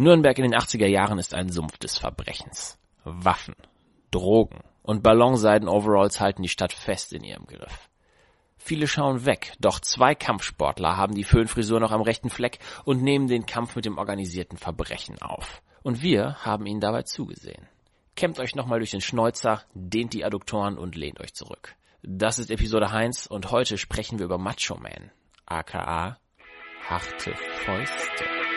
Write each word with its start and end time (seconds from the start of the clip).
Nürnberg 0.00 0.38
in 0.38 0.50
den 0.50 0.58
80er 0.58 0.86
Jahren 0.86 1.18
ist 1.18 1.34
ein 1.34 1.50
Sumpf 1.50 1.76
des 1.76 1.98
Verbrechens. 1.98 2.78
Waffen, 3.04 3.54
Drogen 4.10 4.60
und 4.82 5.02
Ballonseiden-Overalls 5.02 6.20
halten 6.20 6.42
die 6.42 6.48
Stadt 6.48 6.72
fest 6.72 7.12
in 7.12 7.22
ihrem 7.22 7.44
Griff. 7.44 7.90
Viele 8.56 8.86
schauen 8.86 9.26
weg, 9.26 9.52
doch 9.60 9.78
zwei 9.78 10.14
Kampfsportler 10.14 10.96
haben 10.96 11.14
die 11.14 11.24
Föhnfrisur 11.24 11.80
noch 11.80 11.92
am 11.92 12.00
rechten 12.00 12.30
Fleck 12.30 12.60
und 12.84 13.02
nehmen 13.02 13.26
den 13.26 13.44
Kampf 13.44 13.76
mit 13.76 13.84
dem 13.84 13.98
organisierten 13.98 14.56
Verbrechen 14.56 15.20
auf. 15.20 15.60
Und 15.82 16.00
wir 16.00 16.36
haben 16.46 16.64
ihnen 16.64 16.80
dabei 16.80 17.02
zugesehen. 17.02 17.68
Kämmt 18.16 18.40
euch 18.40 18.54
nochmal 18.54 18.78
durch 18.78 18.92
den 18.92 19.02
Schnäuzer, 19.02 19.64
dehnt 19.74 20.14
die 20.14 20.24
Adduktoren 20.24 20.78
und 20.78 20.96
lehnt 20.96 21.20
euch 21.20 21.34
zurück. 21.34 21.74
Das 22.02 22.38
ist 22.38 22.50
Episode 22.50 22.90
1 22.90 23.26
und 23.26 23.50
heute 23.50 23.76
sprechen 23.76 24.18
wir 24.18 24.24
über 24.24 24.38
Macho 24.38 24.76
Man, 24.76 25.10
aka 25.44 26.16
harte 26.88 27.34
Fäuste. 27.66 28.49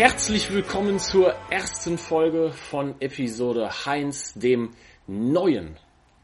Herzlich 0.00 0.50
willkommen 0.50 0.98
zur 0.98 1.34
ersten 1.50 1.98
Folge 1.98 2.52
von 2.52 2.94
Episode 3.02 3.84
Heinz, 3.84 4.32
dem 4.32 4.70
neuen 5.06 5.76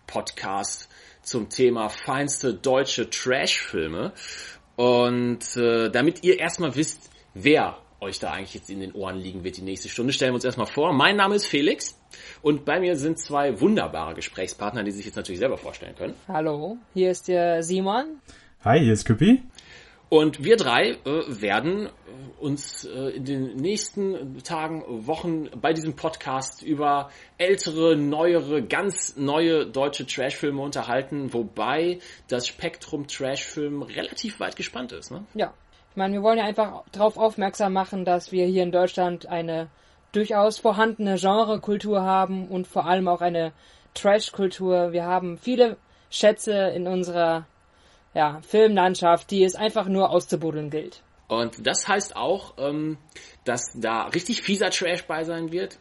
Podcast 0.06 0.88
zum 1.20 1.50
Thema 1.50 1.90
feinste 1.90 2.54
deutsche 2.54 3.10
Trash-Filme. 3.10 4.14
Und 4.76 5.58
äh, 5.58 5.90
damit 5.90 6.24
ihr 6.24 6.38
erstmal 6.38 6.74
wisst, 6.74 7.10
wer 7.34 7.76
euch 8.00 8.18
da 8.18 8.30
eigentlich 8.30 8.54
jetzt 8.54 8.70
in 8.70 8.80
den 8.80 8.92
Ohren 8.92 9.18
liegen 9.18 9.44
wird 9.44 9.58
die 9.58 9.62
nächste 9.62 9.90
Stunde, 9.90 10.14
stellen 10.14 10.30
wir 10.30 10.36
uns 10.36 10.46
erstmal 10.46 10.68
vor. 10.68 10.94
Mein 10.94 11.16
Name 11.16 11.34
ist 11.34 11.44
Felix 11.44 12.00
und 12.40 12.64
bei 12.64 12.80
mir 12.80 12.96
sind 12.96 13.18
zwei 13.18 13.60
wunderbare 13.60 14.14
Gesprächspartner, 14.14 14.84
die 14.84 14.90
sich 14.90 15.04
jetzt 15.04 15.16
natürlich 15.16 15.40
selber 15.40 15.58
vorstellen 15.58 15.94
können. 15.96 16.14
Hallo, 16.28 16.78
hier 16.94 17.10
ist 17.10 17.28
der 17.28 17.62
Simon. 17.62 18.22
Hi, 18.64 18.80
hier 18.80 18.94
ist 18.94 19.04
Küppi. 19.04 19.42
Und 20.08 20.44
wir 20.44 20.56
drei 20.56 20.90
äh, 20.90 21.22
werden 21.26 21.86
äh, 21.86 21.90
uns 22.38 22.84
äh, 22.84 23.10
in 23.10 23.24
den 23.24 23.56
nächsten 23.56 24.40
Tagen, 24.44 24.84
Wochen 25.06 25.50
bei 25.60 25.72
diesem 25.72 25.96
Podcast 25.96 26.62
über 26.62 27.10
ältere, 27.38 27.96
neuere, 27.96 28.62
ganz 28.62 29.16
neue 29.16 29.66
deutsche 29.66 30.06
Trashfilme 30.06 30.62
unterhalten, 30.62 31.34
wobei 31.34 31.98
das 32.28 32.46
Spektrum 32.46 33.08
Trashfilm 33.08 33.82
relativ 33.82 34.38
weit 34.38 34.54
gespannt 34.54 34.92
ist. 34.92 35.10
Ne? 35.10 35.24
Ja, 35.34 35.52
ich 35.90 35.96
meine, 35.96 36.12
wir 36.14 36.22
wollen 36.22 36.38
ja 36.38 36.44
einfach 36.44 36.84
darauf 36.92 37.16
aufmerksam 37.16 37.72
machen, 37.72 38.04
dass 38.04 38.30
wir 38.30 38.46
hier 38.46 38.62
in 38.62 38.70
Deutschland 38.70 39.26
eine 39.26 39.68
durchaus 40.12 40.58
vorhandene 40.58 41.16
Genrekultur 41.16 42.02
haben 42.02 42.46
und 42.46 42.68
vor 42.68 42.86
allem 42.86 43.08
auch 43.08 43.20
eine 43.20 43.52
Trash-Kultur. 43.94 44.92
Wir 44.92 45.04
haben 45.04 45.36
viele 45.36 45.78
Schätze 46.10 46.52
in 46.52 46.86
unserer 46.86 47.46
ja, 48.16 48.40
Filmlandschaft, 48.40 49.30
die 49.30 49.44
es 49.44 49.54
einfach 49.54 49.88
nur 49.88 50.08
auszubuddeln 50.08 50.70
gilt. 50.70 51.02
Und 51.28 51.66
das 51.66 51.86
heißt 51.86 52.16
auch, 52.16 52.54
ähm, 52.56 52.96
dass 53.44 53.72
da 53.74 54.04
richtig 54.04 54.40
fieser 54.40 54.70
Trash 54.70 55.04
bei 55.04 55.22
sein 55.24 55.52
wird, 55.52 55.78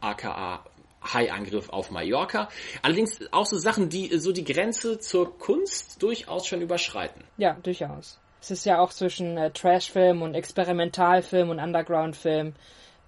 aka 0.00 0.64
High-Angriff 1.04 1.68
auf 1.68 1.92
Mallorca. 1.92 2.48
Allerdings 2.82 3.20
auch 3.30 3.46
so 3.46 3.56
Sachen, 3.58 3.88
die 3.88 4.18
so 4.18 4.32
die 4.32 4.42
Grenze 4.42 4.98
zur 4.98 5.38
Kunst 5.38 6.02
durchaus 6.02 6.48
schon 6.48 6.60
überschreiten. 6.60 7.22
Ja, 7.36 7.56
durchaus. 7.62 8.18
Es 8.40 8.50
ist 8.50 8.66
ja 8.66 8.80
auch 8.80 8.92
zwischen 8.92 9.36
äh, 9.36 9.52
Trash-Film 9.52 10.22
und 10.22 10.34
Experimentalfilm 10.34 11.50
und 11.50 11.60
Underground-Film 11.60 12.54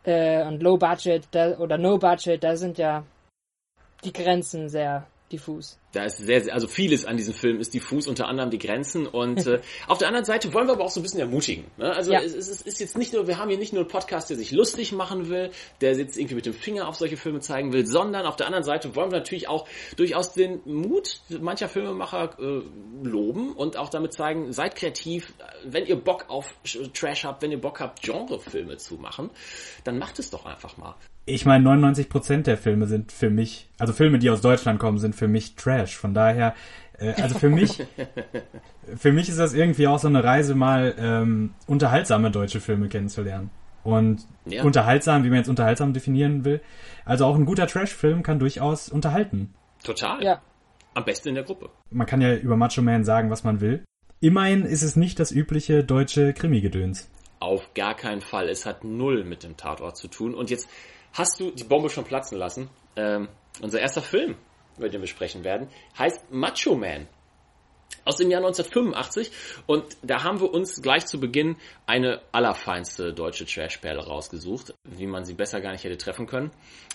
äh, 0.05 0.45
und 0.45 0.63
Low-Budget 0.63 1.27
oder 1.59 1.79
No-Budget, 1.79 2.45
da 2.45 2.55
sind 2.55 2.79
ja 2.79 3.05
die 4.05 4.13
Grenzen 4.13 4.69
sehr 4.69 5.09
diffus. 5.33 5.81
Da 5.93 6.05
ist 6.05 6.19
sehr, 6.19 6.43
sehr, 6.43 6.53
also 6.53 6.69
vieles 6.69 7.07
an 7.07 7.17
diesem 7.17 7.35
Film 7.35 7.61
ist 7.61 7.73
diffus, 7.73 8.07
unter 8.07 8.29
anderem 8.29 8.51
die 8.51 8.59
Grenzen. 8.59 9.07
Und 9.07 9.47
äh, 9.47 9.61
auf 9.87 9.99
der 9.99 10.09
anderen 10.09 10.25
Seite 10.25 10.53
wollen 10.53 10.67
wir 10.67 10.75
aber 10.75 10.85
auch 10.85 10.91
so 10.91 11.01
ein 11.01 11.03
bisschen 11.03 11.21
ermutigen. 11.21 11.65
Ne? 11.77 11.91
Also 11.95 12.13
ja. 12.13 12.21
es, 12.21 12.35
es, 12.35 12.61
ist 12.61 12.81
jetzt 12.81 12.99
nicht 12.99 13.13
nur, 13.13 13.27
wir 13.27 13.39
haben 13.39 13.49
hier 13.49 13.59
nicht 13.59 13.73
nur 13.73 13.83
einen 13.83 13.91
Podcast, 13.91 14.29
der 14.31 14.37
sich 14.37 14.53
lustig 14.53 14.93
machen 14.93 15.29
will, 15.29 15.51
der 15.81 15.97
jetzt 15.97 16.19
irgendwie 16.19 16.35
mit 16.35 16.47
dem 16.47 16.53
Finger 16.53 16.89
auf 16.89 16.97
solche 16.97 17.17
Filme 17.17 17.41
zeigen 17.41 17.73
will, 17.73 17.87
sondern 17.87 18.27
auf 18.27 18.37
der 18.37 18.47
anderen 18.47 18.65
Seite 18.65 18.95
wollen 18.95 19.11
wir 19.11 19.19
natürlich 19.19 19.49
auch 19.49 19.67
durchaus 19.97 20.33
den 20.33 20.61
Mut 20.65 21.21
mancher 21.41 21.69
Filmemacher 21.69 22.37
äh, 22.39 22.63
loben 23.03 23.53
und 23.53 23.77
auch 23.77 23.89
damit 23.89 24.13
zeigen, 24.13 24.53
seid 24.53 24.77
kreativ, 24.77 25.33
wenn 25.65 25.87
ihr 25.87 25.97
Bock 25.97 26.27
auf 26.29 26.55
Trash 26.93 27.25
habt, 27.25 27.43
wenn 27.43 27.51
ihr 27.51 27.61
Bock 27.61 27.81
habt, 27.81 28.03
Genrefilme 28.03 28.77
zu 28.77 28.97
machen, 28.97 29.31
dann 29.85 29.99
macht 29.99 30.19
es 30.19 30.31
doch 30.31 30.45
einfach 30.45 30.77
mal 30.77 30.95
ich 31.29 31.45
meine, 31.45 31.69
99% 31.69 32.43
der 32.43 32.57
Filme 32.57 32.87
sind 32.87 33.13
für 33.13 33.31
mich, 33.31 33.69
also 33.79 33.93
Filme, 33.93 34.19
die 34.19 34.31
aus 34.31 34.41
Deutschland 34.41 34.79
kommen, 34.79 34.99
sind 34.99 35.15
für 35.15 35.29
mich 35.29 35.55
Trash. 35.57 35.78
Von 35.87 36.15
daher, 36.15 36.55
äh, 36.99 37.13
also 37.21 37.39
für 37.39 37.49
mich, 37.49 37.83
für 38.97 39.13
mich 39.13 39.29
ist 39.29 39.39
das 39.39 39.55
irgendwie 39.55 39.87
auch 39.87 39.99
so 39.99 40.09
eine 40.09 40.23
Reise, 40.23 40.55
mal 40.55 40.95
ähm, 40.99 41.55
unterhaltsame 41.67 42.31
deutsche 42.31 42.61
Filme 42.61 42.89
kennenzulernen. 42.89 43.51
Und 43.85 44.27
ja. 44.45 44.65
unterhaltsam, 44.65 45.25
wie 45.25 45.29
man 45.29 45.39
jetzt 45.39 45.49
unterhaltsam 45.49 45.93
definieren 45.93 46.45
will. 46.45 46.61
Also 47.05 47.25
auch 47.25 47.37
ein 47.37 47.47
guter 47.47 47.67
Trash-Film 47.67 48.23
kann 48.23 48.39
durchaus 48.39 48.89
unterhalten. 48.89 49.55
Total. 49.83 50.23
Ja. 50.23 50.43
Am 50.95 51.05
besten 51.05 51.29
in 51.29 51.37
der 51.37 51.45
Gruppe. 51.45 51.71
Man 51.91 52.07
kann 52.07 52.21
ja 52.21 52.35
über 52.35 52.57
Macho 52.57 52.83
Man 52.83 53.05
sagen, 53.05 53.31
was 53.31 53.45
man 53.45 53.61
will. 53.61 53.85
Immerhin 54.21 54.65
ist 54.65 54.83
es 54.83 54.97
nicht 54.97 55.21
das 55.21 55.31
übliche 55.31 55.85
deutsche 55.85 56.33
Krimi-Gedöns. 56.33 57.09
Auf 57.41 57.73
gar 57.75 57.95
keinen 57.95 58.21
Fall. 58.21 58.49
Es 58.49 58.67
hat 58.67 58.83
null 58.83 59.25
mit 59.25 59.45
dem 59.45 59.57
Tatort 59.57 59.97
zu 59.97 60.09
tun. 60.09 60.35
Und 60.35 60.51
jetzt 60.51 60.69
hast 61.13 61.39
du 61.39 61.53
die 61.53 61.65
Bombe 61.65 61.89
schon 61.89 62.05
platzen 62.05 62.37
lassen. 62.37 62.69
Ähm, 62.97 63.29
unser 63.63 63.81
erster 63.81 64.03
Film, 64.03 64.35
über 64.79 64.89
den 64.89 65.03
wir 65.03 65.45
werden, 65.45 65.69
heißt 65.99 66.31
Macho 66.31 66.75
Man. 66.75 67.09
Aus 68.05 68.17
dem 68.17 68.31
Jahr 68.31 68.41
1985 68.41 69.31
und 69.67 69.85
da 70.03 70.23
haben 70.23 70.41
wir 70.41 70.53
uns 70.53 70.81
gleich 70.83 71.07
zu 71.07 71.21
Beginn 71.21 71.57
eine 71.87 72.21
allerfeinste 72.33 73.13
deutsche 73.13 73.47
Trashperle 73.47 74.01
rausgesucht, 74.01 74.75
wie 74.85 75.07
man 75.07 75.25
sie 75.25 75.35
besser 75.35 75.61
gar 75.61 75.73
nicht 75.73 75.85
hätte 75.85 75.97
treffen 75.97 76.27
können. 76.27 76.51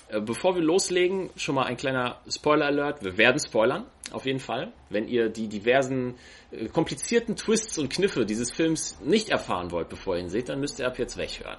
Äh, 0.10 0.22
bevor 0.22 0.56
wir 0.56 0.62
loslegen, 0.62 1.30
schon 1.36 1.56
mal 1.56 1.66
ein 1.66 1.78
kleiner 1.78 2.20
Spoiler-Alert. 2.30 3.04
Wir 3.04 3.18
werden 3.18 3.40
spoilern, 3.40 3.86
auf 4.12 4.26
jeden 4.26 4.40
Fall. 4.40 4.72
Wenn 4.90 5.08
ihr 5.08 5.30
die 5.30 5.48
diversen 5.48 6.16
äh, 6.52 6.68
komplizierten 6.68 7.36
Twists 7.36 7.78
und 7.78 7.90
Kniffe 7.90 8.26
dieses 8.26 8.52
Films 8.52 9.00
nicht 9.02 9.30
erfahren 9.30 9.72
wollt, 9.72 9.90
bevor 9.90 10.16
ihr 10.16 10.22
ihn 10.22 10.30
seht, 10.30 10.50
dann 10.50 10.60
müsst 10.60 10.80
ihr 10.80 10.88
ab 10.88 11.00
jetzt 11.00 11.18
weghören 11.18 11.58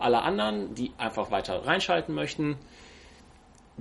alle 0.00 0.22
anderen, 0.22 0.74
die 0.74 0.92
einfach 0.98 1.30
weiter 1.30 1.66
reinschalten 1.66 2.14
möchten. 2.14 2.56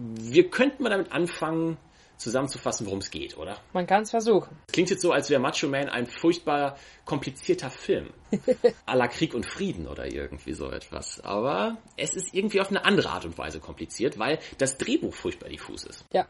Wir 0.02 0.50
könnten 0.50 0.84
mal 0.84 0.90
damit 0.90 1.12
anfangen, 1.12 1.78
zusammenzufassen, 2.20 2.86
worum 2.86 3.00
es 3.00 3.12
geht, 3.12 3.38
oder? 3.38 3.58
Man 3.74 3.88
kann 3.88 4.04
es 4.04 4.12
versuchen. 4.12 4.58
Klingt 4.72 4.90
jetzt 4.90 5.02
so, 5.02 5.12
als 5.12 5.30
wäre 5.30 5.40
Macho 5.40 5.68
Man 5.68 5.90
ein 5.90 6.06
furchtbar 6.06 6.78
komplizierter 7.06 7.70
Film. 7.70 8.14
à 8.86 8.96
la 8.96 9.08
Krieg 9.08 9.34
und 9.34 9.46
Frieden 9.46 9.88
oder 9.88 10.06
irgendwie 10.06 10.54
so 10.54 10.70
etwas. 10.70 11.22
Aber 11.22 11.78
es 11.98 12.16
ist 12.16 12.34
irgendwie 12.34 12.62
auf 12.62 12.70
eine 12.70 12.86
andere 12.86 13.10
Art 13.10 13.26
und 13.26 13.38
Weise 13.38 13.60
kompliziert, 13.60 14.20
weil 14.20 14.40
das 14.58 14.78
Drehbuch 14.78 15.14
furchtbar 15.14 15.50
diffus 15.50 15.86
ist. 15.86 16.06
Ja, 16.12 16.28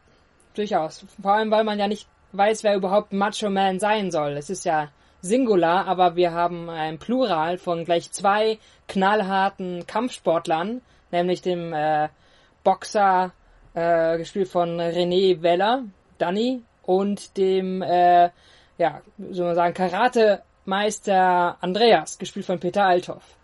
durchaus. 0.54 1.04
Vor 1.20 1.32
allem, 1.32 1.50
weil 1.50 1.64
man 1.64 1.78
ja 1.78 1.88
nicht 1.88 2.08
weiß, 2.32 2.62
wer 2.62 2.76
überhaupt 2.76 3.12
Macho 3.12 3.50
Man 3.50 3.80
sein 3.80 4.10
soll. 4.10 4.32
Es 4.36 4.48
ist 4.48 4.64
ja 4.64 4.90
Singular, 5.22 5.86
aber 5.86 6.16
wir 6.16 6.32
haben 6.32 6.70
ein 6.70 6.98
Plural 6.98 7.58
von 7.58 7.84
gleich 7.84 8.10
zwei 8.12 8.58
knallharten 8.88 9.86
Kampfsportlern, 9.86 10.80
nämlich 11.10 11.42
dem 11.42 11.72
äh, 11.72 12.08
Boxer, 12.64 13.32
äh, 13.80 14.18
gespielt 14.18 14.48
von 14.48 14.80
René 14.80 15.40
Weller, 15.42 15.84
Danny, 16.18 16.62
und 16.82 17.36
dem, 17.36 17.82
äh, 17.82 18.30
ja, 18.78 19.00
soll 19.30 19.46
man 19.46 19.54
sagen, 19.54 19.74
Karate-Meister 19.74 21.56
Andreas, 21.60 22.18
gespielt 22.18 22.46
von 22.46 22.60
Peter 22.60 22.84
Althoff. 22.84 23.36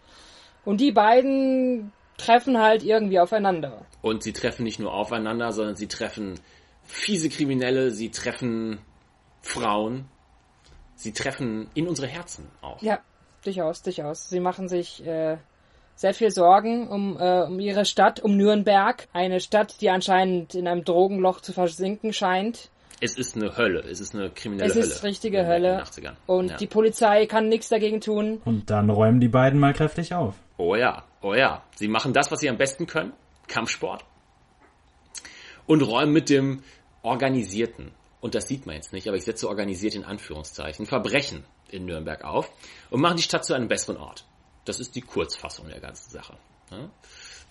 Und 0.64 0.81
die 0.81 0.93
beiden 0.93 1.93
treffen 2.16 2.58
halt 2.58 2.82
irgendwie 2.82 3.20
aufeinander. 3.20 3.87
Und 4.02 4.22
sie 4.22 4.32
treffen 4.32 4.64
nicht 4.64 4.78
nur 4.78 4.93
aufeinander, 4.93 5.52
sondern 5.52 5.76
sie 5.76 5.88
treffen 5.88 6.40
fiese 6.84 7.28
Kriminelle, 7.28 7.90
sie 7.90 8.11
treffen 8.11 8.81
Frauen, 9.43 10.08
sie 10.94 11.12
treffen 11.12 11.70
in 11.75 11.87
unsere 11.87 12.08
Herzen 12.08 12.50
auch. 12.62 12.82
Ja, 12.82 13.00
durchaus, 13.44 13.82
durchaus. 13.82 14.28
Sie 14.28 14.40
machen 14.40 14.69
sich 14.69 15.06
äh, 15.06 15.38
sehr 15.96 16.14
viel 16.14 16.31
Sorgen 16.31 16.88
um, 16.88 17.16
äh, 17.19 17.43
um 17.43 17.58
ihre 17.58 17.84
Stadt, 17.84 18.20
um 18.20 18.37
Nürnberg. 18.37 19.08
Eine 19.12 19.40
Stadt, 19.40 19.81
die 19.81 19.90
anscheinend 19.90 20.54
in 20.54 20.69
einem 20.69 20.84
Drogenloch 20.84 21.40
zu 21.40 21.52
versinken 21.52 22.12
scheint. 22.12 22.70
Es 23.00 23.19
ist 23.19 23.37
eine 23.37 23.56
Hölle, 23.56 23.81
es 23.81 24.00
ist 24.00 24.14
eine 24.14 24.31
kriminelle 24.31 24.72
Hölle. 24.72 24.81
Es 24.81 24.87
ist 24.87 25.04
richtige 25.04 25.40
in, 25.40 25.46
Hölle. 25.46 25.84
Und 26.26 26.50
ja. 26.52 26.56
die 26.56 26.66
Polizei 26.66 27.26
kann 27.26 27.48
nichts 27.48 27.69
dagegen 27.69 28.00
tun. 28.00 28.40
Und 28.44 28.70
dann 28.70 28.88
räumen 28.88 29.20
die 29.20 29.28
beiden 29.28 29.58
mal 29.58 29.75
kräftig 29.75 30.14
auf. 30.14 30.34
Oh 30.56 30.76
ja, 30.76 31.04
oh 31.20 31.34
ja. 31.34 31.62
Sie 31.75 31.88
machen 31.88 32.12
das, 32.12 32.31
was 32.31 32.40
sie 32.40 32.49
am 32.49 32.56
besten 32.56 32.87
können. 32.87 33.12
Kampfsport. 33.49 34.04
Und 35.66 35.82
räumen 35.82 36.12
mit 36.12 36.31
dem 36.31 36.62
organisierten, 37.02 37.92
und 38.20 38.34
das 38.34 38.49
sieht 38.49 38.66
man 38.66 38.76
jetzt 38.76 38.92
nicht, 38.92 39.08
aber 39.08 39.16
ich 39.16 39.25
setze 39.25 39.49
organisiert 39.49 39.94
in 39.94 40.04
Anführungszeichen, 40.04 40.87
Verbrechen 40.87 41.44
in 41.69 41.84
Nürnberg 41.84 42.25
auf 42.25 42.50
und 42.90 43.00
machen 43.00 43.16
die 43.16 43.22
Stadt 43.22 43.44
zu 43.44 43.54
einem 43.54 43.69
besseren 43.69 43.96
Ort. 43.96 44.25
Das 44.66 44.80
ist 44.80 44.94
die 44.94 45.00
Kurzfassung 45.00 45.68
der 45.68 45.80
ganzen 45.80 46.10
Sache. 46.10 46.36
Ja? 46.70 46.90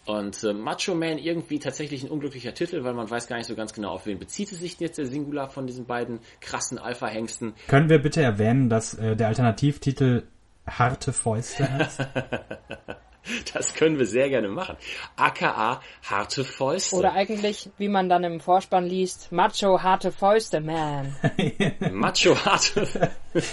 Und 0.05 0.43
äh, 0.43 0.53
Macho 0.53 0.93
Man 0.93 1.17
irgendwie 1.17 1.57
tatsächlich 1.57 2.03
ein 2.03 2.09
unglücklicher 2.09 2.53
Titel, 2.53 2.83
weil 2.83 2.93
man 2.93 3.09
weiß 3.09 3.27
gar 3.27 3.37
nicht 3.37 3.47
so 3.47 3.55
ganz 3.55 3.73
genau, 3.73 3.89
auf 3.89 4.05
wen 4.05 4.19
bezieht 4.19 4.51
es 4.51 4.59
sich 4.59 4.79
jetzt 4.79 4.99
der 4.99 5.07
Singular 5.07 5.49
von 5.49 5.65
diesen 5.65 5.85
beiden 5.87 6.19
krassen 6.41 6.77
Alpha-Hengsten. 6.77 7.55
Können 7.67 7.89
wir 7.89 7.99
bitte 7.99 8.21
erwähnen, 8.21 8.69
dass 8.69 8.93
äh, 8.93 9.15
der 9.15 9.29
Alternativtitel 9.29 10.27
Harte 10.67 11.11
Fäuste 11.11 11.71
heißt? 11.71 12.01
Das 13.53 13.73
können 13.73 13.97
wir 13.97 14.05
sehr 14.05 14.29
gerne 14.29 14.47
machen. 14.47 14.77
AKA 15.15 15.81
harte 16.03 16.43
Fäuste. 16.43 16.95
Oder 16.95 17.13
eigentlich, 17.13 17.69
wie 17.77 17.87
man 17.87 18.09
dann 18.09 18.23
im 18.23 18.39
Vorspann 18.39 18.85
liest, 18.85 19.31
Macho 19.31 19.81
harte 19.81 20.11
Fäuste, 20.11 20.61
man. 20.61 21.15
Macho 21.91 22.35
harte. 22.45 23.11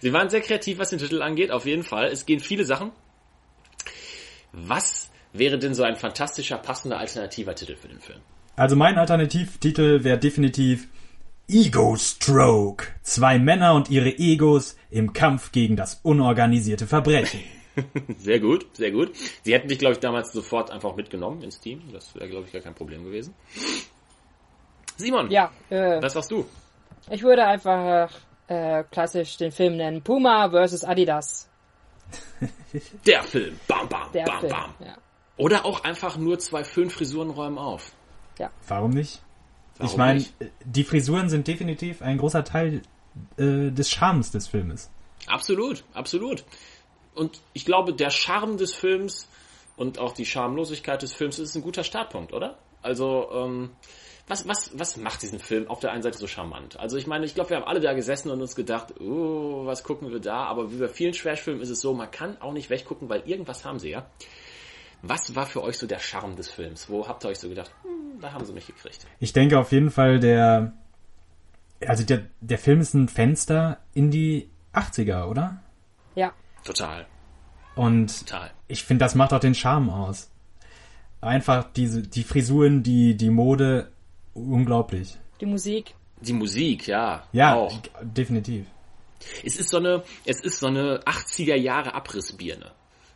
Sie 0.00 0.12
waren 0.12 0.30
sehr 0.30 0.40
kreativ, 0.40 0.78
was 0.78 0.90
den 0.90 0.98
Titel 0.98 1.22
angeht, 1.22 1.50
auf 1.50 1.66
jeden 1.66 1.82
Fall. 1.82 2.06
Es 2.06 2.26
gehen 2.26 2.40
viele 2.40 2.64
Sachen. 2.64 2.92
Was 4.52 5.10
wäre 5.32 5.58
denn 5.58 5.74
so 5.74 5.82
ein 5.82 5.96
fantastischer, 5.96 6.58
passender, 6.58 6.98
alternativer 6.98 7.54
Titel 7.54 7.76
für 7.76 7.88
den 7.88 8.00
Film? 8.00 8.20
Also 8.56 8.76
mein 8.76 8.98
Alternativtitel 8.98 10.02
wäre 10.02 10.18
definitiv 10.18 10.88
Ego 11.48 11.96
Stroke. 11.96 12.86
Zwei 13.02 13.38
Männer 13.38 13.74
und 13.74 13.88
ihre 13.88 14.10
Egos 14.18 14.76
im 14.90 15.12
Kampf 15.12 15.52
gegen 15.52 15.76
das 15.76 16.00
unorganisierte 16.02 16.86
Verbrechen. 16.86 17.40
Sehr 18.18 18.40
gut, 18.40 18.66
sehr 18.76 18.90
gut. 18.90 19.12
Sie 19.42 19.52
hätten 19.54 19.68
dich, 19.68 19.78
glaube 19.78 19.94
ich, 19.94 20.00
damals 20.00 20.32
sofort 20.32 20.70
einfach 20.70 20.94
mitgenommen 20.96 21.42
ins 21.42 21.60
Team. 21.60 21.82
Das 21.92 22.14
wäre, 22.14 22.28
glaube 22.28 22.46
ich, 22.46 22.52
gar 22.52 22.62
kein 22.62 22.74
Problem 22.74 23.04
gewesen. 23.04 23.34
Simon, 24.96 25.30
Ja, 25.30 25.50
äh, 25.70 26.02
was 26.02 26.12
sagst 26.14 26.30
du? 26.30 26.44
ich 27.10 27.22
würde 27.22 27.44
einfach 27.46 28.10
äh, 28.48 28.84
klassisch 28.90 29.36
den 29.36 29.52
Film 29.52 29.76
nennen 29.76 30.02
Puma 30.02 30.50
vs. 30.50 30.84
Adidas. 30.84 31.48
Der 33.06 33.22
Film. 33.22 33.58
Bam, 33.66 33.88
bam, 33.88 34.10
Der 34.12 34.24
bam, 34.24 34.40
Film. 34.40 34.52
bam. 34.52 34.74
Ja. 34.80 34.96
Oder 35.36 35.64
auch 35.64 35.84
einfach 35.84 36.16
nur 36.16 36.38
zwei 36.38 36.64
Föhnfrisuren 36.64 37.30
räumen 37.30 37.58
auf. 37.58 37.92
Warum 38.68 38.90
nicht? 38.90 39.22
Warum 39.78 39.90
ich 39.90 39.96
meine, 39.96 40.24
die 40.64 40.84
Frisuren 40.84 41.28
sind 41.28 41.46
definitiv 41.48 42.02
ein 42.02 42.18
großer 42.18 42.44
Teil 42.44 42.82
äh, 43.36 43.70
des 43.70 43.90
Charmes 43.90 44.30
des 44.30 44.46
Filmes. 44.48 44.90
Absolut, 45.26 45.84
absolut. 45.92 46.44
Und 47.18 47.40
ich 47.52 47.64
glaube, 47.64 47.92
der 47.92 48.10
Charme 48.10 48.56
des 48.56 48.74
Films 48.74 49.28
und 49.76 49.98
auch 49.98 50.12
die 50.12 50.24
Schamlosigkeit 50.24 51.02
des 51.02 51.12
Films 51.12 51.38
ist 51.38 51.54
ein 51.54 51.62
guter 51.62 51.84
Startpunkt, 51.84 52.32
oder? 52.32 52.58
Also, 52.80 53.28
ähm, 53.32 53.70
was, 54.28 54.46
was, 54.46 54.78
was 54.78 54.96
macht 54.96 55.22
diesen 55.22 55.38
Film 55.38 55.68
auf 55.68 55.80
der 55.80 55.90
einen 55.92 56.02
Seite 56.02 56.18
so 56.18 56.26
charmant? 56.26 56.78
Also 56.78 56.96
ich 56.96 57.06
meine, 57.06 57.24
ich 57.24 57.34
glaube, 57.34 57.50
wir 57.50 57.56
haben 57.56 57.64
alle 57.64 57.80
da 57.80 57.94
gesessen 57.94 58.30
und 58.30 58.40
uns 58.40 58.54
gedacht, 58.54 59.00
oh, 59.00 59.64
was 59.64 59.82
gucken 59.82 60.12
wir 60.12 60.20
da? 60.20 60.44
Aber 60.44 60.70
wie 60.70 60.76
bei 60.76 60.88
vielen 60.88 61.12
Trash-Filmen 61.12 61.62
ist 61.62 61.70
es 61.70 61.80
so, 61.80 61.94
man 61.94 62.10
kann 62.10 62.40
auch 62.40 62.52
nicht 62.52 62.68
weggucken, 62.70 63.08
weil 63.08 63.22
irgendwas 63.26 63.64
haben 63.64 63.78
sie 63.78 63.90
ja. 63.90 64.06
Was 65.02 65.34
war 65.34 65.46
für 65.46 65.62
euch 65.62 65.78
so 65.78 65.86
der 65.86 65.98
Charme 65.98 66.36
des 66.36 66.50
Films? 66.50 66.90
Wo 66.90 67.08
habt 67.08 67.24
ihr 67.24 67.30
euch 67.30 67.38
so 67.38 67.48
gedacht, 67.48 67.72
hm, 67.82 68.20
da 68.20 68.32
haben 68.32 68.44
sie 68.44 68.52
mich 68.52 68.66
gekriegt? 68.66 69.06
Ich 69.18 69.32
denke 69.32 69.58
auf 69.58 69.72
jeden 69.72 69.90
Fall, 69.90 70.20
der, 70.20 70.72
also 71.86 72.04
der, 72.04 72.26
der 72.40 72.58
Film 72.58 72.80
ist 72.80 72.94
ein 72.94 73.08
Fenster 73.08 73.78
in 73.94 74.10
die 74.10 74.50
80er, 74.74 75.24
oder? 75.24 75.62
ja, 76.18 76.32
Total, 76.64 77.06
Und 77.76 78.26
total. 78.26 78.50
ich 78.66 78.82
finde, 78.84 79.04
das 79.04 79.14
macht 79.14 79.32
auch 79.32 79.40
den 79.40 79.54
Charme 79.54 79.90
aus. 79.90 80.30
Einfach 81.20 81.64
diese, 81.72 82.02
die 82.02 82.22
Frisuren, 82.22 82.82
die, 82.82 83.16
die 83.16 83.30
Mode, 83.30 83.90
unglaublich. 84.34 85.16
die 85.40 85.46
Musik. 85.46 85.94
Die 86.20 86.32
Musik, 86.32 86.86
ja, 86.88 87.22
Ja, 87.32 87.54
auch. 87.54 87.72
definitiv. 88.02 88.66
Es 89.44 89.58
ist 89.58 89.68
so 89.70 89.78
eine, 89.78 90.02
es 90.24 90.40
ist 90.40 90.58
so 90.60 90.66
eine 90.66 91.00
80er 91.00 91.54
Jahre 91.56 91.94
Abrissbirne. 91.94 92.72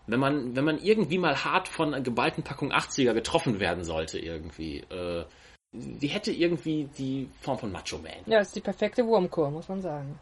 Wenn 0.07 0.19
man, 0.21 0.57
wenn 0.57 0.65
man 0.65 0.79
irgendwie 0.79 1.19
mal 1.19 1.45
hart 1.45 1.69
von 1.69 1.95
einer 1.95 2.03
geballten 2.03 2.43
Packung 2.43 2.73
80er 2.73 3.13
getroffen 3.15 3.61
werden 3.61 3.85
sollte, 3.85 4.19
irgendwie, 4.19 4.79
äh, 4.91 5.25
die 5.73 6.09
hätte 6.09 6.33
irgendwie 6.33 6.89
die 6.99 7.29
Form 7.41 7.59
von 7.59 7.71
Macho 7.73 7.99
Man. 7.99 8.13
Ja, 8.27 8.39
das 8.39 8.49
ist 8.49 8.57
die 8.57 8.61
perfekte 8.61 9.07
Wurmkur, 9.07 9.51
muss 9.51 9.69
man 9.69 9.81
sagen. 9.81 10.19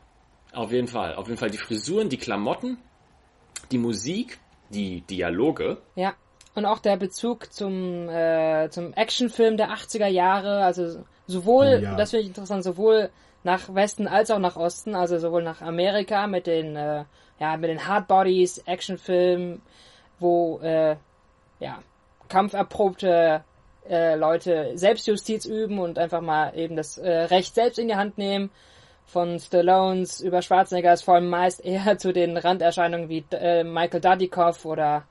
Auf 0.52 0.70
jeden 0.72 0.86
Fall. 0.88 1.14
Auf 1.14 1.28
jeden 1.28 1.38
Fall 1.38 1.50
die 1.50 1.58
Frisuren, 1.58 2.08
die 2.10 2.18
Klamotten, 2.18 2.76
die 3.70 3.78
Musik, 3.78 4.38
die 4.70 5.02
Dialoge. 5.02 5.78
Ja. 5.94 6.14
Und 6.54 6.66
auch 6.66 6.80
der 6.80 6.96
Bezug 6.96 7.52
zum, 7.52 8.08
äh, 8.08 8.68
zum 8.70 8.92
Actionfilm 8.94 9.56
der 9.56 9.70
80er 9.70 10.08
Jahre, 10.08 10.64
also 10.64 11.04
sowohl, 11.26 11.78
Oh 11.78 11.84
ja. 11.84 11.94
das 11.94 12.10
finde 12.10 12.22
ich 12.22 12.28
interessant, 12.28 12.64
sowohl 12.64 13.10
nach 13.44 13.72
Westen 13.72 14.08
als 14.08 14.30
auch 14.30 14.38
nach 14.38 14.56
Osten, 14.56 14.94
also 14.94 15.18
sowohl 15.18 15.42
nach 15.42 15.62
Amerika 15.62 16.26
mit 16.26 16.46
den, 16.46 16.76
äh, 16.76 17.04
ja, 17.38 17.56
mit 17.56 17.70
den 17.70 17.86
Hardbodies, 17.86 18.58
Actionfilmen, 18.66 19.62
wo, 20.18 20.58
äh, 20.58 20.96
ja, 21.60 21.78
kampferprobte 22.28 23.44
äh, 23.88 24.14
Leute 24.16 24.72
Selbstjustiz 24.76 25.46
üben 25.46 25.78
und 25.78 25.98
einfach 25.98 26.20
mal 26.20 26.56
eben 26.56 26.76
das 26.76 26.98
äh, 26.98 27.10
Recht 27.10 27.54
selbst 27.54 27.78
in 27.78 27.88
die 27.88 27.96
Hand 27.96 28.18
nehmen. 28.18 28.50
Von 29.12 29.38
Stallones 29.38 30.20
über 30.20 30.40
Schwarzeneggers 30.40 31.02
vor 31.02 31.14
allem 31.14 31.28
meist 31.28 31.64
eher 31.64 31.98
zu 31.98 32.12
den 32.12 32.36
Randerscheinungen 32.36 33.08
wie 33.08 33.24
äh, 33.32 33.64
Michael 33.64 34.00
Dudikoff 34.00 34.64
oder 34.64 35.04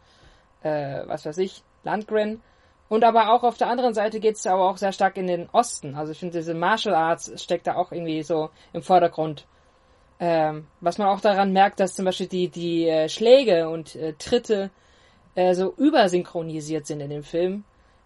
äh, 0.64 1.02
was 1.06 1.26
weiß 1.26 1.38
ich, 1.40 1.64
Landgren. 1.84 2.42
Und 2.88 3.04
aber 3.04 3.32
auch 3.32 3.44
auf 3.44 3.58
der 3.58 3.70
anderen 3.70 3.94
Seite 3.94 4.20
geht's 4.20 4.48
aber 4.48 4.68
auch 4.68 4.78
sehr 4.78 4.92
stark 4.92 5.18
in 5.18 5.28
den 5.28 5.48
Osten. 5.52 5.96
Also 5.96 6.12
ich 6.12 6.20
finde, 6.20 6.40
diese 6.40 6.56
Martial 6.56 6.96
Arts 6.96 7.32
steckt 7.42 7.68
da 7.68 7.76
auch 7.76 7.92
irgendwie 7.92 8.24
so 8.24 8.50
im 8.74 8.82
Vordergrund. 8.82 9.46
Ähm, 10.20 10.68
was 10.82 10.98
man 10.98 11.08
auch 11.08 11.22
daran 11.22 11.54
merkt, 11.54 11.80
dass 11.80 11.96
zum 11.96 12.06
Beispiel 12.06 12.28
die, 12.28 12.50
die 12.50 12.88
äh, 12.88 13.08
Schläge 13.08 13.70
und 13.70 13.96
äh, 13.96 14.14
Tritte 14.14 14.72
äh, 15.36 15.54
so 15.54 15.74
übersynchronisiert 15.78 16.88
sind 16.88 17.00
in 17.00 17.10
dem 17.10 17.24
Film, 17.24 17.64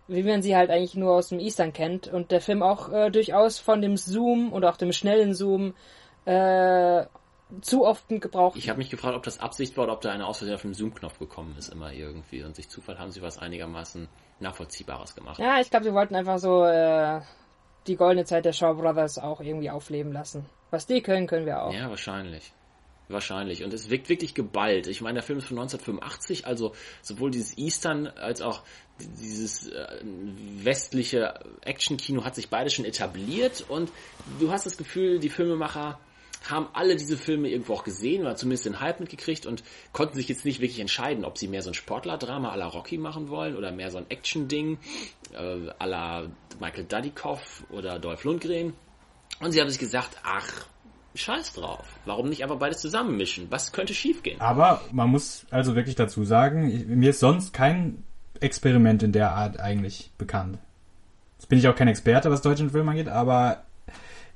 wie 0.07 0.23
man 0.23 0.41
sie 0.41 0.55
halt 0.55 0.69
eigentlich 0.69 0.95
nur 0.95 1.13
aus 1.13 1.29
dem 1.29 1.39
Eastern 1.39 1.73
kennt. 1.73 2.07
Und 2.07 2.31
der 2.31 2.41
Film 2.41 2.61
auch 2.63 2.91
äh, 2.91 3.09
durchaus 3.09 3.59
von 3.59 3.81
dem 3.81 3.97
Zoom 3.97 4.51
und 4.51 4.65
auch 4.65 4.77
dem 4.77 4.91
schnellen 4.91 5.33
Zoom 5.33 5.73
äh, 6.25 7.05
zu 7.61 7.85
oft 7.85 8.07
gebraucht. 8.09 8.57
Ich 8.57 8.69
habe 8.69 8.77
mich 8.77 8.89
gefragt, 8.89 9.15
ob 9.15 9.23
das 9.23 9.39
Absicht 9.39 9.77
war 9.77 9.85
oder 9.85 9.93
ob 9.93 10.01
da 10.01 10.11
einer 10.11 10.27
aus 10.27 10.39
Versehen 10.39 10.55
auf 10.55 10.61
den 10.63 10.73
Zoom-Knopf 10.73 11.19
gekommen 11.19 11.55
ist, 11.57 11.69
immer 11.69 11.91
irgendwie. 11.91 12.43
Und 12.43 12.55
sich 12.55 12.69
Zufall 12.69 12.97
haben 12.97 13.11
sie 13.11 13.21
was 13.21 13.37
einigermaßen 13.37 14.07
Nachvollziehbares 14.39 15.15
gemacht. 15.15 15.39
Ja, 15.39 15.59
ich 15.59 15.69
glaube, 15.69 15.85
sie 15.85 15.93
wollten 15.93 16.15
einfach 16.15 16.39
so 16.39 16.63
äh, 16.65 17.21
die 17.87 17.95
goldene 17.95 18.25
Zeit 18.25 18.45
der 18.45 18.53
Shaw 18.53 18.73
Brothers 18.73 19.19
auch 19.19 19.41
irgendwie 19.41 19.69
aufleben 19.69 20.11
lassen. 20.11 20.45
Was 20.71 20.87
die 20.87 21.01
können, 21.01 21.27
können 21.27 21.45
wir 21.45 21.61
auch. 21.63 21.73
Ja, 21.73 21.89
wahrscheinlich. 21.89 22.53
Wahrscheinlich. 23.09 23.63
Und 23.63 23.73
es 23.73 23.89
wirkt 23.89 24.09
wirklich 24.09 24.33
geballt. 24.33 24.87
Ich 24.87 25.01
meine, 25.01 25.15
der 25.15 25.23
Film 25.23 25.39
ist 25.39 25.47
von 25.47 25.59
1985, 25.59 26.47
also 26.47 26.73
sowohl 27.01 27.31
dieses 27.31 27.57
Eastern 27.57 28.07
als 28.07 28.41
auch 28.41 28.63
dieses 28.99 29.67
äh, 29.67 30.01
westliche 30.63 31.33
Actionkino 31.61 32.23
hat 32.23 32.35
sich 32.35 32.49
beide 32.49 32.69
schon 32.69 32.85
etabliert 32.85 33.65
und 33.67 33.91
du 34.39 34.51
hast 34.51 34.65
das 34.65 34.77
Gefühl, 34.77 35.19
die 35.19 35.29
Filmemacher 35.29 35.99
haben 36.49 36.67
alle 36.73 36.95
diese 36.95 37.17
Filme 37.17 37.49
irgendwo 37.49 37.73
auch 37.73 37.83
gesehen 37.83 38.21
oder 38.21 38.35
zumindest 38.35 38.65
den 38.65 38.79
Hype 38.79 38.99
mitgekriegt 38.99 39.45
und 39.45 39.63
konnten 39.93 40.15
sich 40.15 40.27
jetzt 40.27 40.45
nicht 40.45 40.59
wirklich 40.59 40.79
entscheiden, 40.79 41.25
ob 41.25 41.37
sie 41.37 41.47
mehr 41.47 41.61
so 41.61 41.71
ein 41.71 41.73
Sportlerdrama 41.73 42.53
à 42.53 42.57
la 42.57 42.67
Rocky 42.67 42.97
machen 42.97 43.29
wollen 43.29 43.55
oder 43.55 43.71
mehr 43.71 43.91
so 43.91 43.97
ein 43.97 44.09
Action-Ding 44.09 44.77
äh, 45.33 45.37
à 45.37 45.85
la 45.85 46.27
Michael 46.59 46.85
Dudikoff 46.85 47.63
oder 47.69 47.97
Dolph 47.97 48.25
Lundgren. 48.25 48.73
Und 49.39 49.51
sie 49.53 49.61
haben 49.61 49.69
sich 49.69 49.79
gesagt, 49.79 50.17
ach, 50.23 50.67
scheiß 51.15 51.53
drauf. 51.53 51.85
Warum 52.05 52.29
nicht 52.29 52.43
einfach 52.43 52.57
beides 52.57 52.79
zusammenmischen? 52.79 53.47
Was 53.49 53.71
könnte 53.71 53.93
schiefgehen? 53.93 54.41
Aber 54.41 54.81
man 54.91 55.09
muss 55.09 55.45
also 55.51 55.75
wirklich 55.75 55.95
dazu 55.95 56.23
sagen, 56.23 56.85
mir 56.87 57.11
ist 57.11 57.19
sonst 57.19 57.53
kein 57.53 58.03
Experiment 58.39 59.03
in 59.03 59.11
der 59.11 59.31
Art 59.31 59.59
eigentlich 59.59 60.11
bekannt. 60.17 60.57
Jetzt 61.37 61.47
bin 61.47 61.59
ich 61.59 61.67
auch 61.67 61.75
kein 61.75 61.87
Experte, 61.87 62.31
was 62.31 62.41
deutschen 62.41 62.69
Film 62.69 62.87
angeht, 62.89 63.09
aber 63.09 63.63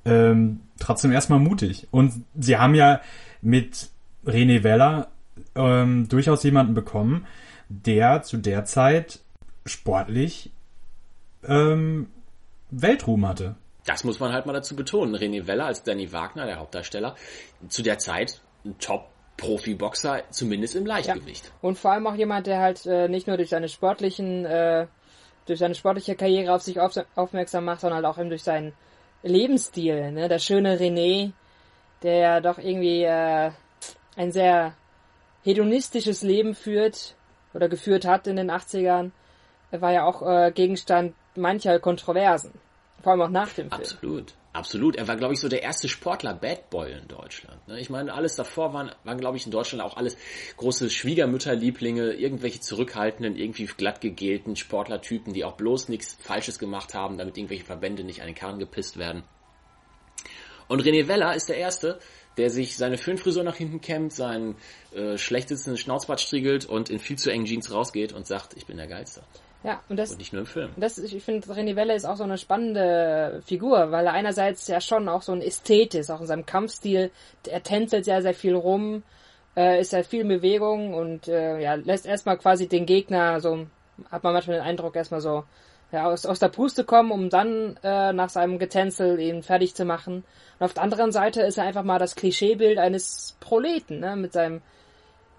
ähm, 0.06 0.62
trotzdem 0.80 1.12
erstmal 1.12 1.40
mutig. 1.40 1.88
Und 1.92 2.14
sie 2.38 2.58
haben 2.58 2.76
ja 2.76 3.02
mit 3.42 3.90
René 4.26 4.64
Weller 4.64 5.10
ähm, 5.56 6.08
durchaus 6.10 6.44
jemanden 6.44 6.74
bekommen, 6.74 7.26
der 7.70 8.24
zu 8.24 8.38
der 8.38 8.66
Zeit 8.66 9.20
sportlich 9.66 10.52
ähm, 11.46 12.08
Weltruhm 12.72 13.28
hatte. 13.28 13.56
Das 13.88 14.04
muss 14.04 14.20
man 14.20 14.34
halt 14.34 14.46
mal 14.46 14.54
dazu 14.54 14.76
betonen. 14.76 15.16
René 15.16 15.48
Weller 15.48 15.66
als 15.66 15.82
Danny 15.82 16.12
Wagner, 16.12 16.46
der 16.46 16.60
Hauptdarsteller, 16.60 17.16
zu 17.70 17.82
der 17.84 17.98
Zeit 17.98 18.42
ein 18.66 18.78
Top-Profi-Boxer, 18.80 20.24
zumindest 20.30 20.76
im 20.76 20.86
Leichtgewicht. 20.86 21.52
Und 21.62 21.80
vor 21.80 21.94
allem 21.94 22.06
auch 22.06 22.16
jemand, 22.16 22.48
der 22.48 22.60
halt 22.60 22.86
äh, 22.86 23.08
nicht 23.08 23.28
nur 23.28 23.38
durch 23.38 23.50
seine 23.50 23.70
sportlichen, 23.70 24.46
äh, 24.46 24.88
durch 25.46 25.60
seine 25.60 25.74
sportliche 25.74 26.16
Karriere 26.16 26.54
auf 26.54 26.64
sich 26.64 26.82
auf, 26.82 27.00
aufmerksam 27.16 27.64
macht, 27.64 27.80
sondern 27.80 28.04
halt 28.04 28.06
auch 28.06 28.20
eben 28.20 28.28
durch 28.28 28.44
seinen 28.44 28.74
Lebensstil. 29.24 30.12
Ne? 30.12 30.28
Der 30.28 30.40
schöne 30.40 30.78
René, 30.78 31.32
der 32.04 32.18
ja 32.18 32.40
doch 32.42 32.58
irgendwie 32.58 33.04
äh, 33.04 33.52
ein 34.18 34.34
sehr 34.34 34.74
hedonistisches 35.44 36.24
Leben 36.24 36.56
führt 36.56 37.16
oder 37.54 37.70
geführt 37.70 38.04
hat 38.04 38.28
in 38.28 38.36
den 38.36 38.52
80ern, 38.52 39.12
war 39.72 39.94
ja 39.94 40.04
auch 40.04 40.22
äh, 40.28 40.52
Gegenstand 40.52 41.14
mancher 41.36 41.80
Kontroversen. 41.80 42.52
Vor 43.08 43.14
allem 43.14 43.22
auch 43.22 43.30
nach 43.30 43.54
dem 43.54 43.70
Film. 43.70 43.72
Absolut. 43.72 44.34
Absolut. 44.52 44.98
Er 44.98 45.08
war, 45.08 45.16
glaube 45.16 45.34
ich, 45.34 45.40
so 45.40 45.48
der 45.48 45.64
erste 45.64 45.88
Sportler 45.88 46.34
Bad 46.34 46.70
Boy 46.70 46.92
in 46.92 47.08
Deutschland. 47.08 47.66
Ne? 47.66 47.80
Ich 47.80 47.90
meine, 47.90 48.14
alles 48.14 48.36
davor 48.36 48.74
waren, 48.74 48.92
waren 49.06 49.18
glaube 49.18 49.38
ich, 49.38 49.46
in 49.46 49.52
Deutschland 49.54 49.82
auch 49.82 49.96
alles 49.96 50.18
große 50.58 50.90
Schwiegermütterlieblinge, 50.90 52.16
irgendwelche 52.16 52.60
zurückhaltenden, 52.60 53.38
irgendwie 53.38 53.64
glatt 53.64 54.02
gegelten 54.02 54.58
Sportlertypen, 54.58 55.32
die 55.32 55.46
auch 55.46 55.56
bloß 55.56 55.88
nichts 55.88 56.18
Falsches 56.20 56.60
gemacht 56.60 56.96
haben, 56.96 57.18
damit 57.18 57.38
irgendwelche 57.38 57.64
Verbände 57.64 58.04
nicht 58.04 58.20
an 58.20 58.28
den 58.28 58.36
Karren 58.36 58.60
gepisst 58.60 58.98
werden. 58.98 59.24
Und 60.68 60.82
René 60.82 61.08
Weller 61.08 61.34
ist 61.34 61.48
der 61.48 61.56
Erste, 61.56 62.00
der 62.36 62.50
sich 62.50 62.76
seine 62.76 62.98
Föhnfrisur 62.98 63.46
nach 63.46 63.56
hinten 63.56 63.80
kämmt, 63.80 64.12
seinen 64.12 64.58
äh, 64.94 65.18
schlechtesten 65.18 65.78
Schnauzbart 65.78 66.20
striegelt 66.20 66.66
und 66.66 66.90
in 66.90 67.00
viel 67.00 67.18
zu 67.18 67.32
engen 67.32 67.46
Jeans 67.46 67.72
rausgeht 67.72 68.12
und 68.12 68.28
sagt, 68.28 68.58
ich 68.58 68.66
bin 68.66 68.76
der 68.76 68.88
Geilste. 68.88 69.24
Ja, 69.68 69.82
und 69.90 69.98
das, 69.98 70.12
Und 70.12 70.20
nicht 70.20 70.32
nur 70.32 70.44
im 70.44 70.46
Film. 70.46 70.70
das 70.78 70.98
ich 70.98 71.22
finde, 71.22 71.46
René 71.46 71.76
Welle 71.76 71.94
ist 71.94 72.06
auch 72.06 72.16
so 72.16 72.24
eine 72.24 72.38
spannende 72.38 73.42
Figur, 73.46 73.92
weil 73.92 74.06
er 74.06 74.14
einerseits 74.14 74.66
ja 74.68 74.80
schon 74.80 75.10
auch 75.10 75.22
so 75.22 75.34
ein 75.34 75.42
Ästhet 75.42 75.94
ist, 75.94 76.10
auch 76.10 76.22
in 76.22 76.28
seinem 76.28 76.46
Kampfstil. 76.46 77.12
Er 77.46 77.64
tänzelt 77.64 78.06
sehr, 78.06 78.22
sehr 78.22 78.34
viel 78.34 78.56
rum, 78.56 79.04
äh, 79.58 79.82
ist 79.82 79.92
halt 79.92 80.08
viel 80.08 80.22
in 80.22 80.30
Bewegung 80.30 80.94
und 80.94 81.28
äh, 81.28 81.60
ja, 81.60 81.74
lässt 81.74 82.06
erstmal 82.06 82.38
quasi 82.38 82.70
den 82.70 82.86
Gegner 82.86 83.42
so, 83.42 83.68
hat 84.10 84.24
man 84.24 84.32
manchmal 84.32 84.56
den 84.56 84.66
Eindruck, 84.66 84.96
erstmal 84.96 85.20
so 85.20 85.44
ja, 85.92 86.06
aus, 86.08 86.26
aus 86.26 86.40
der 86.40 86.48
Puste 86.48 86.86
kommen, 86.86 87.12
um 87.12 87.30
dann 87.30 87.78
äh, 87.84 88.14
nach 88.14 88.30
seinem 88.30 88.60
Getänzel 88.60 89.20
ihn 89.20 89.44
fertig 89.44 89.76
zu 89.76 89.84
machen. 89.84 90.24
Und 90.60 90.66
auf 90.66 90.76
der 90.76 90.84
anderen 90.84 91.12
Seite 91.12 91.42
ist 91.42 91.58
er 91.58 91.66
einfach 91.66 91.84
mal 91.84 92.00
das 92.00 92.16
Klischeebild 92.16 92.78
eines 92.78 93.36
Proleten, 93.42 94.00
ne? 94.00 94.16
mit 94.16 94.32
seinem 94.32 94.62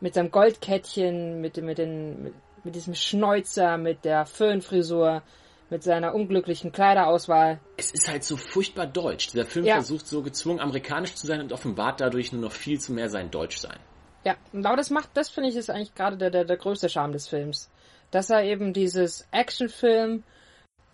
mit 0.00 0.14
seinem 0.14 0.30
Goldkettchen, 0.30 1.40
mit, 1.40 1.56
mit, 1.56 1.78
den, 1.78 2.22
mit, 2.22 2.34
mit 2.64 2.74
diesem 2.74 2.94
Schnäuzer, 2.94 3.76
mit 3.78 4.04
der 4.04 4.26
Föhnfrisur, 4.26 5.22
mit 5.70 5.82
seiner 5.82 6.14
unglücklichen 6.14 6.72
Kleiderauswahl. 6.72 7.60
Es 7.76 7.90
ist 7.90 8.08
halt 8.08 8.24
so 8.24 8.36
furchtbar 8.36 8.86
deutsch. 8.86 9.28
Dieser 9.32 9.44
Film 9.44 9.66
Ja. 9.66 9.74
versucht 9.74 10.06
so 10.06 10.22
gezwungen 10.22 10.60
amerikanisch 10.60 11.14
zu 11.14 11.26
sein 11.26 11.40
und 11.40 11.52
offenbart 11.52 12.00
dadurch 12.00 12.32
nur 12.32 12.40
noch 12.42 12.52
viel 12.52 12.80
zu 12.80 12.92
mehr 12.92 13.10
sein 13.10 13.30
Deutschsein. 13.30 13.78
Ja, 14.24 14.36
und 14.52 14.64
aber 14.66 14.76
das 14.76 14.90
macht, 14.90 15.10
das 15.14 15.28
finde 15.28 15.50
ich 15.50 15.56
ist 15.56 15.70
eigentlich 15.70 15.94
gerade 15.94 16.16
der, 16.16 16.30
der, 16.30 16.44
der 16.44 16.56
größte 16.56 16.88
Charme 16.88 17.12
des 17.12 17.28
Films. 17.28 17.70
Dass 18.10 18.30
er 18.30 18.42
eben 18.44 18.72
dieses 18.72 19.28
Actionfilm, 19.30 20.22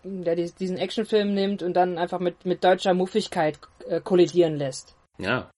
der 0.03 0.35
dies- 0.35 0.55
diesen 0.55 0.77
Actionfilm 0.77 1.33
nimmt 1.33 1.63
und 1.63 1.73
dann 1.73 1.97
einfach 1.97 2.19
mit, 2.19 2.45
mit 2.45 2.63
deutscher 2.63 2.93
Muffigkeit 2.93 3.57
äh, 3.87 4.01
kollidieren 4.01 4.57
lässt. 4.57 4.95
Ja, 5.17 5.49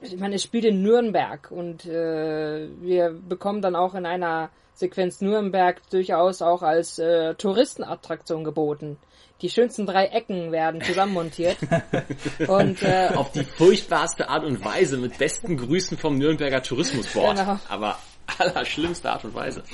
ich 0.00 0.16
meine, 0.16 0.36
es 0.36 0.42
spielt 0.42 0.64
in 0.64 0.82
Nürnberg 0.82 1.50
und 1.50 1.84
äh, 1.86 2.68
wir 2.80 3.10
bekommen 3.10 3.60
dann 3.60 3.74
auch 3.74 3.94
in 3.94 4.06
einer 4.06 4.50
Sequenz 4.74 5.20
Nürnberg 5.20 5.80
durchaus 5.90 6.42
auch 6.42 6.62
als 6.62 6.98
äh, 6.98 7.34
Touristenattraktion 7.34 8.44
geboten. 8.44 8.98
Die 9.42 9.50
schönsten 9.50 9.84
drei 9.84 10.06
Ecken 10.06 10.52
werden 10.52 10.80
zusammenmontiert. 10.80 11.56
und 12.46 12.82
äh, 12.82 13.10
auf 13.14 13.32
die 13.32 13.44
furchtbarste 13.44 14.28
Art 14.28 14.44
und 14.44 14.64
Weise 14.64 14.96
mit 14.96 15.18
besten 15.18 15.56
Grüßen 15.56 15.98
vom 15.98 16.18
Nürnberger 16.18 16.62
Tourismusboard. 16.62 17.38
Genau. 17.38 17.58
Aber 17.68 17.98
allerschlimmste 18.38 19.10
Art 19.10 19.24
und 19.24 19.34
Weise. 19.34 19.64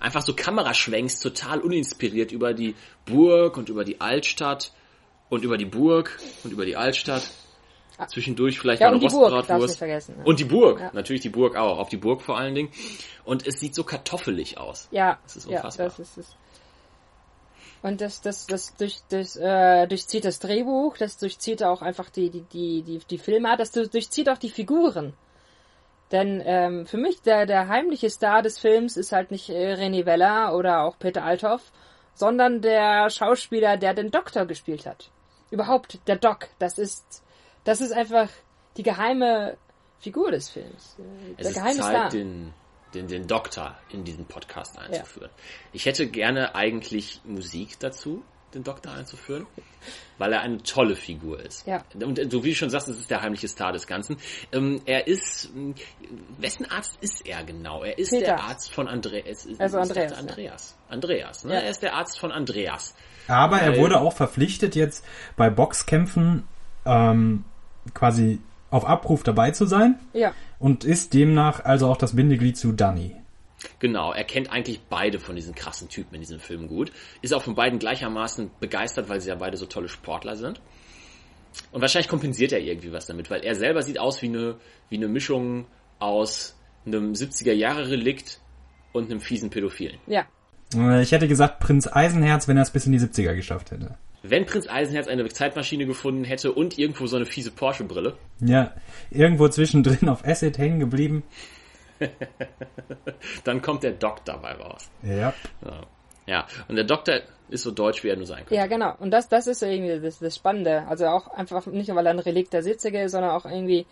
Einfach 0.00 0.22
so 0.22 0.34
Kameraschwenks, 0.34 1.20
total 1.20 1.60
uninspiriert 1.60 2.32
über 2.32 2.54
die 2.54 2.74
Burg 3.06 3.56
und 3.56 3.68
über 3.68 3.84
die 3.84 4.00
Altstadt 4.00 4.72
und 5.28 5.44
über 5.44 5.56
die 5.56 5.64
Burg 5.64 6.18
und 6.42 6.52
über 6.52 6.66
die 6.66 6.76
Altstadt. 6.76 7.30
Zwischendurch 8.06 8.58
vielleicht 8.58 8.80
ja, 8.80 8.88
mal 8.90 8.94
und 8.96 9.04
eine 9.04 9.12
Rostbratwurst. 9.12 9.78
vergessen. 9.78 10.16
Und 10.24 10.38
die 10.40 10.44
Burg, 10.44 10.80
Ja. 10.80 10.90
natürlich 10.92 11.22
die 11.22 11.28
Burg 11.30 11.56
auch, 11.56 11.78
auf 11.78 11.88
die 11.88 11.96
Burg 11.96 12.22
vor 12.22 12.36
allen 12.38 12.54
Dingen. 12.54 12.70
Und 13.24 13.46
es 13.46 13.60
sieht 13.60 13.74
so 13.74 13.84
kartoffelig 13.84 14.58
aus. 14.58 14.88
Ja, 14.90 15.18
Das 15.24 15.36
ist 15.36 15.48
ja, 15.48 15.56
unfassbar. 15.58 15.86
das 15.86 15.98
ist 15.98 16.18
es. 16.18 16.36
Und 17.82 18.00
das, 18.00 18.20
das, 18.20 18.46
das, 18.46 18.76
durch, 18.76 18.98
das 19.08 19.34
äh, 19.36 19.86
durchzieht 19.88 20.24
das 20.24 20.38
Drehbuch, 20.38 20.96
das 20.98 21.18
durchzieht 21.18 21.64
auch 21.64 21.82
einfach 21.82 22.10
die, 22.10 22.30
die, 22.30 22.42
die, 22.52 22.82
die, 22.82 22.98
die 22.98 23.18
Filmart, 23.18 23.58
das 23.58 23.72
du- 23.72 23.88
durchzieht 23.88 24.28
auch 24.28 24.38
die 24.38 24.50
Figuren. 24.50 25.14
Denn 26.12 26.40
ähm, 26.44 26.86
für 26.86 26.98
mich 26.98 27.22
der, 27.22 27.46
der 27.46 27.68
heimliche 27.68 28.08
Star 28.10 28.42
des 28.42 28.58
Films 28.58 28.96
ist 28.96 29.10
halt 29.12 29.30
nicht 29.32 29.48
äh, 29.48 29.74
René 29.74 30.04
Weller 30.06 30.54
oder 30.54 30.82
auch 30.82 30.96
Peter 30.98 31.24
Althoff, 31.24 31.72
sondern 32.14 32.60
der 32.60 33.10
Schauspieler, 33.10 33.76
der 33.78 33.94
den 33.94 34.10
Doktor 34.10 34.44
gespielt 34.46 34.86
hat. 34.86 35.10
Überhaupt 35.50 35.98
der 36.06 36.16
Doc, 36.16 36.48
das 36.58 36.78
ist, 36.78 37.22
das 37.64 37.80
ist 37.80 37.92
einfach 37.92 38.28
die 38.76 38.82
geheime 38.82 39.56
Figur 40.00 40.30
des 40.30 40.48
Films. 40.50 40.96
Es 41.36 41.42
Der 41.42 41.46
ist 41.50 41.54
geheime 41.54 41.78
Zeit, 41.80 41.94
Star. 41.94 42.08
den, 42.08 42.52
den, 42.94 43.06
den 43.08 43.26
Doktor 43.26 43.76
in 43.90 44.04
diesen 44.04 44.24
Podcast 44.26 44.78
einzuführen. 44.78 45.30
Ich 45.72 45.86
hätte 45.86 46.06
gerne 46.08 46.54
eigentlich 46.54 47.20
Musik 47.24 47.78
dazu, 47.78 48.22
den 48.52 48.64
Doktor 48.64 48.92
einzuführen, 48.92 49.46
weil 50.18 50.32
er 50.32 50.40
eine 50.42 50.62
tolle 50.62 50.96
Figur 50.96 51.40
ist. 51.40 51.66
Ja. 51.66 51.84
Und 51.94 52.18
äh, 52.18 52.26
du, 52.26 52.42
wie 52.44 52.50
du 52.50 52.54
schon 52.56 52.68
sagst, 52.68 52.88
es 52.88 52.98
ist 52.98 53.10
der 53.10 53.22
heimliche 53.22 53.48
Star 53.48 53.72
des 53.72 53.86
Ganzen. 53.86 54.16
Ähm, 54.52 54.82
er 54.84 55.06
ist, 55.06 55.50
ähm, 55.54 55.74
wessen 56.38 56.70
Arzt 56.70 56.98
ist 57.00 57.24
er 57.26 57.44
genau? 57.44 57.82
Er 57.84 57.96
ist 57.98 58.10
Peter. 58.10 58.24
der 58.26 58.42
Arzt 58.42 58.72
von 58.72 58.88
Andreas. 58.88 59.46
Also 59.58 59.78
dachte 59.78 59.90
Andreas, 60.02 60.10
ja. 60.12 60.18
Andreas. 60.18 60.76
Andreas, 60.88 61.44
ne? 61.44 61.54
Ja. 61.54 61.60
Er 61.60 61.70
ist 61.70 61.82
der 61.82 61.94
Arzt 61.94 62.18
von 62.18 62.32
Andreas. 62.32 62.94
Aber 63.28 63.60
er 63.60 63.72
Weil- 63.72 63.78
wurde 63.80 64.00
auch 64.00 64.12
verpflichtet, 64.14 64.74
jetzt 64.74 65.04
bei 65.36 65.48
Boxkämpfen 65.48 66.46
ähm, 66.84 67.44
quasi 67.94 68.38
auf 68.70 68.86
Abruf 68.86 69.22
dabei 69.22 69.50
zu 69.50 69.66
sein 69.66 69.98
Ja, 70.12 70.32
und 70.58 70.84
ist 70.84 71.12
demnach 71.14 71.64
also 71.64 71.88
auch 71.88 71.96
das 71.96 72.16
Bindeglied 72.16 72.56
zu 72.56 72.72
Danny. 72.72 73.16
Genau, 73.78 74.12
er 74.12 74.24
kennt 74.24 74.50
eigentlich 74.50 74.80
beide 74.88 75.20
von 75.20 75.36
diesen 75.36 75.54
krassen 75.54 75.88
Typen 75.88 76.14
in 76.14 76.20
diesem 76.20 76.40
Film 76.40 76.66
gut. 76.68 76.90
Ist 77.20 77.32
auch 77.32 77.42
von 77.42 77.54
beiden 77.54 77.78
gleichermaßen 77.78 78.50
begeistert, 78.60 79.08
weil 79.08 79.20
sie 79.20 79.28
ja 79.28 79.36
beide 79.36 79.56
so 79.56 79.66
tolle 79.66 79.88
Sportler 79.88 80.36
sind. 80.36 80.60
Und 81.70 81.80
wahrscheinlich 81.80 82.08
kompensiert 82.08 82.52
er 82.52 82.60
irgendwie 82.60 82.92
was 82.92 83.06
damit, 83.06 83.30
weil 83.30 83.44
er 83.44 83.54
selber 83.54 83.82
sieht 83.82 84.00
aus 84.00 84.22
wie 84.22 84.26
eine, 84.26 84.56
wie 84.88 84.96
eine 84.96 85.06
Mischung 85.08 85.66
aus 85.98 86.56
einem 86.86 87.12
70er-Jahre-Relikt 87.12 88.40
und 88.92 89.10
einem 89.10 89.20
fiesen 89.20 89.50
Pädophilen. 89.50 89.98
ja. 90.06 90.24
Äh, 90.74 91.02
Ich 91.02 91.12
hätte 91.12 91.28
gesagt 91.28 91.60
Prinz 91.60 91.86
Eisenherz, 91.86 92.48
wenn 92.48 92.56
er 92.56 92.62
es 92.62 92.70
bis 92.70 92.86
in 92.86 92.92
die 92.92 92.98
70er 92.98 93.34
geschafft 93.34 93.70
hätte. 93.70 93.96
Wenn 94.22 94.46
Prinz 94.46 94.68
Eisenherz 94.68 95.08
eine 95.08 95.28
Zeitmaschine 95.28 95.86
gefunden 95.86 96.24
hätte 96.24 96.52
und 96.52 96.78
irgendwo 96.78 97.06
so 97.06 97.16
eine 97.16 97.26
fiese 97.26 97.50
Porsche-Brille, 97.50 98.16
Ja, 98.40 98.72
irgendwo 99.10 99.48
zwischendrin 99.48 100.08
auf 100.08 100.24
Acid 100.24 100.58
hängen 100.58 100.80
geblieben. 100.80 101.24
dann 103.44 103.62
kommt 103.62 103.82
der 103.82 103.92
Doc 103.92 104.24
dabei 104.24 104.52
raus. 104.52 104.90
Ja. 105.02 105.34
Ja. 105.64 105.86
ja, 106.26 106.46
und 106.68 106.76
der 106.76 106.84
Doktor 106.84 107.20
ist 107.48 107.64
so 107.64 107.70
deutsch, 107.70 108.02
wie 108.02 108.08
er 108.08 108.16
nur 108.16 108.26
sein 108.26 108.38
könnte. 108.38 108.54
Ja, 108.54 108.66
genau. 108.66 108.94
Und 108.98 109.10
das, 109.10 109.28
das 109.28 109.46
ist 109.46 109.62
irgendwie 109.62 110.00
das, 110.00 110.18
das 110.18 110.36
Spannende. 110.36 110.84
Also 110.88 111.06
auch 111.06 111.28
einfach 111.28 111.66
nicht 111.66 111.88
nur, 111.88 111.96
weil 111.96 112.06
er 112.06 112.12
ein 112.12 112.18
Relikt 112.18 112.52
der 112.52 112.62
70er 112.62 113.04
ist, 113.04 113.12
sondern 113.12 113.32
auch 113.32 113.44
irgendwie 113.44 113.86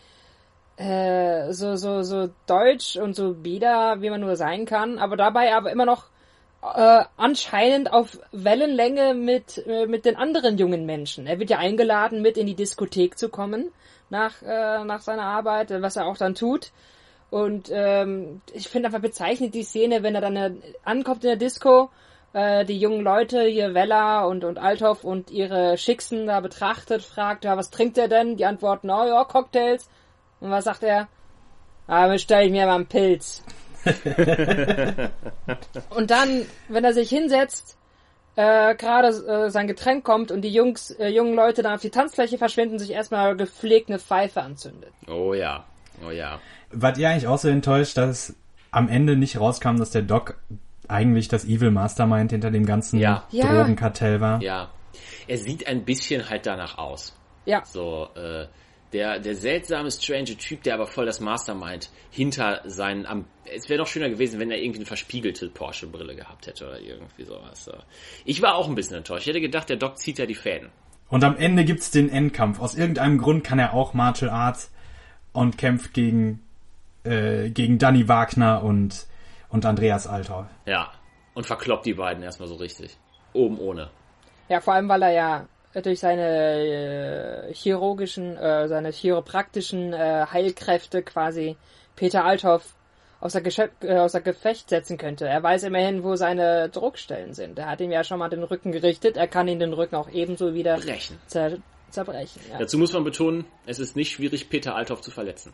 äh, 0.77 1.53
so, 1.53 1.77
so, 1.77 2.03
so 2.03 2.31
deutsch 2.47 2.97
und 2.97 3.15
so 3.15 3.35
bieder, 3.35 4.01
wie 4.01 4.11
man 4.11 4.21
nur 4.21 4.37
sein 4.37 4.65
kann, 4.65 4.99
aber 4.99 5.17
dabei 5.17 5.55
aber 5.55 5.71
immer 5.71 5.85
noch 5.85 6.10
äh, 6.63 7.05
anscheinend 7.17 7.93
auf 7.93 8.19
Wellenlänge 8.33 9.15
mit, 9.15 9.59
äh, 9.67 9.87
mit 9.87 10.05
den 10.05 10.17
anderen 10.17 10.59
jungen 10.59 10.87
Menschen. 10.87 11.27
Er 11.27 11.39
wird 11.39 11.51
ja 11.51 11.59
eingeladen, 11.59 12.23
mit 12.23 12.37
in 12.37 12.47
die 12.47 12.55
Diskothek 12.55 13.19
zu 13.19 13.29
kommen 13.29 13.73
nach, 14.11 14.43
äh, 14.43 14.85
nach 14.85 15.01
seiner 15.01 15.23
Arbeit, 15.23 15.71
was 15.71 15.97
er 15.97 16.07
auch 16.07 16.17
dann 16.17 16.35
tut. 16.35 16.73
Und 17.31 17.71
ähm, 17.73 18.43
ich 18.53 18.69
finde 18.69 18.89
einfach 18.89 19.01
bezeichnet 19.01 19.55
die 19.55 19.63
Szene, 19.63 20.03
wenn 20.03 20.17
er 20.17 20.21
dann 20.21 20.37
äh, 20.37 20.53
ankommt 20.85 21.25
in 21.25 21.29
der 21.29 21.37
Disco, 21.37 21.91
äh, 22.33 22.65
die 22.65 22.79
jungen 22.79 23.03
Leute, 23.03 23.43
hier 23.45 23.73
Weller 23.73 24.27
und, 24.27 24.45
und 24.45 24.59
Althoff 24.59 25.05
und 25.05 25.31
ihre 25.31 25.79
Schicksen 25.79 26.27
da 26.27 26.41
betrachtet, 26.41 27.03
fragt, 27.03 27.45
ja, 27.45 27.57
was 27.57 27.71
trinkt 27.71 27.99
er 27.99 28.09
denn? 28.09 28.37
Die 28.37 28.45
antworten, 28.45 28.91
oh 28.91 29.07
ja, 29.07 29.25
Cocktails. 29.25 29.89
Und 30.41 30.51
was 30.51 30.65
sagt 30.65 30.83
er? 30.83 31.09
Ah, 31.87 32.09
bestell 32.09 32.47
ich 32.47 32.53
mir 32.53 32.67
mal 32.67 32.75
einen 32.75 32.87
Pilz. 32.87 33.43
und 35.91 36.11
dann, 36.11 36.47
wenn 36.69 36.85
er 36.85 36.93
sich 36.93 37.09
hinsetzt, 37.09 37.77
äh, 38.37 38.75
gerade 38.75 39.09
äh, 39.09 39.51
sein 39.51 39.67
Getränk 39.67 40.05
kommt 40.05 40.31
und 40.31 40.43
die 40.43 40.53
Jungs, 40.53 40.91
äh, 40.93 41.09
jungen 41.09 41.35
Leute 41.35 41.63
dann 41.63 41.75
auf 41.75 41.81
die 41.81 41.91
Tanzfläche 41.91 42.39
verschwinden, 42.39 42.79
sich 42.79 42.91
erstmal 42.91 43.37
gepflegt 43.37 43.89
eine 43.89 43.99
Pfeife 43.99 44.43
anzündet. 44.43 44.93
Oh 45.09 45.35
ja, 45.35 45.65
oh 46.07 46.11
ja. 46.11 46.41
Wart 46.71 46.99
ihr 46.99 47.09
eigentlich 47.09 47.27
auch 47.27 47.39
so 47.39 47.49
enttäuscht, 47.49 47.97
dass 47.97 48.35
am 48.71 48.89
Ende 48.89 49.17
nicht 49.17 49.41
rauskam, 49.41 49.77
dass 49.77 49.91
der 49.91 50.03
Doc 50.03 50.39
eigentlich 50.89 51.29
das 51.29 51.45
Evil 51.45 51.71
Mastermind 51.71 52.31
hinter 52.31 52.51
dem 52.51 52.67
ganzen 52.67 52.99
Ja. 52.99 53.25
Ja. 53.31 53.55
Drogenkartell 53.55 54.21
war? 54.21 54.43
Ja. 54.43 54.71
Er 55.27 55.39
sieht 55.39 55.67
ein 55.67 55.85
bisschen 55.85 56.29
halt 56.29 56.47
danach 56.47 56.79
aus. 56.79 57.17
Ja, 57.47 57.65
So, 57.65 58.09
äh, 58.17 58.47
der, 58.93 59.21
der 59.21 59.37
seltsame, 59.37 59.91
strange 59.91 60.37
Typ, 60.37 60.63
der 60.63 60.75
aber 60.75 60.87
voll 60.87 61.07
das 61.07 61.21
Mastermind 61.21 61.91
hinter 62.11 62.63
seinen, 62.65 63.07
am, 63.07 63.25
es 63.45 63.69
wäre 63.69 63.79
doch 63.79 63.87
schöner 63.87 64.09
gewesen, 64.09 64.41
wenn 64.41 64.51
er 64.51 64.59
irgendwie 64.59 64.81
eine 64.81 64.87
verspiegelte 64.87 65.49
Porsche-Brille 65.49 66.17
gehabt 66.17 66.47
hätte 66.47 66.67
oder 66.67 66.81
irgendwie 66.81 67.25
sowas. 67.25 67.65
So. 67.65 67.73
Ich 68.25 68.43
war 68.43 68.55
auch 68.55 68.69
ein 68.69 68.75
bisschen 68.75 68.97
enttäuscht. 68.97 69.23
Ich 69.23 69.29
hätte 69.29 69.41
gedacht, 69.41 69.69
der 69.69 69.77
Doc 69.77 69.99
zieht 69.99 70.19
ja 70.19 70.27
die 70.27 70.35
Fäden. 70.35 70.71
Und 71.09 71.25
am 71.25 71.37
Ende 71.37 71.65
gibt's 71.65 71.91
den 71.91 72.09
Endkampf. 72.09 72.61
Aus 72.61 72.75
irgendeinem 72.75 73.19
Grund 73.19 73.45
kann 73.45 73.59
er 73.59 73.75
auch 73.75 73.95
Martial 73.95 74.31
Arts 74.31 74.73
und 75.33 75.59
kämpft 75.59 75.95
gegen, 75.95 76.43
äh, 77.05 77.51
gegen 77.51 77.79
Danny 77.79 78.09
Wagner 78.09 78.63
und, 78.63 79.07
und 79.49 79.67
Andreas 79.67 80.07
Althoff. 80.07 80.47
Ja. 80.67 80.93
Und 81.35 81.47
verkloppt 81.47 81.87
die 81.87 81.95
beiden 81.95 82.23
erstmal 82.23 82.49
so 82.49 82.57
richtig. 82.57 82.97
Oben 83.33 83.59
ohne. 83.59 83.91
Ja, 84.49 84.61
vor 84.61 84.75
allem, 84.75 84.89
weil 84.89 85.03
er 85.03 85.13
ja 85.13 85.49
durch 85.75 86.01
seine 86.01 87.49
äh, 87.49 87.55
chirurgischen, 87.55 88.37
äh, 88.37 88.69
seine 88.69 88.91
chiropraktischen 88.91 89.93
äh, 89.93 90.27
Heilkräfte 90.33 91.03
quasi 91.03 91.57
Peter 91.95 92.25
Althoff 92.25 92.75
außer, 93.21 93.41
äh, 93.83 93.99
außer 93.99 94.21
Gefecht 94.21 94.69
setzen 94.69 94.99
könnte. 94.99 95.29
Er 95.29 95.43
weiß 95.43 95.65
immerhin, 95.65 96.03
wo 96.03 96.17
seine 96.17 96.69
Druckstellen 96.71 97.35
sind. 97.35 97.59
Er 97.59 97.67
hat 97.67 97.81
ihm 97.81 97.93
ja 97.93 98.03
schon 98.03 98.19
mal 98.19 98.29
den 98.29 98.43
Rücken 98.43 98.73
gerichtet. 98.73 99.17
Er 99.17 99.29
kann 99.29 99.47
ihn 99.49 99.59
den 99.59 99.73
Rücken 99.73 99.95
auch 99.95 100.11
ebenso 100.11 100.55
wieder 100.55 100.79
Brechen. 100.79 101.19
zer 101.27 101.59
zerbrechen. 101.91 102.41
Ja. 102.51 102.59
Dazu 102.59 102.79
muss 102.79 102.93
man 102.93 103.03
betonen, 103.05 103.45
es 103.67 103.79
ist 103.81 103.97
nicht 103.97 104.11
schwierig, 104.13 104.49
Peter 104.49 104.77
Althoff 104.77 105.01
zu 105.01 105.11
verletzen. 105.11 105.53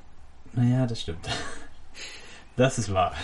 Naja, 0.53 0.87
das 0.87 1.01
stimmt. 1.01 1.27
Das 2.57 2.79
ist 2.79 2.93
wahr. 2.93 3.15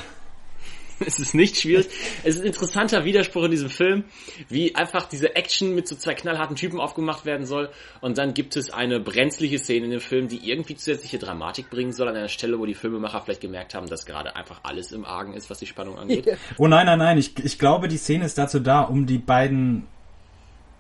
Es 1.07 1.19
ist 1.19 1.35
nicht 1.35 1.57
schwierig. 1.57 1.89
Es 2.25 2.37
ist 2.37 2.41
ein 2.43 2.47
interessanter 2.47 3.05
Widerspruch 3.05 3.45
in 3.45 3.51
diesem 3.51 3.69
Film, 3.71 4.05
wie 4.49 4.75
einfach 4.75 5.07
diese 5.09 5.35
Action 5.37 5.75
mit 5.75 5.89
so 5.89 5.97
zwei 5.97 6.15
knallharten 6.15 6.57
Typen 6.57 6.81
aufgemacht 6.81 7.25
werden 7.25 7.47
soll. 7.47 7.71
Und 8.01 8.19
dann 8.19 8.35
gibt 8.35 8.57
es 8.57 8.71
eine 8.71 9.01
brenzliche 9.01 9.59
Szene 9.59 9.87
in 9.87 9.91
dem 9.91 10.01
Film, 10.01 10.29
die 10.29 10.49
irgendwie 10.49 10.75
zusätzliche 10.77 11.19
Dramatik 11.19 11.71
bringen 11.71 11.93
soll, 11.93 12.09
an 12.09 12.17
einer 12.17 12.29
Stelle, 12.29 12.59
wo 12.59 12.67
die 12.67 12.75
Filmemacher 12.75 13.21
vielleicht 13.23 13.41
gemerkt 13.41 13.75
haben, 13.75 13.89
dass 13.89 14.07
gerade 14.07 14.37
einfach 14.37 14.61
alles 14.63 14.93
im 14.93 15.05
Argen 15.05 15.35
ist, 15.35 15.51
was 15.51 15.59
die 15.59 15.67
Spannung 15.67 15.99
angeht. 15.99 16.27
Oh 16.59 16.69
nein, 16.69 16.87
nein, 16.87 16.99
nein. 16.99 17.19
Ich, 17.19 17.39
ich 17.45 17.59
glaube, 17.59 17.89
die 17.89 17.97
Szene 17.97 18.25
ist 18.25 18.39
dazu 18.39 18.61
da, 18.61 18.83
um 18.83 19.07
die 19.07 19.19
beiden 19.19 19.87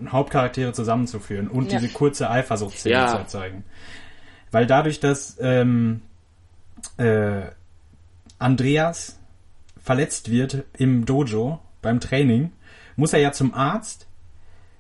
Hauptcharaktere 0.07 0.73
zusammenzuführen 0.73 1.49
und 1.49 1.73
Ja. 1.73 1.79
diese 1.79 1.93
kurze 1.93 2.31
Eifersuchtsszene 2.31 2.95
Ja. 2.95 3.07
zu 3.09 3.17
erzeugen. 3.19 3.65
Weil 4.51 4.67
dadurch, 4.67 5.01
dass 5.01 5.37
ähm, 5.41 6.03
äh, 6.99 7.43
Andreas 8.39 9.19
verletzt 9.83 10.31
wird 10.31 10.65
im 10.79 11.05
Dojo 11.05 11.61
beim 11.83 12.01
Training, 12.01 12.53
muss 12.97 13.13
er 13.13 13.21
ja 13.21 13.33
zum 13.33 13.53
Arzt, 13.53 14.07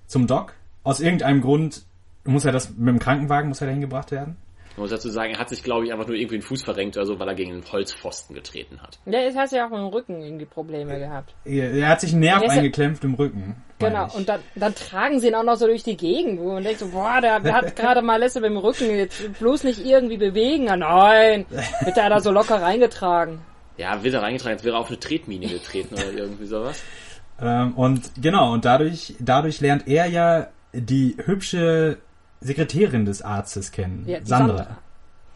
zum 0.06 0.26
Doc. 0.26 0.54
Aus 0.84 1.00
irgendeinem 1.00 1.40
Grund 1.40 1.82
muss 2.24 2.44
er 2.44 2.52
das 2.52 2.70
mit 2.70 2.88
dem 2.88 2.98
Krankenwagen 2.98 3.48
muss 3.48 3.60
er 3.60 3.66
dahin 3.66 3.80
gebracht 3.80 4.10
werden. 4.10 4.36
Man 4.76 4.84
muss 4.84 4.90
dazu 4.90 5.10
sagen, 5.10 5.34
er 5.34 5.38
hat 5.38 5.50
sich, 5.50 5.62
glaube 5.62 5.84
ich, 5.84 5.92
einfach 5.92 6.06
nur 6.06 6.16
irgendwie 6.16 6.38
den 6.38 6.42
Fuß 6.42 6.62
verrenkt 6.62 6.96
oder 6.96 7.04
so, 7.04 7.18
weil 7.18 7.28
er 7.28 7.34
gegen 7.34 7.52
einen 7.52 7.64
Holzpfosten 7.70 8.34
getreten 8.34 8.80
hat. 8.80 8.98
Ja, 9.04 9.20
jetzt 9.20 9.36
hast 9.36 9.52
du 9.52 9.56
ja 9.56 9.66
auch 9.66 9.70
mit 9.70 9.80
dem 9.80 9.88
Rücken 9.88 10.22
irgendwie 10.22 10.46
Probleme 10.46 10.98
gehabt. 10.98 11.34
Er, 11.44 11.72
er 11.72 11.88
hat 11.88 12.00
sich 12.00 12.12
einen 12.12 12.20
Nerv 12.20 12.48
eingeklemmt 12.48 13.04
im 13.04 13.14
Rücken. 13.14 13.56
Genau, 13.78 14.08
und 14.14 14.30
dann, 14.30 14.40
dann 14.54 14.74
tragen 14.74 15.20
sie 15.20 15.28
ihn 15.28 15.34
auch 15.34 15.42
noch 15.42 15.56
so 15.56 15.66
durch 15.66 15.82
die 15.82 15.96
Gegend, 15.96 16.40
wo 16.40 16.52
man 16.52 16.62
denkt 16.62 16.78
so, 16.78 16.88
boah, 16.88 17.20
der, 17.20 17.40
der 17.40 17.52
hat 17.52 17.76
gerade 17.76 18.00
mal 18.00 18.16
Lässe 18.16 18.40
mit 18.40 18.48
dem 18.48 18.56
Rücken, 18.56 18.96
jetzt 18.96 19.38
bloß 19.38 19.64
nicht 19.64 19.84
irgendwie 19.84 20.16
bewegen. 20.16 20.70
Ah, 20.70 20.76
nein, 20.76 21.44
wird 21.84 21.98
er 21.98 22.08
da 22.08 22.20
so 22.20 22.30
locker 22.30 22.62
reingetragen. 22.62 23.40
Ja, 23.76 24.02
wird 24.02 24.14
er 24.14 24.22
reingetragen, 24.22 24.56
als 24.56 24.64
wäre 24.64 24.76
er 24.76 24.80
auf 24.80 24.88
eine 24.88 25.00
Tretmine 25.00 25.46
getreten 25.46 25.94
oder 25.94 26.12
irgendwie 26.12 26.46
sowas. 26.46 26.82
Ähm, 27.40 27.72
und 27.72 28.10
genau, 28.20 28.52
und 28.52 28.64
dadurch, 28.66 29.14
dadurch 29.18 29.60
lernt 29.60 29.88
er 29.88 30.06
ja 30.06 30.48
die 30.72 31.16
hübsche 31.24 31.98
Sekretärin 32.40 33.04
des 33.04 33.22
Arztes 33.22 33.72
kennen, 33.72 34.04
Ja, 34.06 34.18
Sandra. 34.22 34.78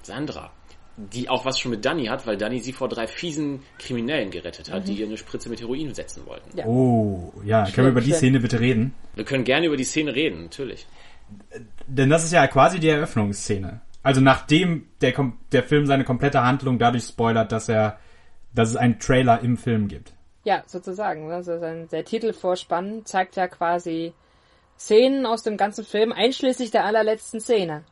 Sandra, 0.02 0.50
die 0.96 1.28
auch 1.28 1.44
was 1.44 1.58
schon 1.58 1.72
mit 1.72 1.84
Danny 1.84 2.06
hat, 2.06 2.26
weil 2.26 2.36
Danny 2.36 2.60
sie 2.60 2.72
vor 2.72 2.88
drei 2.88 3.06
fiesen 3.08 3.60
Kriminellen 3.78 4.30
gerettet 4.30 4.70
hat, 4.70 4.86
die 4.86 4.94
ihr 4.94 5.06
eine 5.06 5.16
Spritze 5.16 5.48
mit 5.48 5.60
Heroin 5.60 5.94
setzen 5.94 6.24
wollten. 6.26 6.56
Ja. 6.56 6.66
Oh, 6.66 7.32
ja, 7.44 7.64
können 7.64 7.86
wir 7.88 7.92
über 7.92 8.00
die. 8.00 8.12
Szene 8.12 8.40
bitte 8.40 8.60
reden? 8.60 8.94
Wir 9.14 9.24
können 9.24 9.44
gerne 9.44 9.66
über 9.66 9.76
die 9.76 9.84
Szene 9.84 10.14
reden, 10.14 10.44
natürlich. 10.44 10.86
Denn 11.86 12.10
das 12.10 12.24
ist 12.24 12.32
ja 12.32 12.46
quasi 12.46 12.78
die 12.78 12.88
Eröffnungsszene. 12.88 13.80
Also 14.02 14.20
nachdem 14.20 14.86
der, 15.00 15.12
der 15.50 15.64
Film 15.64 15.86
seine 15.86 16.04
komplette 16.04 16.44
Handlung 16.44 16.78
dadurch 16.78 17.04
spoilert, 17.04 17.50
dass 17.50 17.68
er, 17.68 17.98
dass 18.54 18.70
es 18.70 18.76
einen 18.76 18.98
Trailer 18.98 19.40
im 19.40 19.56
Film 19.56 19.88
gibt. 19.88 20.12
Ja, 20.44 20.62
sozusagen. 20.66 21.30
Also 21.32 21.58
der 21.58 22.04
Titelvorspann 22.04 23.04
zeigt 23.04 23.36
ja 23.36 23.48
quasi 23.48 24.12
Szenen 24.78 25.26
aus 25.26 25.42
dem 25.42 25.56
ganzen 25.56 25.84
Film, 25.84 26.12
einschließlich 26.12 26.70
der 26.70 26.84
allerletzten 26.84 27.40
Szene. 27.40 27.84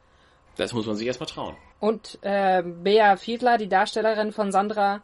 Das 0.56 0.72
muss 0.72 0.86
man 0.86 0.96
sich 0.96 1.06
erstmal 1.06 1.28
trauen. 1.28 1.56
Und 1.80 2.18
äh, 2.22 2.62
Bea 2.62 3.16
Fiedler, 3.16 3.58
die 3.58 3.68
Darstellerin 3.68 4.32
von 4.32 4.52
Sandra, 4.52 5.02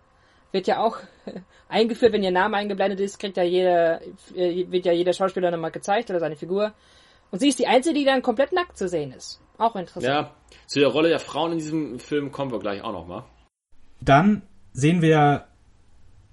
wird 0.52 0.66
ja 0.66 0.80
auch 0.80 0.99
eingeführt, 1.69 2.12
wenn 2.12 2.23
ihr 2.23 2.30
Name 2.30 2.57
eingeblendet 2.57 3.00
ist, 3.00 3.19
kriegt 3.19 3.37
ja 3.37 3.42
jeder, 3.42 4.00
äh, 4.35 4.71
wird 4.71 4.87
ja 4.87 4.92
jeder 4.92 5.13
Schauspieler 5.13 5.50
nochmal 5.50 5.71
gezeigt 5.71 6.10
oder 6.10 6.21
seine 6.21 6.36
Figur. 6.36 6.73
Und 7.30 7.41
sie 7.41 7.49
ist 7.49 7.58
die 7.58 7.67
Einzige, 7.67 7.99
die 7.99 8.04
dann 8.04 8.23
komplett 8.23 8.52
nackt 8.52 8.76
zu 8.76 8.89
sehen 8.89 9.13
ist. 9.13 9.41
Auch 9.58 9.76
interessant. 9.76 10.06
Ja, 10.06 10.34
zu 10.67 10.80
der 10.80 10.89
Rolle 10.89 11.08
der 11.08 11.21
Frauen 11.21 11.52
in 11.52 11.58
diesem 11.58 11.99
Film 11.99 12.32
kommen 12.32 12.50
wir 12.50 12.58
gleich 12.58 12.82
auch 12.82 12.93
nochmal. 12.93 13.25
Dann 14.00 14.43
sehen 14.73 15.02
wir 15.02 15.47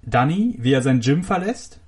Danny, 0.02 0.56
wie 0.58 0.72
er 0.72 0.82
sein 0.82 1.00
Gym 1.00 1.22
verlässt 1.22 1.80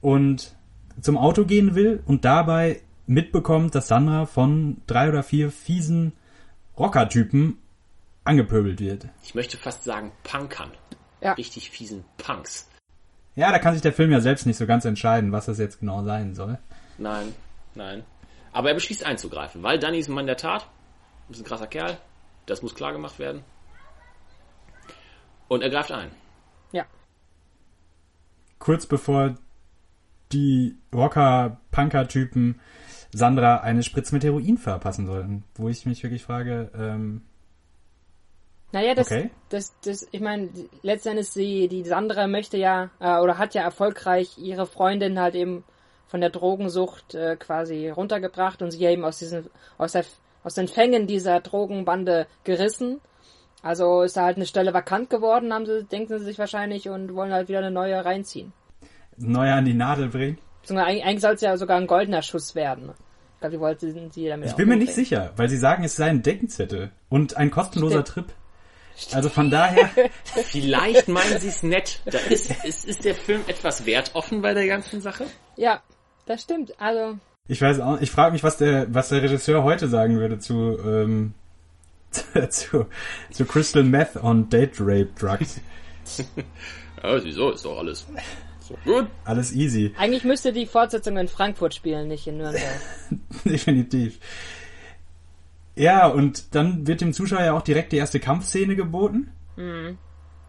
und 0.00 0.54
zum 1.00 1.16
Auto 1.16 1.44
gehen 1.44 1.74
will 1.74 2.02
und 2.06 2.24
dabei 2.24 2.82
mitbekommt, 3.06 3.74
dass 3.74 3.88
Sandra 3.88 4.26
von 4.26 4.78
drei 4.86 5.08
oder 5.08 5.22
vier 5.22 5.50
fiesen 5.50 6.12
Rockertypen 6.78 7.58
angepöbelt 8.24 8.80
wird. 8.80 9.08
Ich 9.22 9.34
möchte 9.34 9.56
fast 9.56 9.84
sagen 9.84 10.12
Punkern. 10.22 10.70
Ja. 11.20 11.32
Richtig 11.32 11.70
fiesen 11.70 12.04
Punks. 12.18 12.68
Ja, 13.34 13.50
da 13.50 13.58
kann 13.58 13.72
sich 13.74 13.82
der 13.82 13.92
Film 13.92 14.10
ja 14.10 14.20
selbst 14.20 14.46
nicht 14.46 14.58
so 14.58 14.66
ganz 14.66 14.84
entscheiden, 14.84 15.32
was 15.32 15.46
das 15.46 15.58
jetzt 15.58 15.80
genau 15.80 16.04
sein 16.04 16.34
soll. 16.34 16.58
Nein, 16.98 17.34
nein. 17.74 18.04
Aber 18.52 18.68
er 18.68 18.74
beschließt 18.74 19.06
einzugreifen, 19.06 19.62
weil 19.62 19.78
Danny 19.78 19.98
ist 19.98 20.08
ein 20.08 20.14
Mann 20.14 20.26
der 20.26 20.36
Tat. 20.36 20.68
Ist 21.30 21.40
ein 21.40 21.44
krasser 21.44 21.66
Kerl. 21.66 21.96
Das 22.44 22.62
muss 22.62 22.74
klar 22.74 22.92
gemacht 22.92 23.18
werden. 23.18 23.42
Und 25.52 25.60
er 25.62 25.68
greift 25.68 25.92
ein. 25.92 26.10
Ja. 26.72 26.86
Kurz 28.58 28.86
bevor 28.86 29.34
die 30.32 30.78
Rocker-Punker-Typen 30.94 32.58
Sandra 33.12 33.58
eine 33.58 33.82
Spritze 33.82 34.14
mit 34.14 34.24
Heroin 34.24 34.56
verpassen 34.56 35.04
sollten. 35.06 35.44
Wo 35.54 35.68
ich 35.68 35.84
mich 35.84 36.02
wirklich 36.02 36.22
frage, 36.22 36.70
ähm, 36.74 37.20
Naja, 38.72 38.94
das, 38.94 39.08
Okay. 39.08 39.30
das, 39.50 39.78
das, 39.84 40.08
ich 40.10 40.22
meine, 40.22 40.48
letztendlich 40.80 41.28
sie, 41.28 41.68
die 41.68 41.84
Sandra 41.84 42.28
möchte 42.28 42.56
ja, 42.56 42.88
äh, 42.98 43.18
oder 43.18 43.36
hat 43.36 43.52
ja 43.52 43.60
erfolgreich 43.60 44.38
ihre 44.38 44.66
Freundin 44.66 45.20
halt 45.20 45.34
eben 45.34 45.64
von 46.06 46.22
der 46.22 46.30
Drogensucht 46.30 47.14
äh, 47.14 47.36
quasi 47.36 47.90
runtergebracht 47.90 48.62
und 48.62 48.70
sie 48.70 48.82
eben 48.86 49.04
aus 49.04 49.18
diesen, 49.18 49.50
aus 49.76 49.92
der, 49.92 50.06
aus 50.44 50.54
den 50.54 50.68
Fängen 50.68 51.06
dieser 51.06 51.40
Drogenbande 51.40 52.26
gerissen. 52.44 53.02
Also 53.62 54.02
ist 54.02 54.16
da 54.16 54.24
halt 54.24 54.36
eine 54.36 54.46
Stelle 54.46 54.74
vakant 54.74 55.08
geworden, 55.08 55.52
haben 55.54 55.66
sie, 55.66 55.84
denken 55.84 56.18
sie 56.18 56.24
sich 56.24 56.38
wahrscheinlich 56.38 56.88
und 56.88 57.14
wollen 57.14 57.32
halt 57.32 57.48
wieder 57.48 57.60
eine 57.60 57.70
neue 57.70 58.04
reinziehen. 58.04 58.52
Neuer 59.16 59.56
an 59.56 59.64
die 59.64 59.74
Nadel 59.74 60.08
bringen. 60.08 60.38
Eigentlich, 60.68 61.20
soll 61.20 61.34
es 61.34 61.40
ja 61.40 61.56
sogar 61.56 61.76
ein 61.78 61.86
goldener 61.86 62.22
Schuss 62.22 62.54
werden. 62.54 62.90
Ich 63.34 63.40
glaube, 63.40 63.54
die 63.56 63.60
wollten 63.60 64.10
sie 64.10 64.28
damit 64.28 64.46
Ich 64.46 64.52
auch 64.52 64.56
bin 64.56 64.68
mir 64.68 64.76
nicht 64.76 64.94
sicher, 64.94 65.32
weil 65.36 65.48
sie 65.48 65.56
sagen, 65.56 65.84
es 65.84 65.96
sei 65.96 66.06
ein 66.06 66.22
Deckenzettel 66.22 66.90
und 67.08 67.36
ein 67.36 67.50
kostenloser 67.50 68.04
Stimmt. 68.06 68.28
Trip. 68.28 68.36
Also 69.12 69.28
von 69.28 69.50
daher, 69.50 69.90
Vielleicht 70.24 71.08
meinen 71.08 71.38
sie 71.40 71.48
es 71.48 71.62
nett. 71.62 72.00
Da 72.04 72.18
ist, 72.18 72.64
ist, 72.64 72.84
ist 72.84 73.04
der 73.04 73.14
Film 73.14 73.42
etwas 73.46 73.86
wertoffen 73.86 74.42
bei 74.42 74.54
der 74.54 74.66
ganzen 74.66 75.00
Sache? 75.00 75.26
Ja, 75.56 75.82
das 76.26 76.42
stimmt. 76.42 76.78
Also, 76.80 77.18
ich 77.48 77.60
weiß 77.60 77.80
auch, 77.80 78.00
ich 78.00 78.10
frage 78.10 78.32
mich, 78.32 78.44
was 78.44 78.58
der, 78.58 78.92
was 78.94 79.08
der 79.08 79.22
Regisseur 79.22 79.64
heute 79.64 79.88
sagen 79.88 80.18
würde 80.18 80.38
zu, 80.38 80.78
ähm, 80.84 81.34
zu, 82.50 82.86
zu 83.30 83.44
Crystal 83.44 83.82
Meth 83.82 84.16
und 84.16 84.52
Date 84.52 84.80
Rape 84.80 85.10
Drugs. 85.18 85.60
Ja, 87.02 87.24
wieso? 87.24 87.50
Ist 87.50 87.64
doch 87.64 87.78
alles 87.78 88.06
so 88.60 88.76
gut. 88.84 89.08
Alles 89.24 89.52
easy, 89.52 89.92
eigentlich 89.98 90.22
müsste 90.22 90.52
die 90.52 90.66
Fortsetzung 90.66 91.16
in 91.16 91.26
Frankfurt 91.26 91.74
spielen, 91.74 92.06
nicht 92.06 92.28
in 92.28 92.36
Nürnberg. 92.36 92.80
definitiv. 93.44 94.20
Ja, 95.74 96.06
und 96.06 96.54
dann 96.54 96.86
wird 96.86 97.00
dem 97.00 97.12
Zuschauer 97.12 97.42
ja 97.42 97.54
auch 97.54 97.62
direkt 97.62 97.90
die 97.90 97.96
erste 97.96 98.20
Kampfszene 98.20 98.76
geboten. 98.76 99.32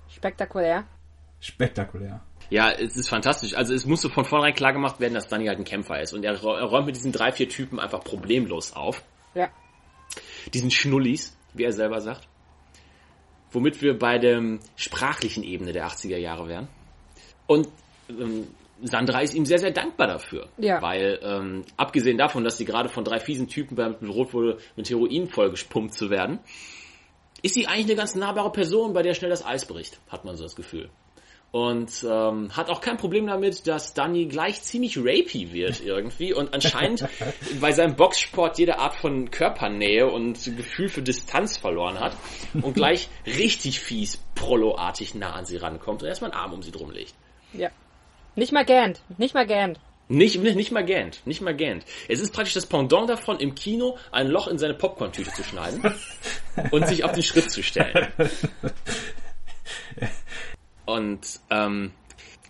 Spektakulär. 0.10 0.86
Spektakulär. 1.39 2.21
Ja, 2.49 2.71
es 2.71 2.95
ist 2.95 3.10
fantastisch. 3.10 3.56
Also 3.56 3.73
es 3.73 3.86
musste 3.86 4.10
von 4.10 4.26
vornherein 4.26 4.54
klar 4.54 4.73
gemacht 4.73 4.99
werden, 4.99 5.13
dass 5.13 5.28
Danny 5.28 5.47
halt 5.47 5.58
ein 5.58 5.65
Kämpfer 5.65 6.02
ist. 6.02 6.13
Und 6.13 6.23
er 6.23 6.34
er 6.34 6.63
räumt 6.63 6.86
mit 6.86 6.95
diesen 6.95 7.12
drei, 7.12 7.32
vier 7.32 7.49
Typen 7.49 7.80
einfach 7.80 8.04
problemlos 8.04 8.73
auf. 8.73 9.04
Ja. 9.34 9.49
Diesen 10.54 10.71
Schnullis, 10.71 11.36
wie 11.54 11.63
er 11.63 11.72
selber 11.72 12.02
sagt. 12.02 12.28
Womit 13.52 13.82
wir 13.82 13.98
bei 13.98 14.18
der 14.18 14.60
sprachlichen 14.76 15.44
Ebene 15.44 15.74
der 15.74 15.88
80er 15.88 16.18
Jahre 16.18 16.48
wären. 16.48 16.68
Und 17.46 17.68
ähm, 18.10 18.48
Sandra 18.82 19.22
ist 19.22 19.34
ihm 19.34 19.46
sehr, 19.46 19.60
sehr 19.60 19.72
dankbar 19.72 20.08
dafür. 20.08 20.50
Ja. 20.58 20.82
Weil, 20.82 21.20
ähm, 21.24 21.63
abgesehen 21.78 22.18
davon, 22.18 22.44
dass 22.44 22.58
sie 22.58 22.66
gerade 22.66 22.89
von 22.89 23.04
drei 23.04 23.20
fiesen 23.20 23.48
Typen 23.48 23.76
bedroht 23.76 24.34
wurde, 24.34 24.58
mit 24.76 24.89
Heroin 24.89 25.28
vollgespumpt 25.28 25.94
zu 25.94 26.10
werden, 26.10 26.39
ist 27.42 27.56
sie 27.56 27.68
eigentlich 27.68 27.88
eine 27.88 27.96
ganz 27.96 28.16
nahbare 28.16 28.52
Person, 28.52 28.94
bei 28.94 29.04
der 29.04 29.13
schnell 29.13 29.30
das 29.30 29.46
Eis 29.46 29.66
bricht, 29.66 30.00
hat 30.10 30.26
man 30.26 30.36
so 30.36 30.44
das 30.44 30.56
Gefühl. 30.56 30.89
Und 31.54 32.04
ähm, 32.04 32.50
hat 32.58 32.72
auch 32.72 32.82
kein 32.82 32.98
Problem 32.98 33.28
damit, 33.28 33.68
dass 33.68 33.94
Danny 33.94 34.26
gleich 34.26 34.63
ziemlich 34.63 34.98
rapey 34.98 35.54
wird 35.54 35.82
irgendwie 35.86 36.34
und 36.34 36.52
anscheinend 36.52 37.08
bei 37.62 37.72
seinem 37.72 37.96
Boxsport 37.96 38.58
jede 38.58 38.80
Art 38.80 38.96
von 38.96 39.30
Körpernähe 39.30 40.10
und 40.10 40.44
Gefühl 40.58 40.89
für 40.89 41.04
Distanz 41.04 41.58
verloren 41.58 42.00
hat 42.00 42.18
und 42.60 42.74
gleich 42.74 43.08
richtig 43.28 43.82
fies, 43.82 44.18
prolloartig 44.34 45.13
nah 45.13 45.34
an 45.34 45.46
sie 45.46 45.58
rankommt 45.58 46.02
und 46.02 46.08
erstmal 46.08 46.32
einen 46.32 46.39
Arm 46.39 46.54
um 46.54 46.63
sie 46.63 46.72
drum 46.72 46.89
legt. 46.89 47.13
Ja. 47.54 47.70
Nicht 48.34 48.52
mal 48.52 48.66
gähnt. 48.66 49.04
Nicht 49.20 49.36
mal 49.36 49.46
gähnt. 49.46 49.80
Nicht, 50.08 50.42
nicht 50.42 50.72
mal 50.72 50.84
gähnt, 50.84 51.22
nicht 51.26 51.42
mal 51.42 51.56
gähnt. 51.56 51.86
Es 52.10 52.20
ist 52.20 52.34
praktisch 52.34 52.56
das 52.56 52.66
Pendant 52.66 53.08
davon, 53.08 53.39
im 53.39 53.54
Kino 53.54 54.00
ein 54.12 54.28
Loch 54.28 54.48
in 54.48 54.58
seine 54.58 54.74
Popcorn-Tüte 54.74 55.32
zu 55.32 55.44
schneiden 55.44 55.84
und 56.72 56.88
sich 56.88 57.04
auf 57.04 57.12
den 57.12 57.22
Schritt 57.22 57.52
zu 57.52 57.62
stellen. 57.62 58.12
Und 60.86 61.39
ähm, 61.50 61.91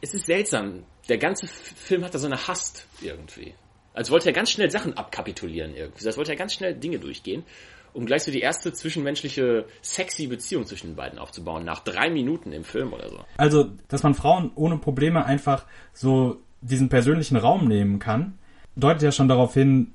es 0.01 0.13
ist 0.13 0.25
seltsam. 0.25 0.83
Der 1.09 1.17
ganze 1.17 1.47
Film 1.47 2.03
hat 2.03 2.13
da 2.13 2.19
so 2.19 2.27
eine 2.27 2.47
Hast 2.47 2.87
irgendwie. 3.01 3.53
Als 3.93 4.09
wollte 4.09 4.27
er 4.27 4.33
ganz 4.33 4.51
schnell 4.51 4.71
Sachen 4.71 4.97
abkapitulieren 4.97 5.75
irgendwie. 5.75 6.05
Als 6.05 6.17
wollte 6.17 6.31
er 6.31 6.37
ganz 6.37 6.53
schnell 6.53 6.73
Dinge 6.73 6.99
durchgehen, 6.99 7.43
um 7.93 8.05
gleich 8.05 8.23
so 8.23 8.31
die 8.31 8.39
erste 8.39 8.73
zwischenmenschliche 8.73 9.65
sexy 9.81 10.27
Beziehung 10.27 10.65
zwischen 10.65 10.91
den 10.91 10.95
beiden 10.95 11.19
aufzubauen, 11.19 11.63
nach 11.63 11.81
drei 11.81 12.09
Minuten 12.09 12.51
im 12.51 12.63
Film 12.63 12.93
oder 12.93 13.09
so. 13.09 13.19
Also, 13.37 13.69
dass 13.87 14.01
man 14.03 14.15
Frauen 14.15 14.51
ohne 14.55 14.77
Probleme 14.77 15.25
einfach 15.25 15.65
so 15.93 16.41
diesen 16.61 16.89
persönlichen 16.89 17.37
Raum 17.37 17.67
nehmen 17.67 17.99
kann, 17.99 18.39
deutet 18.75 19.03
ja 19.03 19.11
schon 19.11 19.27
darauf 19.27 19.53
hin, 19.53 19.91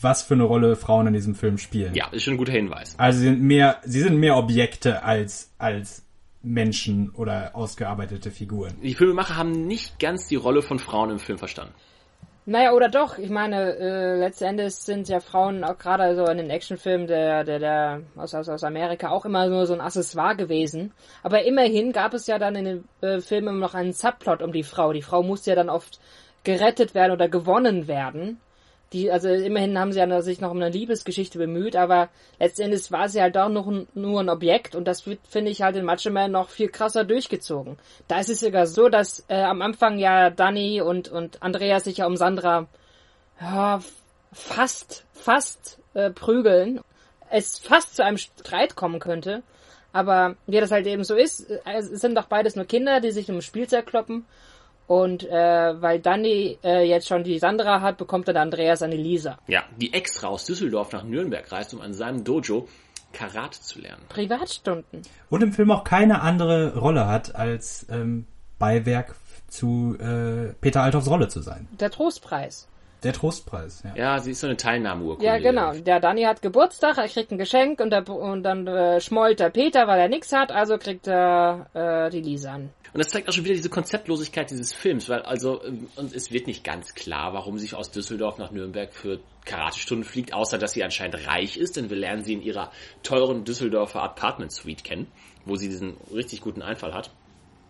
was 0.00 0.22
für 0.22 0.34
eine 0.34 0.44
Rolle 0.44 0.76
Frauen 0.76 1.08
in 1.08 1.12
diesem 1.12 1.34
Film 1.34 1.58
spielen. 1.58 1.94
Ja, 1.94 2.08
ist 2.12 2.22
schon 2.22 2.34
ein 2.34 2.38
guter 2.38 2.52
Hinweis. 2.52 2.94
Also 2.98 3.18
sie 3.18 3.26
sind 3.26 3.42
mehr, 3.42 3.80
sie 3.84 4.00
sind 4.00 4.16
mehr 4.16 4.36
Objekte 4.36 5.02
als, 5.02 5.52
als 5.58 6.06
Menschen 6.42 7.10
oder 7.10 7.54
ausgearbeitete 7.54 8.30
Figuren. 8.30 8.74
Die 8.82 8.94
Filmemacher 8.94 9.36
haben 9.36 9.66
nicht 9.66 9.98
ganz 9.98 10.28
die 10.28 10.36
Rolle 10.36 10.62
von 10.62 10.78
Frauen 10.78 11.10
im 11.10 11.18
Film 11.18 11.38
verstanden. 11.38 11.74
Naja, 12.46 12.72
oder 12.72 12.88
doch. 12.88 13.18
Ich 13.18 13.30
meine, 13.30 13.76
äh, 13.76 14.18
letzten 14.18 14.44
Endes 14.44 14.84
sind 14.84 15.08
ja 15.08 15.20
Frauen 15.20 15.62
auch 15.62 15.76
gerade 15.76 16.16
so 16.16 16.24
in 16.24 16.38
den 16.38 16.50
Actionfilmen 16.50 17.06
der, 17.06 17.44
der, 17.44 17.58
der 17.58 18.02
aus, 18.16 18.34
aus, 18.34 18.48
aus 18.48 18.64
Amerika 18.64 19.10
auch 19.10 19.26
immer 19.26 19.46
nur 19.46 19.66
so 19.66 19.74
ein 19.74 19.80
Accessoire 19.80 20.34
gewesen. 20.34 20.92
Aber 21.22 21.44
immerhin 21.44 21.92
gab 21.92 22.14
es 22.14 22.26
ja 22.26 22.38
dann 22.38 22.56
in 22.56 22.64
den 22.64 22.84
äh, 23.02 23.20
Filmen 23.20 23.58
noch 23.58 23.74
einen 23.74 23.92
Subplot 23.92 24.42
um 24.42 24.52
die 24.52 24.62
Frau. 24.62 24.92
Die 24.92 25.02
Frau 25.02 25.22
musste 25.22 25.50
ja 25.50 25.56
dann 25.56 25.68
oft 25.68 26.00
gerettet 26.42 26.94
werden 26.94 27.12
oder 27.12 27.28
gewonnen 27.28 27.86
werden 27.86 28.40
die, 28.92 29.10
also 29.10 29.28
immerhin 29.28 29.78
haben 29.78 29.92
sie 29.92 30.22
sich 30.22 30.40
noch 30.40 30.50
um 30.50 30.56
eine 30.56 30.70
Liebesgeschichte 30.70 31.38
bemüht, 31.38 31.76
aber 31.76 32.08
letztendlich 32.40 32.90
war 32.90 33.08
sie 33.08 33.22
halt 33.22 33.36
doch 33.36 33.48
noch 33.48 33.68
ein, 33.68 33.86
nur 33.94 34.20
ein 34.20 34.28
Objekt 34.28 34.74
und 34.74 34.86
das 34.86 35.02
finde 35.02 35.50
ich 35.50 35.62
halt 35.62 35.76
in 35.76 35.84
Macho 35.84 36.10
Man 36.10 36.32
noch 36.32 36.48
viel 36.48 36.68
krasser 36.68 37.04
durchgezogen. 37.04 37.78
Da 38.08 38.18
ist 38.18 38.30
es 38.30 38.40
sogar 38.40 38.66
so, 38.66 38.88
dass 38.88 39.24
äh, 39.28 39.40
am 39.40 39.62
Anfang 39.62 39.98
ja 39.98 40.30
Danny 40.30 40.80
und, 40.80 41.08
und 41.08 41.42
Andreas 41.42 41.84
sich 41.84 41.98
ja 41.98 42.06
um 42.06 42.16
Sandra 42.16 42.66
ja, 43.40 43.80
fast, 44.32 45.04
fast 45.12 45.78
äh, 45.94 46.10
prügeln. 46.10 46.80
Es 47.30 47.58
fast 47.58 47.96
zu 47.96 48.04
einem 48.04 48.18
Streit 48.18 48.74
kommen 48.74 48.98
könnte. 48.98 49.42
Aber 49.92 50.36
wie 50.46 50.60
das 50.60 50.70
halt 50.70 50.86
eben 50.86 51.04
so 51.04 51.14
ist, 51.14 51.50
äh, 51.50 51.58
es 51.76 51.88
sind 51.88 52.16
doch 52.16 52.26
beides 52.26 52.56
nur 52.56 52.64
Kinder, 52.64 53.00
die 53.00 53.10
sich 53.10 53.30
um 53.30 53.40
Spielzeug 53.40 53.86
kloppen. 53.86 54.26
Und 54.90 55.22
äh, 55.22 55.80
weil 55.80 56.00
Danny 56.00 56.58
äh, 56.64 56.82
jetzt 56.82 57.06
schon 57.06 57.22
die 57.22 57.38
Sandra 57.38 57.80
hat, 57.80 57.96
bekommt 57.96 58.26
dann 58.26 58.36
Andreas 58.36 58.82
eine 58.82 58.96
Lisa. 58.96 59.38
Ja, 59.46 59.62
die 59.76 59.92
extra 59.92 60.26
aus 60.26 60.46
Düsseldorf 60.46 60.90
nach 60.90 61.04
Nürnberg 61.04 61.52
reist, 61.52 61.72
um 61.74 61.80
an 61.80 61.94
seinem 61.94 62.24
Dojo 62.24 62.66
Karate 63.12 63.60
zu 63.60 63.80
lernen. 63.80 64.02
Privatstunden. 64.08 65.02
Und 65.28 65.44
im 65.44 65.52
Film 65.52 65.70
auch 65.70 65.84
keine 65.84 66.22
andere 66.22 66.76
Rolle 66.76 67.06
hat, 67.06 67.36
als 67.36 67.86
ähm, 67.88 68.26
Beiwerk 68.58 69.14
zu 69.46 69.96
äh, 70.00 70.54
Peter 70.60 70.82
Althoffs 70.82 71.08
Rolle 71.08 71.28
zu 71.28 71.40
sein. 71.40 71.68
Der 71.78 71.92
Trostpreis. 71.92 72.66
Der 73.02 73.12
Trostpreis, 73.12 73.82
ja. 73.82 73.94
Ja, 73.96 74.18
sie 74.18 74.32
ist 74.32 74.40
so 74.40 74.46
eine 74.46 74.56
Teilnahmeurkunde. 74.56 75.24
Ja, 75.24 75.38
genau. 75.38 75.72
Der 75.72 76.00
Danny 76.00 76.22
hat 76.24 76.42
Geburtstag, 76.42 76.98
er 76.98 77.08
kriegt 77.08 77.30
ein 77.32 77.38
Geschenk 77.38 77.80
und, 77.80 77.90
der, 77.90 78.06
und 78.08 78.42
dann 78.42 78.66
äh, 78.66 79.00
schmollt 79.00 79.40
der 79.40 79.50
Peter, 79.50 79.86
weil 79.86 80.00
er 80.00 80.08
nichts 80.08 80.32
hat, 80.32 80.52
also 80.52 80.76
kriegt 80.76 81.06
er 81.06 81.66
äh, 81.72 82.10
die 82.10 82.20
Lisa 82.20 82.54
an. 82.54 82.70
Und 82.92 82.98
das 82.98 83.08
zeigt 83.10 83.28
auch 83.28 83.32
schon 83.32 83.44
wieder 83.44 83.54
diese 83.54 83.70
Konzeptlosigkeit 83.70 84.50
dieses 84.50 84.72
Films, 84.72 85.08
weil 85.08 85.22
also, 85.22 85.62
ähm, 85.64 85.88
und 85.96 86.14
es 86.14 86.32
wird 86.32 86.46
nicht 86.46 86.64
ganz 86.64 86.94
klar, 86.94 87.32
warum 87.32 87.56
sie 87.56 87.74
aus 87.74 87.90
Düsseldorf 87.90 88.38
nach 88.38 88.50
Nürnberg 88.50 88.92
für 88.92 89.20
Karatestunden 89.44 90.04
fliegt, 90.04 90.34
außer 90.34 90.58
dass 90.58 90.72
sie 90.72 90.82
anscheinend 90.82 91.26
reich 91.26 91.56
ist, 91.56 91.76
denn 91.76 91.88
wir 91.88 91.96
lernen 91.96 92.24
sie 92.24 92.34
in 92.34 92.42
ihrer 92.42 92.72
teuren 93.02 93.44
Düsseldorfer 93.44 94.02
Apartment 94.02 94.52
Suite 94.52 94.84
kennen, 94.84 95.06
wo 95.44 95.56
sie 95.56 95.68
diesen 95.68 95.96
richtig 96.12 96.40
guten 96.40 96.62
Einfall 96.62 96.92
hat. 96.92 97.10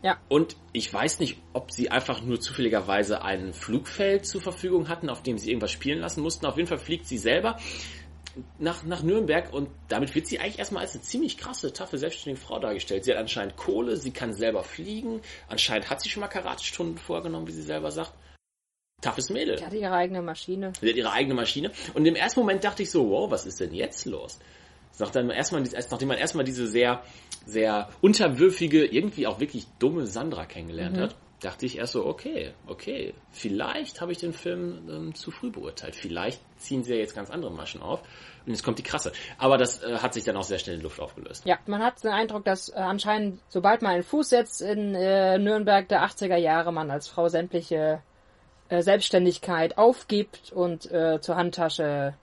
Ja. 0.02 0.18
Und 0.28 0.56
ich 0.72 0.92
weiß 0.92 1.20
nicht, 1.20 1.38
ob 1.52 1.70
sie 1.72 1.90
einfach 1.90 2.22
nur 2.22 2.40
zufälligerweise 2.40 3.22
ein 3.22 3.52
Flugfeld 3.52 4.26
zur 4.26 4.40
Verfügung 4.40 4.88
hatten, 4.88 5.10
auf 5.10 5.22
dem 5.22 5.36
sie 5.36 5.50
irgendwas 5.50 5.72
spielen 5.72 5.98
lassen 5.98 6.22
mussten. 6.22 6.46
Auf 6.46 6.56
jeden 6.56 6.68
Fall 6.68 6.78
fliegt 6.78 7.06
sie 7.06 7.18
selber 7.18 7.58
nach, 8.58 8.84
nach 8.84 9.02
Nürnberg 9.02 9.52
und 9.52 9.68
damit 9.88 10.14
wird 10.14 10.26
sie 10.26 10.38
eigentlich 10.38 10.58
erstmal 10.58 10.82
als 10.82 10.94
eine 10.94 11.02
ziemlich 11.02 11.36
krasse, 11.36 11.72
taffe, 11.72 11.98
selbstständige 11.98 12.44
Frau 12.44 12.58
dargestellt. 12.58 13.04
Sie 13.04 13.10
hat 13.10 13.18
anscheinend 13.18 13.56
Kohle, 13.56 13.96
sie 13.96 14.12
kann 14.12 14.32
selber 14.32 14.62
fliegen, 14.62 15.20
anscheinend 15.48 15.90
hat 15.90 16.00
sie 16.00 16.08
schon 16.08 16.20
mal 16.20 16.28
Karatestunden 16.28 16.98
vorgenommen, 16.98 17.46
wie 17.46 17.52
sie 17.52 17.62
selber 17.62 17.90
sagt. 17.90 18.12
Toughes 19.02 19.30
Mädel. 19.30 19.58
Sie 19.58 19.64
hat 19.64 19.72
ihre 19.72 19.92
eigene 19.92 20.20
Maschine. 20.20 20.72
Sie 20.78 20.90
hat 20.90 20.96
ihre 20.96 21.10
eigene 21.10 21.34
Maschine. 21.34 21.72
Und 21.94 22.04
im 22.04 22.16
ersten 22.16 22.40
Moment 22.40 22.64
dachte 22.64 22.82
ich 22.82 22.90
so, 22.90 23.08
wow, 23.08 23.30
was 23.30 23.46
ist 23.46 23.60
denn 23.60 23.72
jetzt 23.72 24.04
los? 24.04 24.38
Nachdem, 25.00 25.30
erstmal, 25.30 25.62
nachdem 25.62 26.08
man 26.08 26.18
erstmal 26.18 26.44
diese 26.44 26.66
sehr, 26.66 27.02
sehr 27.46 27.88
unterwürfige, 28.00 28.84
irgendwie 28.84 29.26
auch 29.26 29.40
wirklich 29.40 29.66
dumme 29.78 30.06
Sandra 30.06 30.46
kennengelernt 30.46 30.96
mhm. 30.96 31.00
hat, 31.00 31.16
dachte 31.40 31.66
ich 31.66 31.78
erst 31.78 31.94
so, 31.94 32.06
okay, 32.06 32.52
okay, 32.66 33.14
vielleicht 33.32 34.00
habe 34.00 34.12
ich 34.12 34.18
den 34.18 34.32
Film 34.32 34.88
ähm, 34.88 35.14
zu 35.14 35.30
früh 35.30 35.50
beurteilt. 35.50 35.96
Vielleicht 35.96 36.40
ziehen 36.58 36.84
sie 36.84 36.92
ja 36.92 36.98
jetzt 36.98 37.14
ganz 37.14 37.30
andere 37.30 37.50
Maschen 37.50 37.82
auf. 37.82 38.02
Und 38.46 38.52
jetzt 38.52 38.62
kommt 38.62 38.78
die 38.78 38.82
krasse. 38.82 39.12
Aber 39.38 39.58
das 39.58 39.82
äh, 39.82 39.98
hat 39.98 40.14
sich 40.14 40.24
dann 40.24 40.36
auch 40.36 40.44
sehr 40.44 40.58
schnell 40.58 40.76
in 40.76 40.82
Luft 40.82 41.00
aufgelöst. 41.00 41.44
Ja, 41.46 41.58
man 41.66 41.82
hat 41.82 42.02
den 42.02 42.10
Eindruck, 42.10 42.44
dass 42.44 42.68
äh, 42.68 42.74
anscheinend, 42.74 43.40
sobald 43.48 43.82
man 43.82 43.92
einen 43.92 44.02
Fuß 44.02 44.28
setzt 44.28 44.62
in 44.62 44.94
äh, 44.94 45.38
Nürnberg 45.38 45.88
der 45.88 46.04
80er 46.04 46.36
Jahre, 46.36 46.72
man 46.72 46.90
als 46.90 47.08
Frau 47.08 47.28
sämtliche 47.28 48.02
äh, 48.68 48.82
Selbstständigkeit 48.82 49.78
aufgibt 49.78 50.52
und 50.52 50.90
äh, 50.90 51.20
zur 51.20 51.36
Handtasche 51.36 52.14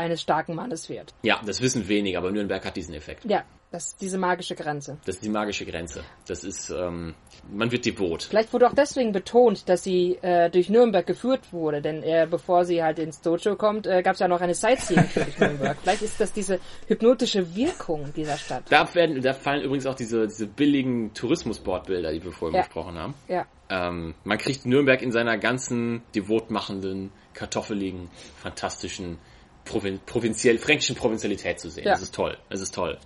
eines 0.00 0.22
starken 0.22 0.54
Mannes 0.54 0.88
wird. 0.88 1.14
Ja, 1.22 1.40
das 1.44 1.60
wissen 1.60 1.86
wenige, 1.88 2.18
aber 2.18 2.32
Nürnberg 2.32 2.64
hat 2.64 2.76
diesen 2.76 2.94
Effekt. 2.94 3.24
Ja, 3.24 3.44
das 3.70 3.88
ist 3.88 4.00
diese 4.00 4.18
magische 4.18 4.56
Grenze. 4.56 4.98
Das 5.04 5.16
ist 5.16 5.24
die 5.24 5.28
magische 5.28 5.64
Grenze. 5.64 6.02
Das 6.26 6.42
ist, 6.42 6.70
ähm, 6.70 7.14
man 7.52 7.70
wird 7.70 7.86
devot. 7.86 8.24
Vielleicht 8.24 8.52
wurde 8.52 8.66
auch 8.66 8.74
deswegen 8.74 9.12
betont, 9.12 9.68
dass 9.68 9.84
sie 9.84 10.18
äh, 10.22 10.50
durch 10.50 10.70
Nürnberg 10.70 11.06
geführt 11.06 11.52
wurde, 11.52 11.80
denn 11.80 12.02
äh, 12.02 12.26
bevor 12.28 12.64
sie 12.64 12.82
halt 12.82 12.98
ins 12.98 13.20
Dojo 13.20 13.54
kommt, 13.54 13.86
äh, 13.86 14.02
gab 14.02 14.14
es 14.14 14.20
ja 14.20 14.26
noch 14.26 14.40
eine 14.40 14.54
Sightseeing 14.54 15.08
durch 15.14 15.38
Nürnberg. 15.38 15.76
Vielleicht 15.82 16.02
ist 16.02 16.20
das 16.20 16.32
diese 16.32 16.58
hypnotische 16.88 17.54
Wirkung 17.54 18.12
dieser 18.16 18.38
Stadt. 18.38 18.64
Da 18.70 18.92
werden, 18.94 19.22
da 19.22 19.34
fallen 19.34 19.62
übrigens 19.62 19.86
auch 19.86 19.94
diese, 19.94 20.26
diese 20.26 20.48
billigen 20.48 21.14
Tourismusbordbilder, 21.14 22.10
die 22.12 22.24
wir 22.24 22.32
vorhin 22.32 22.56
ja. 22.56 22.62
besprochen 22.62 22.98
haben. 22.98 23.14
Ja. 23.28 23.46
Ähm, 23.68 24.14
man 24.24 24.38
kriegt 24.38 24.66
Nürnberg 24.66 25.00
in 25.00 25.12
seiner 25.12 25.38
ganzen 25.38 26.02
devot 26.16 26.50
machenden, 26.50 27.12
kartoffeligen, 27.34 28.10
fantastischen 28.36 29.18
Provin 29.64 30.00
provinziell, 30.04 30.58
fränkischen 30.58 30.96
Provinzialität 30.96 31.60
zu 31.60 31.70
sehen. 31.70 31.84
Ja. 31.84 31.92
Das 31.92 32.02
ist 32.02 32.14
toll. 32.14 32.36
Das 32.48 32.60
ist 32.60 32.74
toll. 32.74 32.98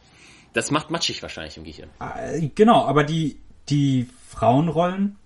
Das 0.52 0.70
macht 0.70 0.90
matschig 0.90 1.22
wahrscheinlich 1.22 1.56
im 1.56 1.64
Gehirn. 1.64 1.90
Äh, 2.00 2.48
genau, 2.54 2.84
aber 2.84 3.04
die, 3.04 3.38
die 3.68 4.08
Frauenrollen 4.28 5.16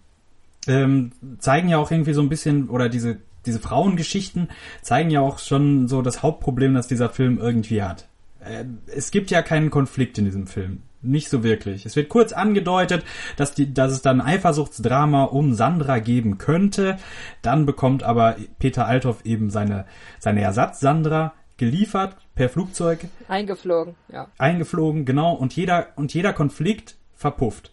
ähm, 0.67 1.13
zeigen 1.39 1.69
ja 1.69 1.79
auch 1.79 1.91
irgendwie 1.91 2.15
so 2.15 2.23
ein 2.23 2.29
bisschen, 2.29 2.69
oder 2.69 2.89
diese, 2.89 3.19
diese 3.47 3.61
Frauengeschichten 3.61 4.49
zeigen 4.83 5.11
ja 5.11 5.21
auch 5.21 5.39
schon 5.39 5.89
so 5.89 6.03
das 6.03 6.23
Hauptproblem, 6.23 6.75
das 6.75 6.89
dieser 6.89 7.11
Film 7.11 7.39
irgendwie 7.39 7.83
hat. 7.83 8.07
Äh, 8.41 8.65
es 8.87 9.11
gibt 9.11 9.31
ja 9.31 9.43
keinen 9.43 9.71
Konflikt 9.71 10.19
in 10.19 10.25
diesem 10.25 10.47
Film. 10.47 10.83
Nicht 11.01 11.29
so 11.29 11.45
wirklich. 11.45 11.87
Es 11.87 11.95
wird 11.95 12.09
kurz 12.09 12.33
angedeutet, 12.33 13.05
dass, 13.37 13.55
die, 13.55 13.73
dass 13.73 13.93
es 13.93 14.03
dann 14.03 14.21
Eifersuchtsdrama 14.21 15.25
um 15.25 15.55
Sandra 15.55 16.01
geben 16.01 16.39
könnte. 16.39 16.99
Dann 17.41 17.67
bekommt 17.67 18.03
aber 18.03 18.37
Peter 18.59 18.87
Althoff 18.87 19.25
eben 19.25 19.51
seine, 19.51 19.85
seine 20.19 20.41
Ersatz 20.43 20.81
Sandra 20.81 21.35
geliefert 21.57 22.17
per 22.35 22.49
Flugzeug. 22.49 23.07
Eingeflogen, 23.29 23.95
ja. 24.13 24.29
Eingeflogen, 24.39 25.05
genau. 25.05 25.35
Und 25.35 25.55
jeder, 25.55 25.89
und 25.97 26.13
jeder 26.15 26.33
Konflikt 26.33 26.97
verpufft. 27.15 27.73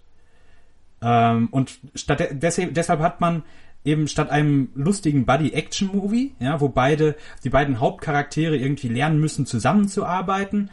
Ähm, 1.01 1.47
und 1.51 1.79
statt, 1.95 2.27
deshalb, 2.31 2.73
deshalb 2.73 2.99
hat 2.99 3.21
man 3.21 3.43
eben 3.83 4.07
statt 4.07 4.31
einem 4.31 4.69
lustigen 4.73 5.25
Buddy-Action-Movie, 5.25 6.35
ja, 6.39 6.59
wo 6.59 6.69
beide, 6.69 7.15
die 7.43 7.49
beiden 7.49 7.79
Hauptcharaktere 7.79 8.57
irgendwie 8.57 8.87
lernen 8.87 9.19
müssen, 9.19 9.45
zusammenzuarbeiten, 9.45 10.71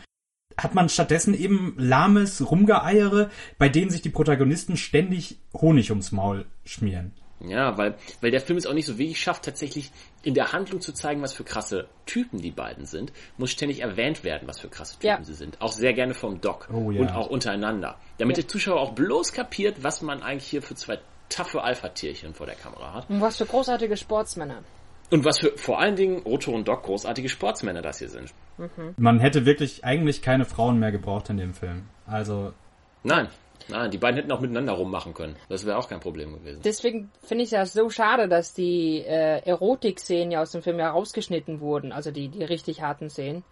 hat 0.56 0.74
man 0.74 0.88
stattdessen 0.88 1.34
eben 1.34 1.74
lahmes 1.78 2.50
Rumgeeiere, 2.50 3.30
bei 3.58 3.68
denen 3.68 3.90
sich 3.90 4.02
die 4.02 4.10
Protagonisten 4.10 4.76
ständig 4.76 5.38
Honig 5.54 5.90
ums 5.90 6.12
Maul 6.12 6.46
schmieren. 6.64 7.12
Ja, 7.44 7.76
weil, 7.76 7.96
weil 8.20 8.30
der 8.30 8.40
Film 8.40 8.56
es 8.56 8.66
auch 8.66 8.72
nicht 8.72 8.86
so 8.86 8.98
wenig 8.98 9.20
schafft, 9.20 9.44
tatsächlich 9.44 9.90
in 10.22 10.34
der 10.34 10.52
Handlung 10.52 10.80
zu 10.80 10.92
zeigen, 10.92 11.22
was 11.22 11.32
für 11.32 11.44
krasse 11.44 11.88
Typen 12.06 12.40
die 12.40 12.50
beiden 12.50 12.86
sind, 12.86 13.12
muss 13.36 13.50
ständig 13.50 13.80
erwähnt 13.80 14.22
werden, 14.22 14.46
was 14.46 14.60
für 14.60 14.68
krasse 14.68 14.94
Typen 14.94 15.08
ja. 15.08 15.24
sie 15.24 15.34
sind. 15.34 15.60
Auch 15.60 15.72
sehr 15.72 15.92
gerne 15.92 16.14
vom 16.14 16.40
Doc 16.40 16.68
oh, 16.72 16.90
ja. 16.90 17.00
und 17.00 17.10
auch 17.10 17.28
untereinander. 17.28 17.98
Damit 18.18 18.36
ja. 18.36 18.42
der 18.42 18.48
Zuschauer 18.48 18.80
auch 18.80 18.92
bloß 18.92 19.32
kapiert, 19.32 19.82
was 19.82 20.02
man 20.02 20.22
eigentlich 20.22 20.48
hier 20.48 20.62
für 20.62 20.74
zwei 20.74 21.00
taffe 21.28 21.62
Alpha-Tierchen 21.62 22.34
vor 22.34 22.46
der 22.46 22.54
Kamera 22.54 22.94
hat. 22.94 23.10
Und 23.10 23.20
was 23.20 23.38
für 23.38 23.46
großartige 23.46 23.96
Sportsmänner. 23.96 24.62
Und 25.12 25.24
was 25.24 25.38
für 25.38 25.52
vor 25.56 25.78
allen 25.78 25.94
Dingen 25.96 26.22
Otto 26.24 26.52
und 26.52 26.66
Doc 26.66 26.82
großartige 26.84 27.28
Sportsmänner 27.28 27.82
das 27.82 27.98
hier 27.98 28.08
sind. 28.08 28.32
Mhm. 28.58 28.94
Man 28.96 29.20
hätte 29.20 29.46
wirklich 29.46 29.84
eigentlich 29.84 30.22
keine 30.22 30.44
Frauen 30.44 30.78
mehr 30.78 30.90
gebraucht 30.90 31.28
in 31.30 31.36
dem 31.36 31.54
Film. 31.54 31.84
Also. 32.06 32.52
Nein, 33.04 33.28
Nein, 33.68 33.90
die 33.90 33.98
beiden 33.98 34.16
hätten 34.16 34.32
auch 34.32 34.40
miteinander 34.40 34.72
rummachen 34.72 35.14
können. 35.14 35.36
Das 35.48 35.64
wäre 35.66 35.76
auch 35.78 35.88
kein 35.88 36.00
Problem 36.00 36.32
gewesen. 36.34 36.62
Deswegen 36.64 37.10
finde 37.22 37.44
ich 37.44 37.50
das 37.50 37.72
so 37.72 37.90
schade, 37.90 38.28
dass 38.28 38.54
die 38.54 38.98
äh, 39.06 39.40
Erotik-Szenen 39.44 40.32
ja 40.32 40.42
aus 40.42 40.52
dem 40.52 40.62
Film 40.62 40.78
ja 40.78 40.90
rausgeschnitten 40.90 41.60
wurden, 41.60 41.92
also 41.92 42.10
die, 42.10 42.28
die 42.28 42.44
richtig 42.44 42.82
harten 42.82 43.08
Szenen. 43.10 43.44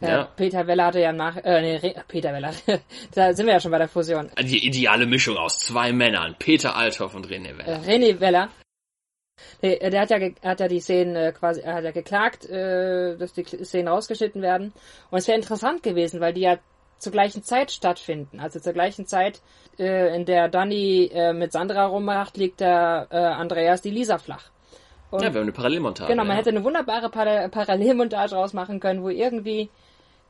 Äh, 0.00 0.08
Ja. 0.08 0.24
Peter 0.36 0.66
Weller 0.66 0.86
hatte 0.86 1.00
ja 1.00 1.12
nach, 1.12 1.36
äh, 1.36 1.60
nee, 1.60 1.76
Re 1.76 1.94
Peter 2.08 2.32
Weller, 2.32 2.52
da 3.14 3.34
sind 3.34 3.46
wir 3.46 3.52
ja 3.54 3.60
schon 3.60 3.70
bei 3.70 3.78
der 3.78 3.88
Fusion. 3.88 4.30
Die 4.40 4.66
ideale 4.66 5.06
Mischung 5.06 5.36
aus 5.36 5.58
zwei 5.58 5.92
Männern, 5.92 6.36
Peter 6.38 6.74
Althoff 6.76 7.14
und 7.14 7.26
René 7.28 7.50
Äh, 7.50 7.58
Weller. 7.58 7.80
René 7.82 8.20
Weller, 8.20 8.48
der, 9.62 9.90
der 9.90 10.00
hat 10.00 10.10
ja, 10.10 10.18
hat 10.42 10.60
ja 10.60 10.68
die 10.68 10.80
Szenen 10.80 11.16
äh, 11.16 11.32
quasi, 11.32 11.60
er 11.60 11.74
hat 11.74 11.84
ja 11.84 11.90
geklagt, 11.90 12.48
äh, 12.48 13.16
dass 13.16 13.32
die 13.32 13.44
Szenen 13.44 13.88
rausgeschnitten 13.88 14.42
werden. 14.42 14.72
Und 15.10 15.18
es 15.18 15.28
wäre 15.28 15.38
interessant 15.38 15.82
gewesen, 15.82 16.20
weil 16.20 16.32
die 16.32 16.42
ja 16.42 16.58
zur 16.98 17.12
gleichen 17.12 17.42
Zeit 17.42 17.70
stattfinden. 17.70 18.40
Also 18.40 18.60
zur 18.60 18.72
gleichen 18.72 19.06
Zeit, 19.06 19.40
äh, 19.78 20.14
in 20.14 20.24
der 20.26 20.48
Danny 20.48 21.10
äh, 21.12 21.32
mit 21.32 21.52
Sandra 21.52 21.86
rummacht, 21.86 22.36
liegt 22.36 22.60
der 22.60 23.08
äh, 23.10 23.16
Andreas 23.16 23.82
die 23.82 23.90
Lisa 23.90 24.18
flach. 24.18 24.50
Und 25.10 25.22
Ja, 25.22 25.32
wir 25.32 25.40
haben 25.40 25.46
eine 25.46 25.52
Parallelmontage. 25.52 26.10
Genau, 26.10 26.24
man 26.24 26.32
ja. 26.32 26.38
hätte 26.38 26.50
eine 26.50 26.62
wunderbare 26.62 27.10
Para 27.10 27.48
Parallelmontage 27.48 28.34
rausmachen 28.34 28.78
können, 28.78 29.02
wo 29.02 29.08
irgendwie 29.08 29.70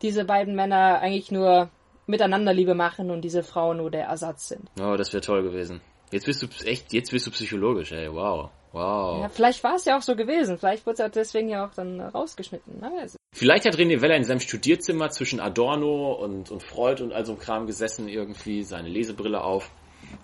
diese 0.01 0.25
beiden 0.25 0.55
Männer 0.55 1.01
eigentlich 1.01 1.31
nur 1.31 1.69
miteinander 2.07 2.55
Liebe 2.55 2.75
machen 2.75 3.11
und 3.11 3.23
diese 3.23 3.43
Frauen 3.43 3.79
nur 3.79 3.91
der 3.91 4.07
Ersatz 4.07 4.49
sind. 4.49 4.69
Oh, 4.81 4.97
das 4.97 5.13
wäre 5.13 5.21
toll 5.21 5.43
gewesen. 5.43 5.81
Jetzt 6.11 6.27
bist 6.27 6.43
du 6.43 6.47
echt, 6.65 6.93
jetzt 6.93 7.11
bist 7.11 7.27
du 7.27 7.31
psychologisch, 7.31 7.93
ey. 7.93 8.13
Wow. 8.13 8.51
Wow. 8.73 9.23
Ja, 9.23 9.29
vielleicht 9.29 9.65
war 9.65 9.75
es 9.75 9.85
ja 9.85 9.99
auch 9.99 10.03
so 10.03 10.15
gewesen. 10.15 10.57
Vielleicht 10.57 10.87
wurde 10.87 10.95
es 10.95 10.99
ja 11.01 11.09
deswegen 11.09 11.49
ja 11.49 11.67
auch 11.67 11.75
dann 11.75 12.01
rausgeschnitten. 12.01 12.81
Vielleicht 13.33 13.65
hat 13.65 13.77
René 13.77 14.01
Weller 14.01 14.17
in 14.17 14.25
seinem 14.25 14.41
Studierzimmer 14.41 15.11
zwischen 15.11 15.41
Adorno 15.41 16.13
und, 16.13 16.51
und 16.51 16.63
Freud 16.63 17.03
und 17.03 17.13
all 17.13 17.27
so 17.27 17.33
einem 17.33 17.41
Kram 17.41 17.67
gesessen, 17.67 18.09
irgendwie 18.09 18.63
seine 18.63 18.89
Lesebrille 18.89 19.43
auf, 19.43 19.71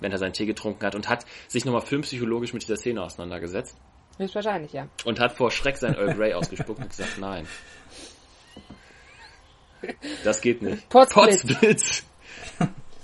wenn 0.01 0.13
er 0.13 0.19
seinen 0.19 0.33
Tee 0.33 0.47
getrunken 0.47 0.85
hat 0.87 0.95
und 0.95 1.09
hat 1.09 1.25
sich 1.49 1.65
nochmal 1.65 1.83
filmpsychologisch 1.83 2.53
mit 2.53 2.63
dieser 2.63 2.77
Szene 2.77 3.03
auseinandergesetzt 3.03 3.77
Höchstwahrscheinlich, 4.19 4.73
ja. 4.73 4.89
und 5.05 5.21
hat 5.21 5.33
vor 5.33 5.51
Schreck 5.51 5.77
sein 5.77 5.95
Earl 5.95 6.15
Grey 6.15 6.33
ausgespuckt 6.33 6.81
und 6.81 6.89
gesagt, 6.89 7.19
nein. 7.19 7.47
Das 10.25 10.41
geht 10.41 10.63
nicht. 10.63 10.89
Potzblitz. 10.89 11.43
Potzblitz. 11.43 12.05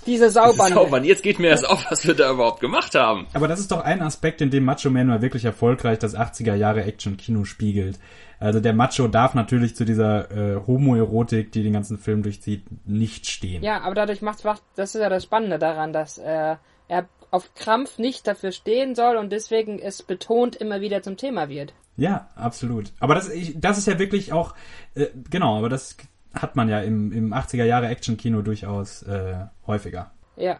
Diese 0.05 0.29
Saubande. 0.29 0.75
Zaubern. 0.75 1.03
Jetzt 1.03 1.23
geht 1.23 1.39
mir 1.39 1.47
erst 1.47 1.67
auf, 1.67 1.85
was 1.89 2.05
wir 2.05 2.13
da 2.13 2.31
überhaupt 2.31 2.59
gemacht 2.59 2.95
haben. 2.95 3.27
Aber 3.33 3.47
das 3.47 3.59
ist 3.59 3.71
doch 3.71 3.81
ein 3.81 4.01
Aspekt, 4.01 4.41
in 4.41 4.49
dem 4.49 4.65
Macho 4.65 4.89
Man 4.89 5.07
mal 5.07 5.21
wirklich 5.21 5.45
erfolgreich 5.45 5.99
das 5.99 6.15
80er 6.15 6.55
Jahre 6.55 6.83
Action-Kino 6.83 7.45
spiegelt. 7.45 7.99
Also 8.39 8.59
der 8.59 8.73
Macho 8.73 9.07
darf 9.07 9.35
natürlich 9.35 9.75
zu 9.75 9.85
dieser 9.85 10.29
äh, 10.31 10.59
Homoerotik, 10.67 11.51
die 11.51 11.63
den 11.63 11.73
ganzen 11.73 11.97
Film 11.97 12.23
durchzieht, 12.23 12.63
nicht 12.85 13.27
stehen. 13.27 13.63
Ja, 13.63 13.81
aber 13.81 13.95
dadurch 13.95 14.21
macht's, 14.21 14.43
macht, 14.43 14.63
das 14.75 14.95
ist 14.95 15.01
ja 15.01 15.09
das 15.09 15.23
Spannende 15.23 15.59
daran, 15.59 15.93
dass 15.93 16.17
äh, 16.17 16.55
er 16.89 17.07
auf 17.31 17.53
Krampf 17.55 17.97
nicht 17.97 18.27
dafür 18.27 18.51
stehen 18.51 18.95
soll 18.95 19.15
und 19.15 19.31
deswegen 19.31 19.79
es 19.79 20.03
betont 20.03 20.55
immer 20.55 20.81
wieder 20.81 21.01
zum 21.01 21.17
Thema 21.17 21.49
wird. 21.49 21.73
Ja, 21.95 22.27
absolut. 22.35 22.91
Aber 22.99 23.15
das, 23.15 23.29
ich, 23.29 23.59
das 23.59 23.77
ist 23.77 23.87
ja 23.87 23.97
wirklich 23.97 24.33
auch, 24.33 24.55
äh, 24.95 25.07
genau, 25.29 25.57
aber 25.57 25.69
das 25.69 25.95
hat 26.33 26.55
man 26.55 26.69
ja 26.69 26.79
im, 26.79 27.11
im 27.11 27.33
80er 27.33 27.63
Jahre 27.63 27.87
Action-Kino 27.87 28.41
durchaus 28.41 29.03
äh, 29.03 29.35
häufiger. 29.67 30.11
Ja. 30.35 30.59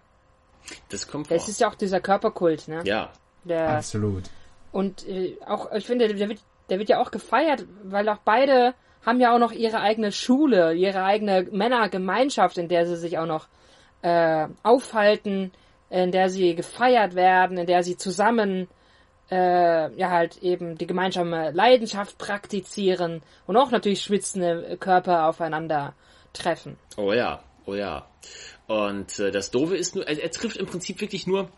Das 0.89 1.07
kommt 1.07 1.27
vor. 1.27 1.35
Es 1.35 1.47
ist 1.47 1.59
ja 1.59 1.69
auch 1.69 1.75
dieser 1.75 1.99
Körperkult, 1.99 2.67
ne? 2.67 2.81
Ja. 2.85 3.09
Der, 3.43 3.69
Absolut. 3.69 4.23
Und 4.71 5.07
äh, 5.07 5.35
auch, 5.45 5.71
ich 5.71 5.85
finde, 5.85 6.13
der 6.13 6.29
wird, 6.29 6.39
der 6.69 6.79
wird 6.79 6.89
ja 6.89 7.01
auch 7.01 7.11
gefeiert, 7.11 7.65
weil 7.83 8.07
auch 8.07 8.19
beide 8.23 8.73
haben 9.05 9.19
ja 9.19 9.33
auch 9.33 9.39
noch 9.39 9.51
ihre 9.51 9.81
eigene 9.81 10.11
Schule, 10.11 10.73
ihre 10.73 11.03
eigene 11.03 11.43
Männergemeinschaft, 11.51 12.57
in 12.57 12.69
der 12.69 12.85
sie 12.87 12.95
sich 12.95 13.17
auch 13.17 13.25
noch 13.25 13.47
äh, 14.01 14.47
aufhalten, 14.63 15.51
in 15.89 16.11
der 16.11 16.29
sie 16.29 16.55
gefeiert 16.55 17.15
werden, 17.15 17.57
in 17.57 17.67
der 17.67 17.83
sie 17.83 17.97
zusammen 17.97 18.67
äh, 19.33 19.95
ja 19.95 20.11
halt 20.11 20.37
eben 20.43 20.77
die 20.77 20.85
gemeinsame 20.85 21.51
Leidenschaft 21.51 22.17
praktizieren 22.19 23.23
und 23.47 23.57
auch 23.57 23.71
natürlich 23.71 24.01
schwitzende 24.01 24.77
Körper 24.79 25.27
aufeinander 25.27 25.95
treffen. 26.33 26.77
Oh 26.97 27.11
ja, 27.13 27.43
oh 27.65 27.73
ja. 27.73 28.07
Und 28.67 29.17
äh, 29.19 29.31
das 29.31 29.49
Doofe 29.49 29.75
ist 29.75 29.95
nur, 29.95 30.07
er, 30.07 30.21
er 30.21 30.29
trifft 30.29 30.57
im 30.57 30.67
Prinzip 30.67 31.01
wirklich 31.01 31.25
nur 31.25 31.49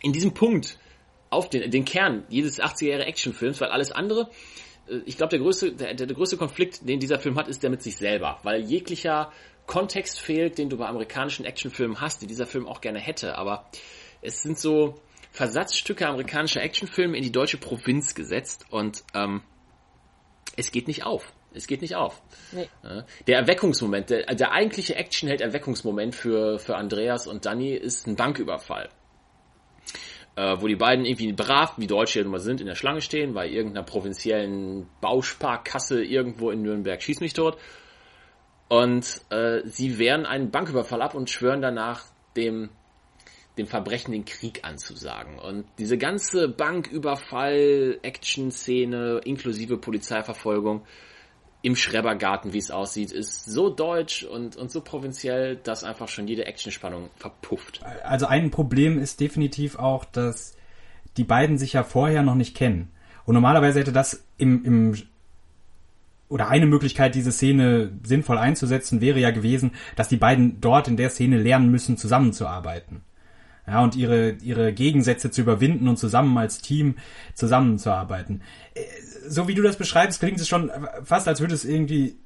in 0.00 0.12
diesem 0.12 0.32
Punkt 0.32 0.78
auf 1.28 1.50
den, 1.50 1.70
den 1.70 1.84
Kern 1.84 2.24
jedes 2.28 2.60
80er 2.60 2.86
Jahre 2.86 3.04
Actionfilms, 3.04 3.60
weil 3.60 3.68
alles 3.68 3.92
andere, 3.92 4.30
äh, 4.88 5.00
ich 5.04 5.18
glaube, 5.18 5.30
der 5.30 5.40
größte, 5.40 5.72
der, 5.72 5.94
der 5.94 6.06
größte 6.06 6.38
Konflikt, 6.38 6.88
den 6.88 7.00
dieser 7.00 7.18
Film 7.18 7.36
hat, 7.36 7.48
ist 7.48 7.62
der 7.62 7.70
mit 7.70 7.82
sich 7.82 7.96
selber, 7.96 8.38
weil 8.44 8.62
jeglicher 8.62 9.30
Kontext 9.66 10.20
fehlt, 10.20 10.56
den 10.56 10.70
du 10.70 10.78
bei 10.78 10.86
amerikanischen 10.86 11.44
Actionfilmen 11.44 12.00
hast, 12.00 12.22
die 12.22 12.26
dieser 12.26 12.46
Film 12.46 12.66
auch 12.66 12.80
gerne 12.80 12.98
hätte, 12.98 13.36
aber 13.36 13.66
es 14.22 14.42
sind 14.42 14.58
so 14.58 14.94
Versatzstücke 15.34 16.06
amerikanischer 16.06 16.62
Actionfilme 16.62 17.16
in 17.16 17.24
die 17.24 17.32
deutsche 17.32 17.58
Provinz 17.58 18.14
gesetzt 18.14 18.66
und 18.70 19.02
ähm, 19.14 19.42
es 20.56 20.70
geht 20.70 20.86
nicht 20.86 21.04
auf. 21.04 21.32
Es 21.52 21.66
geht 21.66 21.82
nicht 21.82 21.96
auf. 21.96 22.22
Nee. 22.52 22.68
Der 23.26 23.38
Erweckungsmoment, 23.38 24.10
der, 24.10 24.26
der 24.34 24.52
eigentliche 24.52 24.94
Actionheld-Erweckungsmoment 24.94 26.14
für, 26.14 26.60
für 26.60 26.76
Andreas 26.76 27.26
und 27.26 27.46
Danny 27.46 27.74
ist 27.74 28.06
ein 28.06 28.14
Banküberfall. 28.14 28.88
Äh, 30.36 30.56
wo 30.60 30.68
die 30.68 30.76
beiden 30.76 31.04
irgendwie 31.04 31.32
brav, 31.32 31.74
wie 31.78 31.88
Deutsche 31.88 32.24
mal 32.24 32.38
sind, 32.38 32.60
in 32.60 32.68
der 32.68 32.76
Schlange 32.76 33.00
stehen, 33.00 33.34
bei 33.34 33.48
irgendeiner 33.48 33.84
provinziellen 33.84 34.88
Bausparkasse 35.00 36.04
irgendwo 36.04 36.52
in 36.52 36.62
Nürnberg, 36.62 37.02
schieß 37.02 37.18
mich 37.18 37.32
tot. 37.32 37.58
Und 38.68 39.20
äh, 39.30 39.62
sie 39.64 39.98
wehren 39.98 40.26
einen 40.26 40.52
Banküberfall 40.52 41.02
ab 41.02 41.14
und 41.14 41.28
schwören 41.28 41.60
danach, 41.60 42.04
dem, 42.36 42.70
dem 43.58 43.66
Verbrechen 43.66 44.12
den 44.12 44.24
Krieg 44.24 44.64
anzusagen. 44.64 45.38
Und 45.38 45.66
diese 45.78 45.98
ganze 45.98 46.48
Banküberfall-Action-Szene 46.48 49.20
inklusive 49.24 49.76
Polizeiverfolgung 49.78 50.82
im 51.62 51.76
Schrebergarten, 51.76 52.52
wie 52.52 52.58
es 52.58 52.70
aussieht, 52.70 53.10
ist 53.10 53.46
so 53.46 53.70
deutsch 53.70 54.22
und, 54.24 54.54
und 54.56 54.70
so 54.70 54.82
provinziell, 54.82 55.56
dass 55.56 55.82
einfach 55.82 56.08
schon 56.08 56.28
jede 56.28 56.44
Actionspannung 56.44 57.08
verpufft. 57.16 57.82
Also 58.02 58.26
ein 58.26 58.50
Problem 58.50 58.98
ist 58.98 59.20
definitiv 59.20 59.76
auch, 59.76 60.04
dass 60.04 60.54
die 61.16 61.24
beiden 61.24 61.56
sich 61.56 61.72
ja 61.72 61.82
vorher 61.82 62.22
noch 62.22 62.34
nicht 62.34 62.54
kennen. 62.54 62.90
Und 63.24 63.32
normalerweise 63.34 63.80
hätte 63.80 63.92
das 63.92 64.26
im, 64.36 64.62
im 64.64 64.94
oder 66.28 66.48
eine 66.48 66.66
Möglichkeit, 66.66 67.14
diese 67.14 67.32
Szene 67.32 67.92
sinnvoll 68.02 68.38
einzusetzen, 68.38 69.00
wäre 69.00 69.20
ja 69.20 69.30
gewesen, 69.30 69.72
dass 69.96 70.08
die 70.08 70.16
beiden 70.16 70.60
dort 70.60 70.88
in 70.88 70.96
der 70.96 71.10
Szene 71.10 71.38
lernen 71.38 71.70
müssen, 71.70 71.96
zusammenzuarbeiten. 71.96 73.02
Ja, 73.66 73.82
und 73.82 73.96
ihre, 73.96 74.32
ihre 74.42 74.74
Gegensätze 74.74 75.30
zu 75.30 75.40
überwinden 75.40 75.88
und 75.88 75.96
zusammen 75.96 76.36
als 76.36 76.60
Team 76.60 76.96
zusammenzuarbeiten. 77.34 78.42
Äh, 78.74 78.82
So 79.28 79.48
wie 79.48 79.54
du 79.54 79.62
das 79.62 79.78
beschreibst, 79.78 80.20
klingt 80.20 80.38
es 80.38 80.48
schon 80.48 80.70
fast, 81.02 81.26
als 81.28 81.40
würde 81.40 81.54
es 81.54 81.64
irgendwie, 81.64 82.16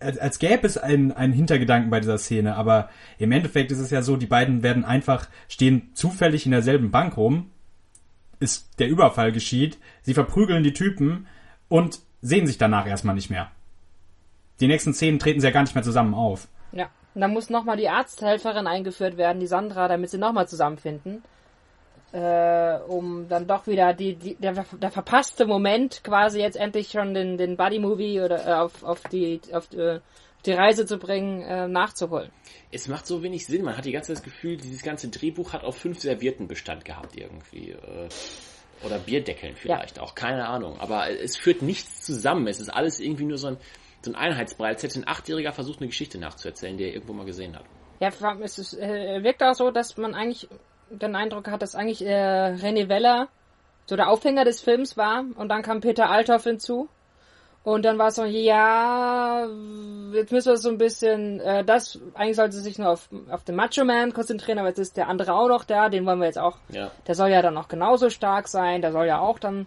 als, 0.00 0.38
gäbe 0.38 0.66
es 0.66 0.78
einen, 0.78 1.12
einen 1.12 1.34
Hintergedanken 1.34 1.90
bei 1.90 2.00
dieser 2.00 2.16
Szene, 2.16 2.56
aber 2.56 2.88
im 3.18 3.32
Endeffekt 3.32 3.70
ist 3.70 3.80
es 3.80 3.90
ja 3.90 4.00
so, 4.00 4.16
die 4.16 4.26
beiden 4.26 4.62
werden 4.62 4.86
einfach, 4.86 5.28
stehen 5.48 5.90
zufällig 5.92 6.46
in 6.46 6.52
derselben 6.52 6.90
Bank 6.90 7.18
rum, 7.18 7.50
ist 8.40 8.78
der 8.78 8.88
Überfall 8.88 9.32
geschieht, 9.32 9.76
sie 10.02 10.14
verprügeln 10.14 10.62
die 10.62 10.72
Typen 10.72 11.26
und 11.68 12.00
sehen 12.22 12.46
sich 12.46 12.56
danach 12.56 12.86
erstmal 12.86 13.14
nicht 13.14 13.28
mehr. 13.28 13.50
Die 14.60 14.68
nächsten 14.68 14.94
Szenen 14.94 15.18
treten 15.18 15.40
sie 15.40 15.46
ja 15.46 15.52
gar 15.52 15.62
nicht 15.62 15.74
mehr 15.74 15.84
zusammen 15.84 16.14
auf. 16.14 16.48
Ja. 16.72 16.88
Und 17.16 17.22
dann 17.22 17.32
muss 17.32 17.48
nochmal 17.48 17.78
die 17.78 17.88
Arzthelferin 17.88 18.66
eingeführt 18.66 19.16
werden, 19.16 19.40
die 19.40 19.46
Sandra, 19.46 19.88
damit 19.88 20.10
sie 20.10 20.18
nochmal 20.18 20.46
zusammenfinden. 20.46 21.22
Äh, 22.12 22.78
um 22.88 23.26
dann 23.26 23.46
doch 23.46 23.66
wieder 23.66 23.94
die, 23.94 24.16
die 24.16 24.34
der, 24.34 24.52
der 24.52 24.90
verpasste 24.90 25.46
Moment 25.46 26.04
quasi 26.04 26.40
jetzt 26.40 26.58
endlich 26.58 26.90
schon 26.90 27.14
den, 27.14 27.38
den 27.38 27.56
Buddy-Movie 27.56 28.20
oder 28.20 28.46
äh, 28.46 28.52
auf, 28.52 28.82
auf 28.84 29.02
die 29.04 29.40
auf 29.52 29.66
die, 29.68 29.98
die 30.44 30.52
Reise 30.52 30.84
zu 30.84 30.98
bringen, 30.98 31.40
äh, 31.40 31.66
nachzuholen. 31.66 32.30
Es 32.70 32.86
macht 32.86 33.06
so 33.06 33.22
wenig 33.22 33.46
Sinn. 33.46 33.64
Man 33.64 33.78
hat 33.78 33.86
die 33.86 33.92
ganze 33.92 34.08
Zeit 34.08 34.18
das 34.18 34.24
Gefühl, 34.24 34.58
dieses 34.58 34.82
ganze 34.82 35.08
Drehbuch 35.08 35.54
hat 35.54 35.64
auf 35.64 35.78
fünf 35.78 35.98
Servierten 35.98 36.46
Bestand 36.48 36.84
gehabt 36.84 37.16
irgendwie. 37.16 37.70
Äh, 37.70 38.08
Oder 38.84 38.98
Bierdeckeln 38.98 39.56
vielleicht 39.56 40.00
auch, 40.00 40.14
keine 40.14 40.46
Ahnung. 40.46 40.78
Aber 40.80 41.08
es 41.08 41.38
führt 41.38 41.62
nichts 41.62 42.02
zusammen. 42.02 42.46
Es 42.46 42.60
ist 42.60 42.68
alles 42.68 43.00
irgendwie 43.00 43.24
nur 43.24 43.38
so 43.38 43.46
ein, 43.46 43.56
so 44.06 44.12
ein 44.12 44.16
Einheitsbrei. 44.16 44.68
Als 44.68 44.82
hätte 44.82 44.98
ein 45.00 45.08
Achtjähriger 45.08 45.52
versucht, 45.52 45.78
eine 45.80 45.88
Geschichte 45.88 46.18
nachzuerzählen, 46.18 46.76
die 46.76 46.84
er 46.84 46.94
irgendwo 46.94 47.12
mal 47.12 47.26
gesehen 47.26 47.54
hat. 47.54 47.64
Ja, 48.00 48.10
allem 48.22 48.42
ist 48.42 48.58
es 48.58 48.74
äh, 48.74 49.22
wirkt 49.22 49.42
auch 49.42 49.54
so, 49.54 49.70
dass 49.70 49.96
man 49.96 50.14
eigentlich 50.14 50.48
den 50.90 51.14
Eindruck 51.16 51.48
hat, 51.48 51.62
dass 51.62 51.74
eigentlich 51.74 52.04
äh, 52.04 52.54
René 52.54 52.88
Weller 52.88 53.28
so 53.86 53.96
der 53.96 54.08
Aufhänger 54.08 54.44
des 54.44 54.60
Films 54.60 54.96
war 54.96 55.24
und 55.36 55.48
dann 55.48 55.62
kam 55.62 55.80
Peter 55.80 56.10
Althoff 56.10 56.44
hinzu 56.44 56.88
und 57.62 57.84
dann 57.84 57.98
war 57.98 58.08
es 58.08 58.14
so, 58.14 58.24
ja, 58.24 59.46
jetzt 60.12 60.30
müssen 60.30 60.50
wir 60.50 60.56
so 60.56 60.68
ein 60.68 60.78
bisschen, 60.78 61.40
äh, 61.40 61.64
das, 61.64 61.98
eigentlich 62.14 62.36
sollte 62.36 62.56
sich 62.58 62.78
nur 62.78 62.90
auf, 62.90 63.08
auf 63.30 63.42
den 63.44 63.56
Macho 63.56 63.84
Man 63.84 64.12
konzentrieren, 64.12 64.58
aber 64.58 64.68
jetzt 64.68 64.78
ist 64.78 64.96
der 64.96 65.08
andere 65.08 65.34
auch 65.34 65.48
noch 65.48 65.64
da, 65.64 65.88
den 65.88 66.06
wollen 66.06 66.20
wir 66.20 66.26
jetzt 66.26 66.38
auch, 66.38 66.58
Ja. 66.68 66.90
der 67.08 67.14
soll 67.14 67.30
ja 67.30 67.42
dann 67.42 67.56
auch 67.56 67.66
genauso 67.68 68.10
stark 68.10 68.46
sein, 68.46 68.82
der 68.82 68.92
soll 68.92 69.06
ja 69.06 69.18
auch 69.18 69.38
dann 69.40 69.66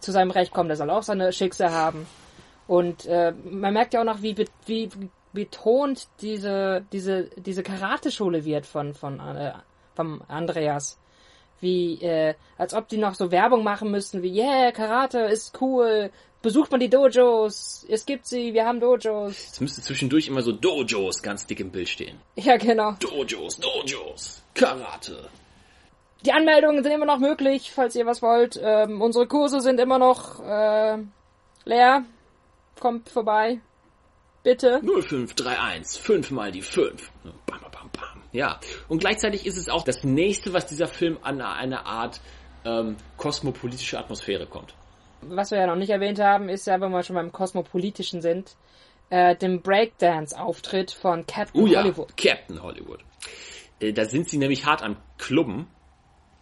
zu 0.00 0.12
seinem 0.12 0.30
Recht 0.30 0.52
kommen, 0.52 0.68
der 0.68 0.76
soll 0.76 0.90
auch 0.90 1.02
seine 1.02 1.32
Schicksal 1.32 1.72
haben. 1.72 2.06
Und 2.66 3.06
äh, 3.06 3.32
man 3.44 3.74
merkt 3.74 3.94
ja 3.94 4.00
auch 4.00 4.04
noch, 4.04 4.22
wie, 4.22 4.34
be- 4.34 4.46
wie 4.66 4.88
betont 5.32 6.08
diese, 6.20 6.84
diese, 6.92 7.24
diese 7.36 7.62
Karateschule 7.62 8.44
wird 8.44 8.66
von, 8.66 8.94
von 8.94 9.20
äh, 9.20 9.52
vom 9.94 10.22
Andreas. 10.28 10.98
Wie, 11.60 12.00
äh, 12.02 12.34
als 12.58 12.74
ob 12.74 12.88
die 12.88 12.98
noch 12.98 13.14
so 13.14 13.30
Werbung 13.30 13.64
machen 13.64 13.90
müssten, 13.90 14.22
wie, 14.22 14.38
yeah, 14.38 14.70
Karate 14.72 15.20
ist 15.20 15.60
cool, 15.60 16.10
besucht 16.42 16.70
man 16.70 16.80
die 16.80 16.90
Dojos, 16.90 17.86
es 17.88 18.04
gibt 18.04 18.26
sie, 18.26 18.52
wir 18.52 18.66
haben 18.66 18.80
Dojos. 18.80 19.52
Es 19.52 19.60
müsste 19.60 19.80
zwischendurch 19.80 20.28
immer 20.28 20.42
so 20.42 20.52
Dojos 20.52 21.22
ganz 21.22 21.46
dick 21.46 21.60
im 21.60 21.70
Bild 21.70 21.88
stehen. 21.88 22.18
Ja, 22.36 22.56
genau. 22.58 22.92
Dojos, 23.00 23.58
Dojos, 23.58 24.42
Karate. 24.54 25.30
Die 26.26 26.32
Anmeldungen 26.32 26.82
sind 26.82 26.92
immer 26.92 27.06
noch 27.06 27.18
möglich, 27.18 27.72
falls 27.72 27.96
ihr 27.96 28.04
was 28.06 28.20
wollt. 28.20 28.60
Ähm, 28.62 29.00
unsere 29.00 29.26
Kurse 29.26 29.60
sind 29.60 29.80
immer 29.80 29.98
noch 29.98 30.40
äh, 30.42 30.98
leer. 31.64 32.04
Kommt 32.80 33.08
vorbei. 33.08 33.60
Bitte. 34.42 34.80
0531, 34.82 36.00
fünfmal 36.02 36.52
die 36.52 36.60
fünf. 36.62 37.10
Bam, 37.46 37.60
bam, 37.72 37.90
bam. 37.90 38.22
Ja, 38.32 38.60
und 38.88 38.98
gleichzeitig 38.98 39.46
ist 39.46 39.56
es 39.56 39.68
auch 39.68 39.84
das 39.84 40.04
nächste, 40.04 40.52
was 40.52 40.66
dieser 40.66 40.86
Film 40.86 41.18
an 41.22 41.40
eine 41.40 41.86
Art 41.86 42.20
ähm, 42.64 42.96
kosmopolitische 43.16 43.98
Atmosphäre 43.98 44.46
kommt. 44.46 44.74
Was 45.22 45.50
wir 45.50 45.58
ja 45.58 45.66
noch 45.66 45.76
nicht 45.76 45.90
erwähnt 45.90 46.20
haben, 46.20 46.50
ist 46.50 46.66
ja, 46.66 46.78
wenn 46.80 46.90
wir 46.90 47.02
schon 47.02 47.16
beim 47.16 47.32
Kosmopolitischen 47.32 48.20
sind, 48.20 48.56
äh, 49.08 49.34
dem 49.36 49.62
Breakdance-Auftritt 49.62 50.90
von 50.90 51.24
Captain 51.26 51.62
Oh 51.62 51.66
ja, 51.66 51.82
Hollywood. 51.82 52.16
Captain 52.16 52.62
Hollywood. 52.62 53.00
Äh, 53.80 53.92
da 53.92 54.04
sind 54.04 54.28
sie 54.28 54.36
nämlich 54.36 54.66
hart 54.66 54.82
am 54.82 54.96
Klubben, 55.16 55.68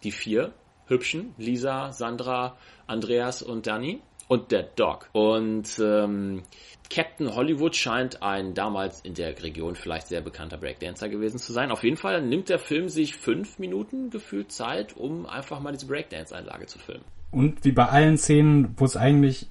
die 0.03 0.11
vier 0.11 0.53
hübschen, 0.87 1.33
Lisa, 1.37 1.93
Sandra, 1.93 2.57
Andreas 2.87 3.41
und 3.41 3.67
Danny 3.67 4.01
und 4.27 4.51
der 4.51 4.63
Dog. 4.63 5.09
Und 5.11 5.79
ähm, 5.79 6.43
Captain 6.89 7.33
Hollywood 7.33 7.75
scheint 7.75 8.21
ein 8.21 8.53
damals 8.53 9.01
in 9.01 9.13
der 9.15 9.41
Region 9.41 9.75
vielleicht 9.75 10.07
sehr 10.07 10.21
bekannter 10.21 10.57
Breakdancer 10.57 11.09
gewesen 11.09 11.39
zu 11.39 11.51
sein. 11.51 11.71
Auf 11.71 11.83
jeden 11.83 11.97
Fall 11.97 12.21
nimmt 12.21 12.49
der 12.49 12.59
Film 12.59 12.89
sich 12.89 13.15
fünf 13.15 13.57
Minuten 13.59 14.09
gefühlt 14.09 14.51
Zeit, 14.51 14.95
um 14.95 15.25
einfach 15.25 15.59
mal 15.59 15.71
diese 15.71 15.87
Breakdance-Einlage 15.87 16.67
zu 16.67 16.79
filmen. 16.79 17.03
Und 17.31 17.65
wie 17.65 17.71
bei 17.71 17.87
allen 17.87 18.17
Szenen, 18.17 18.75
wo 18.77 18.85
es 18.85 18.95
eigentlich, 18.95 19.47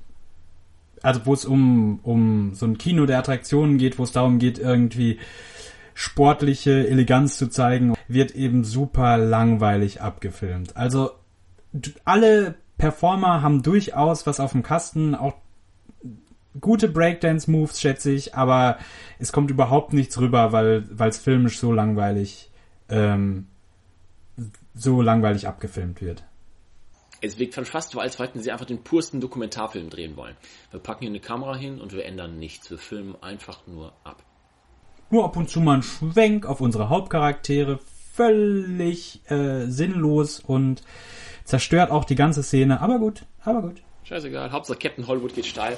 also 1.03 1.27
wo 1.27 1.35
es 1.35 1.45
um, 1.45 1.99
um 2.05 2.55
so 2.55 2.67
ein 2.67 2.79
Kino 2.79 3.07
der 3.07 3.19
Attraktionen 3.19 3.77
geht, 3.77 3.99
wo 3.99 4.05
es 4.05 4.13
darum 4.13 4.39
geht, 4.39 4.59
irgendwie 4.59 5.19
sportliche 5.95 6.87
Eleganz 6.87 7.39
zu 7.39 7.49
zeigen, 7.49 7.95
wird 8.07 8.37
eben 8.37 8.63
super 8.63 9.19
langweilig 9.19 10.01
abgefilmt. 10.01 10.77
Also 10.77 11.11
alle 12.05 12.55
Performer 12.83 13.43
haben 13.43 13.63
durchaus 13.63 14.27
was 14.27 14.41
auf 14.41 14.51
dem 14.51 14.65
Kasten, 14.65 15.15
auch 15.15 15.35
gute 16.61 16.89
Breakdance-Moves, 16.89 17.81
schätze 17.81 18.11
ich, 18.11 18.35
aber 18.35 18.77
es 19.21 19.31
kommt 19.31 19.53
überhaupt 19.53 19.93
nichts 19.93 20.19
rüber, 20.19 20.51
weil 20.51 20.85
es 20.99 21.19
filmisch 21.19 21.61
so 21.61 21.73
langweilig 21.73 22.51
ähm, 22.89 23.47
so 24.75 25.01
langweilig 25.01 25.47
abgefilmt 25.47 26.01
wird. 26.03 26.25
Es 27.21 27.39
wirkt 27.39 27.55
schon 27.55 27.67
fast 27.67 27.93
so, 27.93 28.01
als 28.01 28.19
wollten 28.19 28.41
sie 28.41 28.51
einfach 28.51 28.67
den 28.67 28.83
pursten 28.83 29.21
Dokumentarfilm 29.21 29.89
drehen 29.89 30.17
wollen. 30.17 30.35
Wir 30.73 30.81
packen 30.81 31.03
hier 31.03 31.11
eine 31.11 31.21
Kamera 31.21 31.55
hin 31.55 31.81
und 31.81 31.93
wir 31.93 32.05
ändern 32.05 32.41
nichts. 32.41 32.69
Wir 32.69 32.79
filmen 32.79 33.15
einfach 33.23 33.65
nur 33.69 33.93
ab. 34.03 34.25
Nur 35.09 35.25
ab 35.25 35.37
und 35.37 35.49
zu 35.49 35.61
mal 35.61 35.77
ein 35.77 35.83
Schwenk 35.85 36.47
auf 36.47 36.61
unsere 36.61 36.89
Hauptcharaktere, 36.89 37.79
völlig 38.13 39.21
äh, 39.31 39.67
sinnlos 39.67 40.41
und 40.41 40.83
zerstört 41.45 41.91
auch 41.91 42.05
die 42.05 42.15
ganze 42.15 42.43
Szene. 42.43 42.81
Aber 42.81 42.99
gut, 42.99 43.25
aber 43.45 43.63
gut. 43.63 43.83
Scheißegal, 44.05 44.53
Hauptsache 44.53 44.79
Captain 44.79 45.07
Hollywood 45.07 45.35
geht 45.35 45.47
steil. 45.47 45.77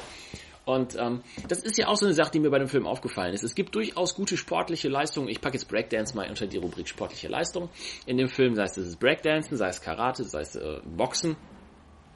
Und 0.65 0.97
ähm, 0.99 1.21
das 1.47 1.59
ist 1.59 1.77
ja 1.77 1.89
auch 1.89 1.97
so 1.97 2.07
eine 2.07 2.15
Sache, 2.15 2.31
die 2.33 2.41
mir 2.41 2.49
bei 2.51 2.59
dem 2.59 2.69
Film 2.69 2.87
aufgefallen 2.87 3.35
ist. 3.35 3.45
Es 3.45 3.55
gibt 3.55 3.75
durchaus 3.75 4.15
gute 4.15 4.39
sportliche 4.39 4.89
Leistungen. 4.89 5.29
Ich 5.29 5.43
packe 5.43 5.57
jetzt 5.59 5.69
Breakdance 5.69 6.17
mal 6.17 6.27
unter 6.29 6.47
die 6.47 6.57
Rubrik 6.57 6.89
sportliche 6.89 7.29
Leistung 7.29 7.69
in 8.07 8.17
dem 8.17 8.29
Film. 8.29 8.55
Sei 8.55 8.63
es 8.65 8.73
das 8.75 8.97
Breakdancen, 8.97 9.59
sei 9.59 9.69
es 9.69 9.83
Karate, 9.83 10.25
sei 10.25 10.41
es 10.41 10.57
äh, 10.57 10.81
Boxen. 10.97 11.37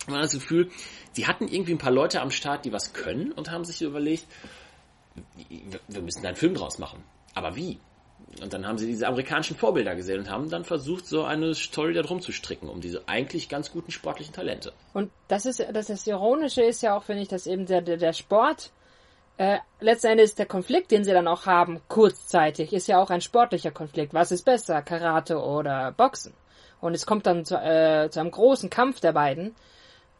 Man 0.07 0.17
hat 0.17 0.25
das 0.25 0.33
Gefühl, 0.33 0.71
sie 1.13 1.27
hatten 1.27 1.47
irgendwie 1.47 1.73
ein 1.73 1.79
paar 1.79 1.93
Leute 1.93 2.23
am 2.23 2.31
Start, 2.31 2.65
die 2.65 2.73
was 2.73 2.95
können 2.95 3.33
und 3.33 3.51
haben 3.51 3.67
sich 3.67 3.83
überlegt, 3.83 4.27
wir- 5.89 6.01
müssen 6.01 6.23
da 6.23 6.29
einen 6.29 6.37
Film 6.37 6.55
draus 6.55 6.79
machen. 6.79 7.05
Aber 7.35 7.55
wie? 7.55 7.79
Und 8.41 8.53
dann 8.53 8.67
haben 8.67 8.79
sie 8.79 8.87
diese 8.87 9.07
amerikanischen 9.09 9.57
Vorbilder 9.57 9.97
gesehen 9.97 10.21
und 10.21 10.31
haben 10.31 10.49
dann 10.49 10.65
versucht, 10.65 11.07
so 11.07 11.25
eine 11.25 11.55
Story 11.55 11.93
da 11.93 12.03
drum 12.03 12.21
zu 12.21 12.33
stricken, 12.33 12.69
um 12.69 12.81
diese 12.81 13.09
eigentlich 13.09 13.49
ganz 13.49 13.73
guten 13.73 13.91
sportlichen 13.91 14.33
Talente. 14.33 14.73
Und 14.95 15.11
das 15.27 15.45
ist 15.47 15.61
das, 15.73 15.87
das 15.87 16.07
Ironische 16.07 16.63
ist 16.63 16.83
ja 16.83 16.97
auch, 16.97 17.03
finde 17.03 17.23
ich, 17.23 17.29
dass 17.29 17.47
eben 17.47 17.67
der, 17.67 17.83
der, 17.83 17.97
der 17.97 18.13
Sport, 18.13 18.71
äh, 19.39 19.59
letzten 19.81 20.09
Endes 20.09 20.35
der 20.35 20.47
Konflikt, 20.47 20.91
den 20.91 21.05
sie 21.05 21.13
dann 21.13 21.29
auch 21.29 21.47
haben, 21.47 21.81
kurzzeitig, 21.89 22.73
ist 22.73 22.89
ja 22.89 23.01
auch 23.01 23.11
ein 23.11 23.21
sportlicher 23.21 23.71
Konflikt. 23.71 24.15
Was 24.15 24.33
ist 24.33 24.45
besser, 24.45 24.83
Karate 24.83 25.41
oder 25.41 25.93
Boxen? 25.93 26.35
Und 26.81 26.95
es 26.95 27.07
kommt 27.07 27.27
dann 27.27 27.45
zu, 27.45 27.57
äh, 27.57 28.09
zu 28.11 28.21
einem 28.21 28.31
großen 28.31 28.71
Kampf 28.71 29.01
der 29.01 29.13
beiden. 29.13 29.55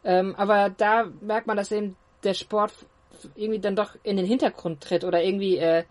Ähm, 0.03 0.35
aber 0.35 0.69
da 0.69 1.05
merkt 1.21 1.47
man, 1.47 1.57
dass 1.57 1.71
eben 1.71 1.95
der 2.23 2.33
Sport 2.33 2.71
irgendwie 3.35 3.59
dann 3.59 3.75
doch 3.75 3.95
in 4.03 4.17
den 4.17 4.25
Hintergrund 4.25 4.81
tritt 4.81 5.03
oder 5.03 5.21
irgendwie 5.21 5.57
äh, 5.57 5.83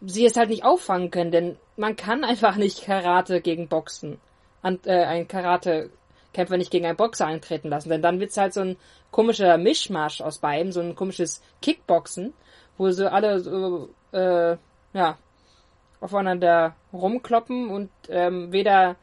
sie 0.00 0.26
es 0.26 0.36
halt 0.36 0.50
nicht 0.50 0.64
auffangen 0.64 1.10
können, 1.10 1.30
denn 1.30 1.56
man 1.76 1.96
kann 1.96 2.24
einfach 2.24 2.56
nicht 2.56 2.84
Karate 2.84 3.40
gegen 3.40 3.68
Boxen, 3.68 4.18
an, 4.62 4.78
äh, 4.84 5.04
ein 5.04 5.28
Karate-Kämpfer 5.28 6.56
nicht 6.56 6.70
gegen 6.70 6.86
einen 6.86 6.96
Boxer 6.96 7.26
eintreten 7.26 7.68
lassen, 7.68 7.88
denn 7.88 8.02
dann 8.02 8.20
wird's 8.20 8.36
halt 8.36 8.54
so 8.54 8.60
ein 8.60 8.76
komischer 9.10 9.56
Mischmasch 9.58 10.20
aus 10.20 10.38
beiden, 10.38 10.72
so 10.72 10.80
ein 10.80 10.94
komisches 10.94 11.42
Kickboxen, 11.62 12.34
wo 12.78 12.90
sie 12.90 13.10
alle 13.10 13.40
so, 13.40 13.88
äh, 14.12 14.56
ja, 14.92 15.18
aufeinander 16.00 16.76
rumkloppen 16.92 17.70
und 17.70 17.90
ähm, 18.08 18.52
weder 18.52 18.96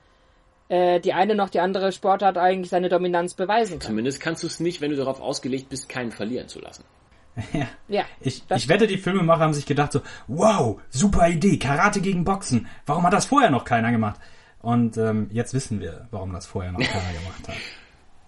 äh, 0.70 1.00
die 1.00 1.14
eine 1.14 1.36
noch 1.36 1.50
die 1.50 1.60
andere 1.60 1.92
Sportart 1.92 2.38
eigentlich 2.38 2.70
seine 2.70 2.90
Dominanz 2.90 3.34
beweisen 3.34 3.80
kann. 3.80 3.90
Zumindest 3.90 4.22
kannst 4.22 4.44
du 4.44 4.48
es 4.48 4.60
nicht, 4.60 4.82
wenn 4.82 4.92
du 4.92 4.98
darauf 4.98 5.20
ausgelegt 5.20 5.70
bist, 5.70 5.90
keinen 5.90 6.12
verlieren 6.12 6.48
zu 6.48 6.60
lassen. 6.60 6.84
Ja. 7.52 7.68
Ja, 7.88 8.06
Ich, 8.20 8.44
ich 8.56 8.68
wette, 8.70 8.88
die 8.88 8.98
Filmemacher 8.98 9.42
haben 9.42 9.54
sich 9.54 9.66
gedacht 9.66 9.92
so, 9.92 10.02
wow, 10.28 10.80
super 10.90 11.28
Idee, 11.30 11.58
Karate 11.58 12.00
gegen 12.02 12.24
Boxen. 12.24 12.68
Warum 12.86 13.04
hat 13.06 13.14
das 13.14 13.26
vorher 13.26 13.50
noch 13.50 13.66
keiner 13.66 13.92
gemacht? 13.92 14.20
Und 14.62 14.98
ähm, 14.98 15.28
jetzt 15.32 15.54
wissen 15.54 15.80
wir, 15.80 16.08
warum 16.12 16.32
das 16.32 16.46
vorher 16.46 16.72
noch 16.72 16.80
keiner 16.80 17.14
gemacht 17.20 17.48
hat. 17.48 17.56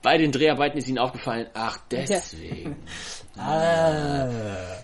Bei 0.01 0.17
den 0.19 0.31
Dreharbeiten 0.31 0.77
ist 0.77 0.87
ihnen 0.87 0.99
aufgefallen, 0.99 1.47
ach, 1.53 1.79
deswegen. 1.89 2.75
Ah. 3.37 4.29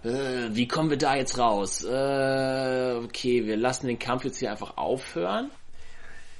Äh, 0.03 0.49
wie 0.51 0.67
kommen 0.67 0.89
wir 0.89 0.97
da 0.97 1.15
jetzt 1.15 1.37
raus? 1.39 1.85
Äh, 1.85 2.95
okay, 3.01 3.45
wir 3.45 3.55
lassen 3.55 3.87
den 3.87 3.97
Kampf 3.97 4.25
jetzt 4.25 4.39
hier 4.39 4.51
einfach 4.51 4.75
aufhören. 4.75 5.49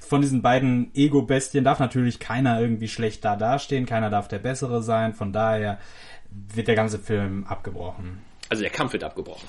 Von 0.00 0.20
diesen 0.20 0.42
beiden 0.42 0.90
Ego-Bestien 0.94 1.64
darf 1.64 1.78
natürlich 1.78 2.18
keiner 2.18 2.60
irgendwie 2.60 2.88
schlecht 2.88 3.24
da 3.24 3.34
dastehen, 3.34 3.86
keiner 3.86 4.10
darf 4.10 4.28
der 4.28 4.40
Bessere 4.40 4.82
sein, 4.82 5.14
von 5.14 5.32
daher 5.32 5.78
wird 6.54 6.68
der 6.68 6.74
ganze 6.74 6.98
Film 6.98 7.44
abgebrochen. 7.44 8.20
Also 8.48 8.62
der 8.62 8.70
Kampf 8.70 8.92
wird 8.92 9.04
abgebrochen. 9.04 9.48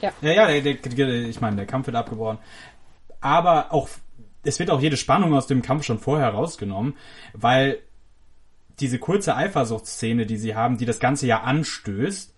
Ja, 0.00 0.12
ja, 0.20 0.46
der, 0.46 0.60
der, 0.60 0.74
der, 0.74 1.08
ich 1.08 1.40
meine, 1.40 1.56
der 1.56 1.66
Kampf 1.66 1.86
wird 1.86 1.96
abgebrochen. 1.96 2.38
Aber 3.20 3.72
auch, 3.72 3.88
es 4.42 4.58
wird 4.58 4.70
auch 4.70 4.80
jede 4.80 4.96
Spannung 4.96 5.34
aus 5.34 5.46
dem 5.46 5.62
Kampf 5.62 5.84
schon 5.84 5.98
vorher 5.98 6.28
rausgenommen, 6.28 6.96
weil 7.32 7.78
diese 8.80 8.98
kurze 8.98 9.36
Eifersuchtsszene, 9.36 10.26
die 10.26 10.36
sie 10.36 10.54
haben, 10.54 10.78
die 10.78 10.84
das 10.84 10.98
Ganze 10.98 11.26
ja 11.26 11.42
anstößt, 11.42 12.33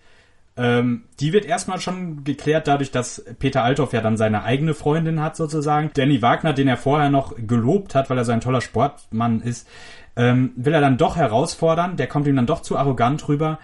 ähm, 0.57 1.05
die 1.21 1.33
wird 1.33 1.45
erstmal 1.45 1.81
schon 1.81 2.25
geklärt 2.25 2.67
dadurch, 2.67 2.91
dass 2.91 3.25
Peter 3.39 3.63
Althoff 3.63 3.93
ja 3.93 4.01
dann 4.01 4.17
seine 4.17 4.43
eigene 4.43 4.75
Freundin 4.75 5.21
hat 5.21 5.37
sozusagen. 5.37 5.91
Danny 5.95 6.23
Wagner, 6.23 6.55
den 6.55 6.69
er 6.69 6.79
vorher 6.79 7.11
noch 7.11 7.35
gelobt 7.37 7.95
hat, 7.95 8.09
weil 8.09 8.19
er 8.19 8.25
so 8.25 8.33
ein 8.33 8.41
toller 8.41 8.63
Sportmann 8.63 9.43
ist, 9.43 9.69
ähm, 10.17 10.53
will 10.57 10.73
er 10.73 10.81
dann 10.81 10.97
doch 10.97 11.17
herausfordern. 11.17 11.97
Der 11.97 12.07
kommt 12.07 12.27
ihm 12.27 12.37
dann 12.37 12.47
doch 12.47 12.63
zu 12.63 12.79
arrogant 12.79 13.29
rüber. 13.29 13.59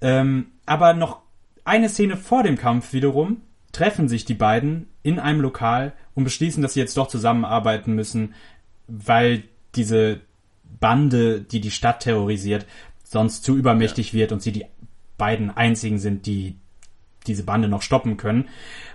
Ähm, 0.00 0.46
aber 0.64 0.94
noch 0.94 1.20
eine 1.64 1.90
Szene 1.90 2.16
vor 2.16 2.42
dem 2.42 2.56
Kampf 2.56 2.92
wiederum 2.94 3.42
treffen 3.72 4.08
sich 4.08 4.24
die 4.24 4.34
beiden 4.34 4.88
in 5.02 5.18
einem 5.18 5.42
Lokal 5.42 5.92
und 6.14 6.24
beschließen, 6.24 6.62
dass 6.62 6.72
sie 6.72 6.80
jetzt 6.80 6.96
doch 6.96 7.08
zusammenarbeiten 7.08 7.94
müssen, 7.94 8.34
weil 8.86 9.44
diese 9.74 10.20
Bande, 10.80 11.42
die 11.42 11.60
die 11.60 11.70
Stadt 11.70 12.00
terrorisiert, 12.00 12.66
sonst 13.04 13.44
zu 13.44 13.56
übermächtig 13.56 14.14
wird 14.14 14.32
und 14.32 14.42
sie 14.42 14.52
die 14.52 14.64
beiden 15.18 15.50
einzigen 15.50 15.98
sind, 15.98 16.26
die 16.26 16.56
diese 17.26 17.42
Bande 17.42 17.68
noch 17.68 17.82
stoppen 17.82 18.16
können. 18.16 18.48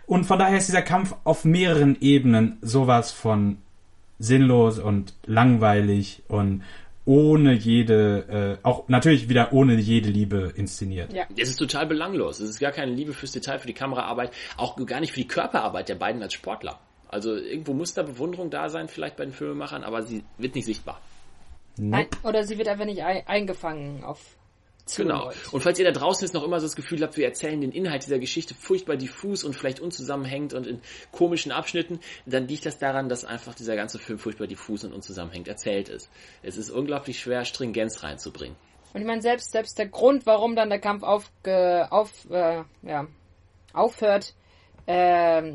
Und 0.08 0.26
von 0.26 0.40
daher 0.40 0.58
ist 0.58 0.68
dieser 0.68 0.82
Kampf 0.82 1.16
auf 1.24 1.46
mehreren 1.46 1.98
Ebenen 2.02 2.58
sowas 2.62 3.12
von 3.12 3.58
sinnlos 4.20 4.80
und 4.80 5.14
langweilig 5.26 6.24
und 6.28 6.64
ohne 7.06 7.54
jede, 7.54 8.60
äh, 8.64 8.66
auch 8.66 8.88
natürlich 8.88 9.28
wieder 9.28 9.52
ohne 9.52 9.76
jede 9.76 10.10
Liebe 10.10 10.54
inszeniert. 10.56 11.12
Ja. 11.12 11.26
Es 11.38 11.50
ist 11.50 11.58
total 11.58 11.86
belanglos. 11.86 12.40
Es 12.40 12.50
ist 12.50 12.60
gar 12.60 12.72
keine 12.72 12.94
Liebe 12.94 13.14
fürs 13.14 13.34
Detail, 13.34 13.60
für 13.60 13.68
die 13.68 13.74
Kameraarbeit, 13.74 14.32
auch 14.56 14.78
gar 14.86 15.02
nicht 15.02 15.12
für 15.12 15.20
die 15.20 15.28
Körperarbeit 15.28 15.90
der 15.90 15.96
beiden 15.96 16.22
als 16.24 16.34
Sportler. 16.34 16.80
Also 17.10 17.36
irgendwo 17.36 17.74
muss 17.74 17.94
da 17.94 18.04
Bewunderung 18.04 18.50
da 18.50 18.70
sein, 18.70 18.88
vielleicht 18.88 19.18
bei 19.18 19.26
den 19.26 19.34
Filmemachern, 19.34 19.84
aber 19.84 20.04
sie 20.04 20.24
wird 20.38 20.56
nicht 20.56 20.66
sichtbar. 20.66 21.00
Nein, 21.78 22.08
oder 22.24 22.44
sie 22.46 22.58
wird 22.58 22.70
einfach 22.70 22.86
nicht 22.86 23.04
ei- 23.04 23.28
eingefangen 23.28 24.04
auf 24.04 24.20
Genau. 24.96 25.32
Und 25.52 25.62
falls 25.62 25.80
ihr 25.80 25.86
da 25.86 25.92
draußen 25.92 26.26
jetzt 26.26 26.34
noch 26.34 26.44
immer 26.44 26.60
so 26.60 26.66
das 26.66 26.76
Gefühl 26.76 27.02
habt, 27.02 27.16
wir 27.16 27.26
erzählen 27.26 27.62
den 27.62 27.72
Inhalt 27.72 28.06
dieser 28.06 28.20
Geschichte 28.20 28.54
furchtbar 28.54 28.98
diffus 28.98 29.44
und 29.44 29.56
vielleicht 29.56 29.80
unzusammenhängend 29.80 30.54
und 30.54 30.68
in 30.68 30.82
komischen 31.12 31.52
Abschnitten, 31.52 32.00
dann 32.26 32.48
liegt 32.48 32.66
das 32.66 32.80
daran, 32.80 33.08
dass 33.08 33.24
einfach 33.24 33.56
dieser 33.56 33.76
ganze 33.76 33.98
Film 33.98 34.20
furchtbar 34.20 34.48
diffus 34.48 34.84
und 34.84 34.92
unzusammenhängend 34.94 35.48
erzählt 35.48 35.88
ist. 35.88 36.10
Es 36.42 36.58
ist 36.58 36.70
unglaublich 36.70 37.20
schwer, 37.20 37.46
Stringenz 37.46 38.04
reinzubringen. 38.04 38.58
Und 38.94 39.02
ich 39.02 39.08
meine, 39.08 39.22
selbst, 39.22 39.52
selbst 39.52 39.80
der 39.80 39.88
Grund, 39.88 40.26
warum 40.26 40.56
dann 40.56 40.70
der 40.70 40.80
Kampf 40.80 41.04
auf, 41.04 41.32
auf, 41.46 42.30
äh, 42.30 42.64
ja, 42.84 43.08
aufhört, 43.72 44.36
äh, 44.86 45.54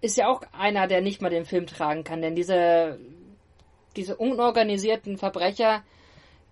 ist 0.00 0.16
ja 0.16 0.28
auch 0.28 0.42
einer, 0.52 0.86
der 0.86 1.02
nicht 1.02 1.20
mal 1.20 1.28
den 1.28 1.44
Film 1.44 1.66
tragen 1.66 2.04
kann. 2.04 2.22
Denn 2.22 2.34
diese, 2.34 2.98
diese 3.96 4.16
unorganisierten 4.16 5.18
Verbrecher 5.18 5.82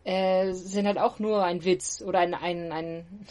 äh, 0.05 0.53
sind 0.53 0.86
halt 0.86 0.98
auch 0.98 1.18
nur 1.18 1.44
ein 1.44 1.64
Witz 1.64 2.03
oder 2.05 2.20
ein, 2.20 2.34
ein, 2.34 2.72
ein, 2.72 3.26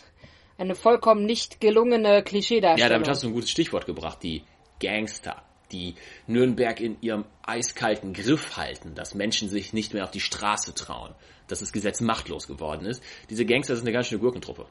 eine 0.57 0.75
vollkommen 0.75 1.25
nicht 1.25 1.61
gelungene 1.61 2.23
Klischeedarstellung. 2.23 2.79
Ja, 2.79 2.89
damit 2.89 3.07
hast 3.07 3.23
du 3.23 3.27
ein 3.27 3.33
gutes 3.33 3.49
Stichwort 3.49 3.85
gebracht. 3.85 4.19
Die 4.23 4.43
Gangster, 4.81 5.41
die 5.71 5.95
Nürnberg 6.27 6.79
in 6.79 7.01
ihrem 7.01 7.25
eiskalten 7.45 8.13
Griff 8.13 8.57
halten, 8.57 8.95
dass 8.95 9.15
Menschen 9.15 9.49
sich 9.49 9.73
nicht 9.73 9.93
mehr 9.93 10.03
auf 10.03 10.11
die 10.11 10.19
Straße 10.19 10.73
trauen, 10.73 11.13
dass 11.47 11.59
das 11.59 11.71
Gesetz 11.71 12.01
machtlos 12.01 12.47
geworden 12.47 12.85
ist. 12.85 13.03
Diese 13.29 13.45
Gangster 13.45 13.75
sind 13.75 13.85
eine 13.85 13.93
ganz 13.93 14.07
schöne 14.07 14.21
Gurkentruppe. 14.21 14.65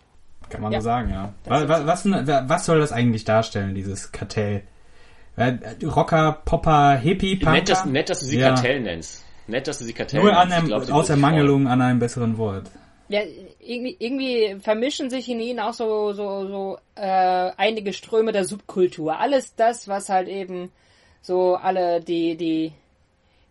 Kann 0.48 0.62
man 0.62 0.72
ja. 0.72 0.80
so 0.80 0.84
sagen, 0.84 1.10
ja. 1.10 1.34
Was, 1.44 1.86
was, 1.86 2.48
was, 2.48 2.66
soll 2.66 2.80
das 2.80 2.92
eigentlich 2.92 3.24
darstellen, 3.24 3.74
dieses 3.74 4.12
Kartell? 4.12 4.62
Rocker, 5.84 6.42
Popper, 6.44 6.96
Hippie, 6.96 7.36
Punker? 7.36 7.52
Nett, 7.52 7.68
dass, 7.68 7.84
nett, 7.84 8.10
dass 8.10 8.20
du 8.20 8.26
sie 8.26 8.38
ja. 8.38 8.48
Kartell 8.48 8.80
nennst. 8.80 9.24
Nett, 9.48 9.66
dass 9.66 9.78
du 9.78 9.84
sie 9.84 9.94
Kartell 9.94 10.22
Nur 10.22 10.36
an 10.36 10.52
einem, 10.52 10.66
glaub, 10.66 10.90
aus 10.90 11.08
Ermangelung 11.08 11.66
an 11.66 11.80
einem 11.80 11.98
besseren 11.98 12.36
Wort. 12.36 12.70
Ja, 13.08 13.22
irgendwie, 13.58 13.96
irgendwie 13.98 14.60
vermischen 14.60 15.08
sich 15.08 15.28
in 15.30 15.40
ihnen 15.40 15.60
auch 15.60 15.72
so, 15.72 16.12
so, 16.12 16.46
so 16.46 16.78
äh, 16.94 17.50
einige 17.56 17.94
Ströme 17.94 18.32
der 18.32 18.44
Subkultur. 18.44 19.18
Alles 19.18 19.54
das, 19.54 19.88
was 19.88 20.10
halt 20.10 20.28
eben 20.28 20.70
so 21.22 21.56
alle 21.56 22.02
die, 22.02 22.36
die, 22.36 22.72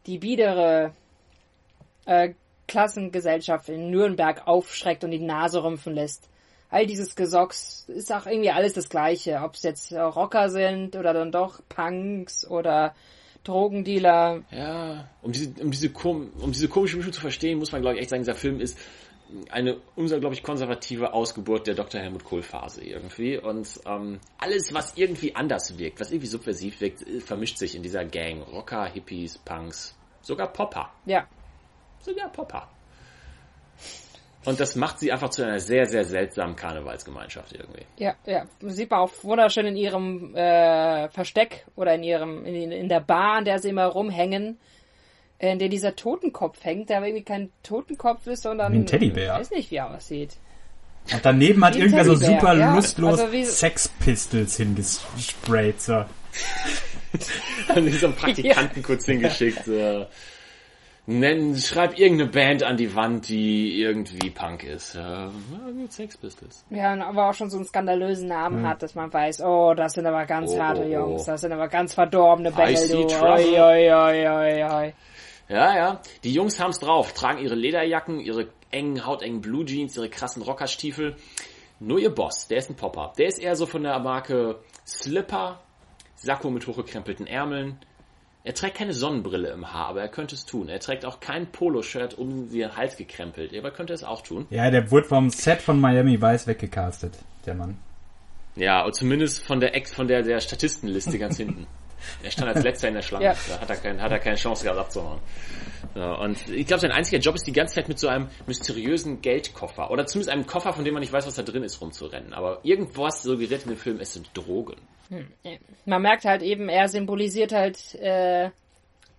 die 0.06 0.20
biedere 0.20 0.94
äh, 2.06 2.34
Klassengesellschaft 2.68 3.70
in 3.70 3.90
Nürnberg 3.90 4.46
aufschreckt 4.48 5.04
und 5.04 5.10
die 5.10 5.20
Nase 5.20 5.64
rümpfen 5.64 5.96
lässt. 5.96 6.30
All 6.70 6.86
dieses 6.86 7.16
Gesocks 7.16 7.86
ist 7.88 8.12
auch 8.12 8.28
irgendwie 8.28 8.52
alles 8.52 8.74
das 8.74 8.90
Gleiche. 8.90 9.40
Ob 9.42 9.56
es 9.56 9.64
jetzt 9.64 9.92
Rocker 9.94 10.50
sind 10.50 10.96
oder 10.96 11.14
dann 11.14 11.32
doch 11.32 11.62
Punks 11.70 12.46
oder 12.46 12.94
Drogendealer. 13.48 14.44
Ja, 14.52 15.10
um 15.22 15.32
diese, 15.32 15.50
um 15.62 15.72
diese, 15.72 15.90
um 15.90 16.52
diese 16.52 16.68
komische 16.68 16.98
Mischung 16.98 17.14
zu 17.14 17.22
verstehen, 17.22 17.60
muss 17.60 17.72
man 17.72 17.82
glaube 17.82 17.96
ich 17.96 18.02
echt 18.02 18.10
sagen, 18.10 18.22
dieser 18.22 18.36
Film 18.36 18.60
ist 18.60 18.78
eine 19.50 19.78
unglaublich 19.96 20.44
konservative 20.44 21.14
Ausgeburt 21.14 21.68
der 21.68 21.76
Dr. 21.76 22.00
Helmut 22.00 22.24
Kohl 22.24 22.42
Phase 22.42 22.84
irgendwie 22.84 23.38
und 23.38 23.68
ähm, 23.86 24.20
alles 24.38 24.74
was 24.74 24.98
irgendwie 24.98 25.36
anders 25.36 25.78
wirkt, 25.78 26.00
was 26.00 26.12
irgendwie 26.12 26.28
subversiv 26.28 26.80
wirkt, 26.82 27.06
äh, 27.06 27.20
vermischt 27.20 27.58
sich 27.58 27.76
in 27.76 27.84
dieser 27.84 28.06
Gang. 28.06 28.42
Rocker, 28.42 28.86
Hippies, 28.86 29.38
Punks, 29.38 29.98
sogar 30.22 30.52
Popper. 30.52 30.92
Ja. 31.06 31.28
Sogar 32.00 32.32
Popper. 32.32 32.70
Und 34.46 34.60
das 34.60 34.76
macht 34.76 35.00
sie 35.00 35.12
einfach 35.12 35.30
zu 35.30 35.44
einer 35.44 35.60
sehr, 35.60 35.86
sehr 35.86 36.06
seltsamen 36.06 36.56
Karnevalsgemeinschaft 36.56 37.54
irgendwie. 37.54 37.86
Ja, 37.98 38.16
ja. 38.26 38.46
Sieht 38.62 38.90
man 38.90 39.02
auch 39.02 39.12
wunderschön 39.24 39.66
in 39.66 39.76
ihrem 39.76 40.36
äh, 40.36 41.10
Versteck 41.10 41.66
oder 41.76 41.96
in 41.96 42.04
ihrem, 42.04 42.46
in, 42.46 42.72
in 42.72 42.88
der 42.88 43.02
Bar, 43.02 43.40
in 43.40 43.46
der 43.46 43.60
sie 43.60 43.70
immer 43.70 43.88
rumhängen, 43.88 44.58
in 45.40 45.60
der 45.60 45.70
dieser 45.70 45.96
Totenkopf 45.96 46.64
hängt, 46.64 46.90
der 46.90 46.98
aber 46.98 47.08
irgendwie 47.08 47.26
kein 47.26 47.52
Totenkopf 47.64 48.26
ist, 48.28 48.44
sondern. 48.44 48.74
Wie 48.74 48.78
ein 48.78 48.86
Teddybär. 48.86 49.34
Ich 49.34 49.40
weiß 49.40 49.52
nicht, 49.52 49.72
wie 49.72 49.76
er 49.76 49.94
aussieht. 49.94 50.38
Und 51.12 51.26
daneben 51.26 51.64
hat 51.64 51.76
irgendwer 51.76 52.06
so 52.06 52.16
super 52.16 52.54
ja, 52.54 52.76
lustlos 52.76 53.20
also 53.20 53.44
Sex 53.44 53.90
Pistols 54.00 54.58
hingesprayt, 54.58 55.82
so. 55.82 56.04
Dann 57.68 57.88
ist 57.88 58.02
so 58.02 58.08
ein 58.08 58.16
Praktikanten 58.16 58.82
ja. 58.82 58.86
kurz 58.86 59.06
hingeschickt, 59.06 59.66
so. 59.66 60.06
Nenn, 61.10 61.56
schreib 61.56 61.98
irgendeine 61.98 62.30
Band 62.30 62.64
an 62.64 62.76
die 62.76 62.94
Wand, 62.94 63.30
die 63.30 63.80
irgendwie 63.80 64.30
Punk 64.30 64.66
ist. 64.66 64.94
Ja, 64.94 65.32
gut, 65.78 65.94
Sex 65.94 66.18
Pistols. 66.18 66.66
Ja, 66.70 66.94
aber 67.02 67.30
auch 67.30 67.34
schon 67.34 67.50
so 67.50 67.56
einen 67.56 67.66
skandalösen 67.66 68.28
Namen 68.28 68.58
hm. 68.58 68.68
hat, 68.68 68.84
dass 68.84 68.94
man 68.94 69.14
weiß, 69.14 69.42
oh, 69.42 69.74
das 69.74 69.94
sind 69.94 70.06
aber 70.06 70.26
ganz 70.26 70.52
oh, 70.52 70.60
harte 70.60 70.84
oh, 70.84 70.92
Jungs, 70.92 71.24
das 71.24 71.40
sind 71.40 71.54
aber 71.54 71.70
ganz 71.70 71.94
verdorbene 71.94 72.52
Bälle, 72.52 72.90
du. 72.90 73.06
Oi, 73.06 73.58
oi, 73.58 73.94
oi, 73.94 74.28
oi, 74.28 74.64
oi. 74.66 74.94
Ja, 75.48 75.78
ja. 75.78 76.02
Die 76.26 76.34
Jungs 76.34 76.60
haben's 76.60 76.80
drauf, 76.80 77.14
tragen 77.14 77.40
ihre 77.40 77.56
Lederjacken, 77.56 78.20
ihre 78.20 78.50
engen, 78.70 79.06
hautengen 79.06 79.40
Blue 79.40 79.64
Jeans, 79.64 79.96
ihre 79.96 80.10
krassen 80.10 80.42
Rockerstiefel. 80.42 81.16
Nur 81.80 82.00
ihr 82.00 82.10
Boss, 82.10 82.50
der 82.50 82.58
ist 82.58 82.70
ein 82.70 82.76
Popper. 82.76 83.14
Der 83.18 83.28
ist 83.28 83.40
eher 83.40 83.56
so 83.56 83.66
von 83.66 83.84
der 83.84 83.98
Marke 84.00 84.60
Slipper, 84.86 85.62
Sakko 86.16 86.50
mit 86.50 86.68
hochgekrempelten 86.68 87.28
Ärmeln, 87.28 87.80
er 88.48 88.54
trägt 88.54 88.78
keine 88.78 88.94
Sonnenbrille 88.94 89.50
im 89.50 89.74
Haar, 89.74 89.88
aber 89.90 90.00
er 90.00 90.08
könnte 90.08 90.34
es 90.34 90.46
tun. 90.46 90.70
Er 90.70 90.80
trägt 90.80 91.04
auch 91.04 91.20
kein 91.20 91.52
Poloshirt 91.52 92.18
um 92.18 92.50
den 92.50 92.78
Hals 92.78 92.96
gekrempelt, 92.96 93.54
aber 93.54 93.68
er 93.68 93.74
könnte 93.74 93.92
es 93.92 94.06
auch 94.06 94.22
tun. 94.22 94.48
Ja, 94.52 94.72
der 94.72 94.90
wurde 94.90 95.06
vom 95.06 95.30
Set 95.30 95.62
von 95.62 95.82
Miami 95.82 96.22
Vice 96.22 96.48
weggecastet, 96.48 97.18
der 97.46 97.56
Mann. 97.56 97.78
Ja, 98.56 98.86
und 98.86 98.96
zumindest 98.96 99.44
von 99.44 99.60
der 99.60 99.76
Ex, 99.76 99.94
von 99.94 100.08
der, 100.08 100.22
der 100.22 100.40
Statistenliste 100.40 101.20
ganz 101.20 101.36
hinten. 101.36 101.68
Er 102.24 102.30
stand 102.30 102.48
als 102.56 102.64
letzter 102.64 102.90
in 102.90 102.94
der 102.94 103.02
Schlange. 103.02 103.26
Ja. 103.26 103.36
Da 103.50 103.60
hat 103.60 103.70
er, 103.72 103.76
kein, 103.76 104.00
hat 104.00 104.12
er 104.12 104.20
keine 104.20 104.36
Chance 104.36 104.64
gehabt 104.64 104.80
abzuhauen. 104.80 105.20
Ja, 105.96 106.14
und 106.14 106.48
ich 106.48 106.68
glaube, 106.68 106.80
sein 106.80 106.92
einziger 106.92 107.20
Job 107.20 107.34
ist 107.34 107.48
die 107.48 107.52
ganze 107.52 107.74
Zeit 107.74 107.88
mit 107.88 107.98
so 107.98 108.08
einem 108.08 108.30
mysteriösen 108.46 109.20
Geldkoffer 109.22 109.90
oder 109.90 110.06
zumindest 110.06 110.30
einem 110.30 110.46
Koffer, 110.46 110.74
von 110.74 110.86
dem 110.86 110.94
man 110.94 111.02
nicht 111.02 111.12
weiß, 111.12 111.26
was 111.26 111.34
da 111.34 111.42
drin 111.42 111.64
ist, 111.64 111.82
rumzurennen. 111.82 112.34
Aber 112.34 112.60
irgendwas 112.62 113.24
suggeriert 113.24 113.64
in 113.64 113.70
dem 113.70 113.78
Film, 113.78 114.00
es 114.00 114.14
sind 114.14 114.30
Drogen. 114.36 114.78
Hm. 115.10 115.28
Man 115.86 116.02
merkt 116.02 116.26
halt 116.26 116.42
eben, 116.42 116.70
er 116.70 116.90
symbolisiert 116.90 117.54
halt 117.54 117.96
äh, 117.96 118.50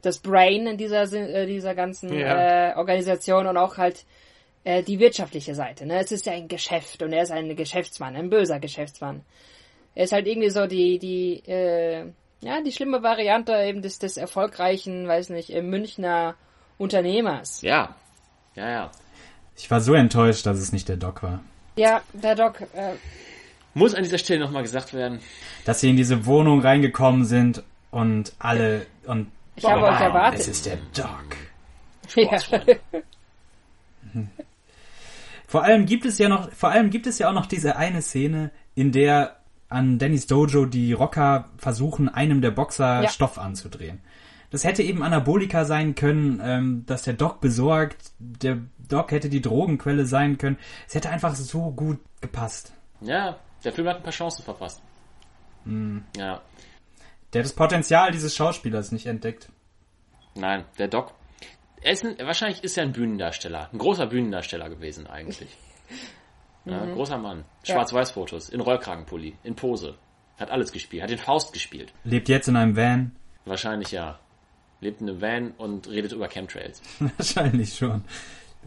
das 0.03 0.19
Brain 0.19 0.67
in 0.67 0.77
dieser, 0.77 1.11
äh, 1.13 1.47
dieser 1.47 1.75
ganzen 1.75 2.13
ja. 2.17 2.73
äh, 2.73 2.77
Organisation 2.77 3.47
und 3.47 3.57
auch 3.57 3.79
halt 3.79 4.05
äh, 4.65 4.83
die 4.83 4.99
wirtschaftliche 4.99 5.55
Seite. 5.55 5.87
Ne? 5.87 5.99
Es 5.99 6.13
ist 6.13 6.27
ja 6.27 6.33
ein 6.33 6.49
Geschäft 6.49 7.03
und 7.03 7.13
er 7.13 7.23
ist 7.23 7.33
ein 7.33 7.57
Geschäftsmann, 7.57 8.17
ein 8.17 8.31
böser 8.31 8.61
Geschäftsmann. 8.61 9.23
Er 9.95 10.05
ist 10.05 10.13
halt 10.13 10.27
irgendwie 10.27 10.51
so 10.51 10.67
die, 10.67 10.99
die, 10.99 11.43
äh, 11.49 12.05
ja, 12.41 12.61
die 12.63 12.73
schlimme 12.73 13.03
Variante 13.03 13.53
eben 13.65 13.83
des, 13.83 13.99
des 13.99 14.17
erfolgreichen, 14.17 15.09
weiß 15.09 15.31
nicht, 15.31 15.51
äh, 15.51 15.63
Münchner 15.63 16.37
Unternehmers. 16.77 17.63
Ja, 17.63 17.97
ja, 18.55 18.71
ja. 18.71 18.91
Ich 19.57 19.69
war 19.71 19.81
so 19.81 19.95
enttäuscht, 19.95 20.47
dass 20.47 20.59
es 20.59 20.73
nicht 20.73 20.89
der 20.89 20.97
Doc 20.97 21.23
war. 21.25 21.43
Ja, 21.77 22.03
der 22.13 22.37
Doc. 22.37 22.61
Äh, 22.61 22.95
Muss 23.79 23.95
an 23.95 24.03
dieser 24.03 24.19
Stelle 24.19 24.41
nochmal 24.41 24.63
gesagt 24.63 24.93
werden. 24.93 25.21
Dass 25.65 25.81
sie 25.81 25.91
in 25.91 25.97
diese 25.97 26.27
Wohnung 26.27 26.61
reingekommen 26.61 27.25
sind 27.25 27.63
und 27.91 28.33
alle 28.39 28.87
und. 29.07 29.29
Ich 29.57 29.65
habe 29.65 29.85
euch 29.85 30.01
erwartet. 30.01 30.41
Es 30.41 30.49
ist 30.49 30.67
der 30.67 30.79
Doc. 30.95 31.37
Ja. 32.15 32.39
Vor 35.47 35.65
allem 35.65 35.87
gibt 35.87 36.05
es 36.05 36.19
ja 36.19 36.29
noch, 36.29 36.53
vor 36.53 36.71
allem 36.71 36.91
gibt 36.91 37.07
es 37.07 37.19
ja 37.19 37.31
auch 37.31 37.33
noch 37.33 37.47
diese 37.47 37.77
eine 37.77 38.03
Szene, 38.03 38.51
in 38.75 38.93
der 38.93 39.37
an 39.71 39.99
Dannys 39.99 40.27
Dojo 40.27 40.67
die 40.67 40.93
Rocker 40.93 41.49
versuchen, 41.57 42.11
einem 42.11 42.43
der 42.43 42.51
Boxer 42.51 43.03
ja. 43.03 43.09
Stoff 43.09 43.39
anzudrehen. 43.39 44.01
Das 44.51 44.65
hätte 44.65 44.83
eben 44.83 45.03
Anabolika 45.03 45.65
sein 45.65 45.95
können, 45.95 46.41
ähm, 46.43 46.85
dass 46.87 47.03
der 47.03 47.15
Doc 47.15 47.41
besorgt, 47.41 48.13
der 48.19 48.59
Doc 48.89 49.11
hätte 49.11 49.29
die 49.29 49.43
Drogenquelle 49.43 50.07
sein 50.07 50.37
können. 50.39 50.59
Es 50.87 50.95
hätte 50.95 51.11
einfach 51.11 51.35
so 51.35 51.71
gut 51.71 51.99
gepasst. 52.21 52.73
Ja, 53.01 53.39
der 53.65 53.73
Film 53.73 53.89
hat 53.89 53.97
ein 53.97 54.03
paar 54.03 54.13
Chancen 54.13 54.45
verpasst. 54.45 54.83
Hm. 55.65 56.05
Ja. 56.17 56.41
Der 57.33 57.41
hat 57.41 57.47
das 57.47 57.53
Potenzial 57.53 58.11
dieses 58.13 58.35
Schauspielers 58.35 58.93
nicht 58.93 59.07
entdeckt. 59.07 59.49
Nein, 60.35 60.65
der 60.79 60.89
Doc. 60.89 61.13
Er 61.81 61.93
ist 61.93 62.05
ein, 62.05 62.17
wahrscheinlich 62.19 62.65
ist 62.65 62.77
er 62.77 62.85
ein 62.85 62.93
Bühnendarsteller. 62.93 63.69
Ein 63.73 63.79
großer 63.79 64.07
Bühnendarsteller 64.07 64.69
gewesen 64.69 65.07
eigentlich. 65.07 65.57
Ja, 66.65 66.85
mhm. 66.85 66.95
Großer 66.95 67.17
Mann. 67.17 67.45
Schwarz-Weiß-Fotos. 67.63 68.51
In 68.51 68.61
Rollkragenpulli. 68.61 69.37
In 69.43 69.57
Pose. 69.57 69.95
Hat 70.39 70.51
alles 70.51 70.71
gespielt. 70.71 71.03
Hat 71.03 71.09
den 71.09 71.17
Faust 71.17 71.55
gespielt. 71.55 71.95
Lebt 72.05 72.29
jetzt 72.29 72.47
in 72.49 72.57
einem 72.57 72.77
Van. 72.77 73.13
Wahrscheinlich 73.47 73.91
ja. 73.93 74.19
Lebt 74.81 75.01
in 75.01 75.09
einem 75.09 75.23
Van 75.23 75.51
und 75.53 75.89
redet 75.89 76.13
über 76.13 76.29
Chemtrails. 76.29 76.83
Wahrscheinlich 77.17 77.75
schon. 77.75 78.05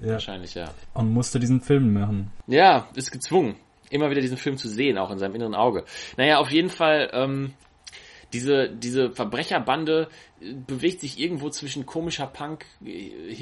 Ja. 0.01 0.13
Wahrscheinlich 0.13 0.55
ja. 0.55 0.73
Und 0.93 1.13
musste 1.13 1.39
diesen 1.39 1.61
Film 1.61 1.93
machen. 1.93 2.31
Ja, 2.47 2.87
ist 2.95 3.11
gezwungen. 3.11 3.55
Immer 3.91 4.09
wieder 4.09 4.21
diesen 4.21 4.37
Film 4.37 4.57
zu 4.57 4.67
sehen, 4.67 4.97
auch 4.97 5.11
in 5.11 5.19
seinem 5.19 5.35
inneren 5.35 5.53
Auge. 5.53 5.85
Naja, 6.17 6.39
auf 6.39 6.49
jeden 6.49 6.69
Fall, 6.69 7.11
ähm, 7.13 7.53
diese, 8.33 8.69
diese 8.69 9.11
Verbrecherbande 9.11 10.07
äh, 10.39 10.53
bewegt 10.53 11.01
sich 11.01 11.19
irgendwo 11.19 11.49
zwischen 11.49 11.85
komischer 11.85 12.27
Punk, 12.27 12.65
äh, 12.85 13.35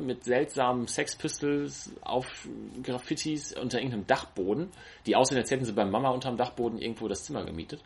mit 0.00 0.24
seltsamen 0.24 0.86
Sexpistols 0.86 1.92
auf 2.00 2.48
Graffitis 2.82 3.52
unter 3.54 3.78
irgendeinem 3.78 4.06
Dachboden, 4.06 4.68
die 5.06 5.16
aussehen, 5.16 5.38
als 5.38 5.50
hätten 5.50 5.64
sie 5.64 5.72
bei 5.72 5.84
Mama 5.84 6.10
unterm 6.10 6.36
Dachboden 6.36 6.78
irgendwo 6.78 7.08
das 7.08 7.24
Zimmer 7.24 7.44
gemietet. 7.44 7.82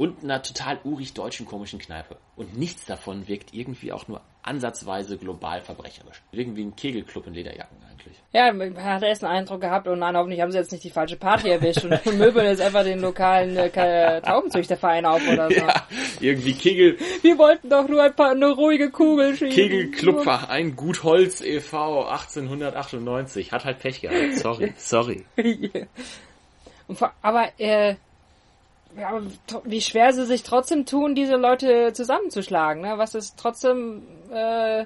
Und 0.00 0.24
einer 0.24 0.42
total 0.42 0.78
urig 0.82 1.12
deutschen 1.12 1.44
komischen 1.44 1.78
Kneipe. 1.78 2.16
Und 2.34 2.56
nichts 2.56 2.86
davon 2.86 3.28
wirkt 3.28 3.52
irgendwie 3.52 3.92
auch 3.92 4.08
nur 4.08 4.22
ansatzweise 4.42 5.18
global 5.18 5.60
verbrecherisch. 5.60 6.22
Irgendwie 6.32 6.64
ein 6.64 6.74
Kegelclub 6.74 7.26
in 7.26 7.34
Lederjacken 7.34 7.76
eigentlich. 7.86 8.16
Ja, 8.32 8.50
man 8.50 8.82
hat 8.82 9.02
erst 9.02 9.22
einen 9.22 9.36
Eindruck 9.40 9.60
gehabt, 9.60 9.86
und 9.88 9.98
nein, 9.98 10.16
hoffentlich 10.16 10.40
haben 10.40 10.52
sie 10.52 10.56
jetzt 10.56 10.72
nicht 10.72 10.84
die 10.84 10.90
falsche 10.90 11.18
Party 11.18 11.50
erwischt 11.50 11.84
und 11.84 12.06
möbeln 12.18 12.46
jetzt 12.46 12.62
einfach 12.62 12.82
den 12.82 13.00
lokalen 13.00 13.54
äh, 13.58 14.22
Taubenzüchterverein 14.22 15.04
auf 15.04 15.20
oder 15.28 15.50
so. 15.50 15.60
Ja, 15.60 15.84
irgendwie 16.20 16.54
Kegel, 16.54 16.96
Wir 17.20 17.36
wollten 17.36 17.68
doch 17.68 17.86
nur 17.86 18.02
ein 18.02 18.16
paar, 18.16 18.30
eine 18.30 18.52
ruhige 18.52 18.90
Kugel 18.90 19.36
schießen. 19.36 19.50
Kegelclubverein 19.50 20.76
Gutholz 20.76 21.42
e.V. 21.42 22.06
1898. 22.06 23.52
Hat 23.52 23.66
halt 23.66 23.80
Pech 23.80 24.00
gehabt. 24.00 24.38
Sorry, 24.38 24.72
sorry. 24.78 25.26
Aber, 27.20 27.48
äh, 27.58 27.96
ja, 28.98 29.08
aber 29.08 29.22
wie 29.64 29.80
schwer 29.80 30.12
sie 30.12 30.26
sich 30.26 30.42
trotzdem 30.42 30.86
tun, 30.86 31.14
diese 31.14 31.36
Leute 31.36 31.92
zusammenzuschlagen, 31.92 32.82
ne? 32.82 32.94
Was 32.96 33.14
es 33.14 33.36
trotzdem 33.36 34.02
äh, 34.32 34.84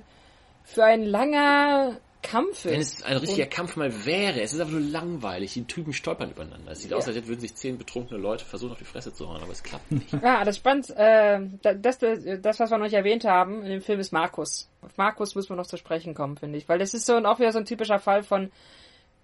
für 0.65 0.85
ein 0.85 1.05
langer 1.05 1.97
Kampf 2.23 2.65
Wenn 2.65 2.81
ist. 2.81 3.01
es 3.01 3.03
ein 3.05 3.19
richtiger 3.19 3.47
Kampf 3.47 3.77
mal 3.77 4.07
wäre, 4.07 4.41
es 4.41 4.55
ist 4.55 4.61
einfach 4.61 4.73
nur 4.73 4.81
langweilig. 4.81 5.53
Die 5.53 5.65
Typen 5.67 5.93
stolpern 5.93 6.31
übereinander. 6.31 6.73
Es 6.73 6.81
sieht 6.81 6.95
aus, 6.95 7.07
Ja. 7.07 7.13
als 7.13 7.27
würden 7.27 7.41
sich 7.41 7.55
zehn 7.55 7.77
betrunkene 7.77 8.19
Leute 8.19 8.47
versuchen, 8.47 8.73
auf 8.73 8.79
die 8.79 8.85
Fresse 8.87 9.13
zu 9.13 9.29
hauen, 9.29 9.43
aber 9.43 9.53
es 9.53 9.63
klappt 9.63 9.93
nicht. 9.93 10.11
Ja, 10.23 10.43
das 10.45 10.57
spannend. 10.57 10.89
Äh, 10.97 11.41
das, 11.63 11.99
das, 11.99 12.61
was 12.61 12.71
wir 12.71 12.79
noch 12.79 12.85
nicht 12.85 12.95
erwähnt 12.95 13.25
haben 13.27 13.63
in 13.63 13.69
dem 13.69 13.83
Film 13.83 14.01
ist 14.01 14.11
Markus. 14.13 14.71
Auf 14.81 14.97
Markus 14.97 15.35
müssen 15.35 15.51
wir 15.51 15.57
noch 15.57 15.67
zu 15.67 15.77
sprechen 15.77 16.15
kommen, 16.15 16.39
finde 16.39 16.57
ich. 16.57 16.67
Weil 16.67 16.79
das 16.79 16.95
ist 16.95 17.05
so 17.05 17.15
ein, 17.15 17.27
auch 17.27 17.41
wieder 17.41 17.53
so 17.53 17.59
ein 17.59 17.67
typischer 17.67 17.99
Fall 17.99 18.23
von 18.23 18.51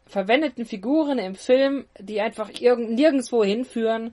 verwendeten 0.07 0.67
Figuren 0.67 1.19
im 1.19 1.37
Film, 1.37 1.87
die 1.99 2.21
einfach 2.21 2.51
irgend, 2.61 2.91
nirgendwo 2.93 3.43
hinführen. 3.45 4.13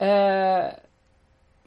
Äh, 0.00 0.72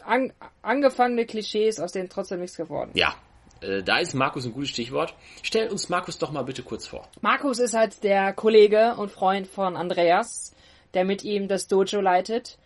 an, 0.04 0.34
angefangene 0.64 1.26
Klischees, 1.26 1.80
aus 1.80 1.92
denen 1.92 2.10
trotzdem 2.10 2.40
nichts 2.40 2.58
geworden 2.58 2.90
ist. 2.90 3.00
Ja, 3.00 3.16
äh, 3.62 3.84
da 3.84 4.00
ist 4.00 4.16
Markus 4.16 4.46
ein 4.46 4.54
gutes 4.54 4.70
Stichwort. 4.70 5.14
Stell 5.44 5.70
uns 5.70 5.88
Markus 5.88 6.18
doch 6.18 6.32
mal 6.32 6.44
bitte 6.44 6.64
kurz 6.64 6.88
vor. 6.88 7.08
Markus 7.22 7.60
ist 7.60 7.76
halt 7.76 8.04
der 8.04 8.34
Kollege 8.34 8.96
und 8.96 9.12
Freund 9.12 9.48
von 9.48 9.78
Andreas, 9.78 10.54
der 10.96 11.06
mit 11.06 11.24
ihm 11.24 11.48
das 11.48 11.68
Dojo 11.68 12.02
leitet. 12.02 12.58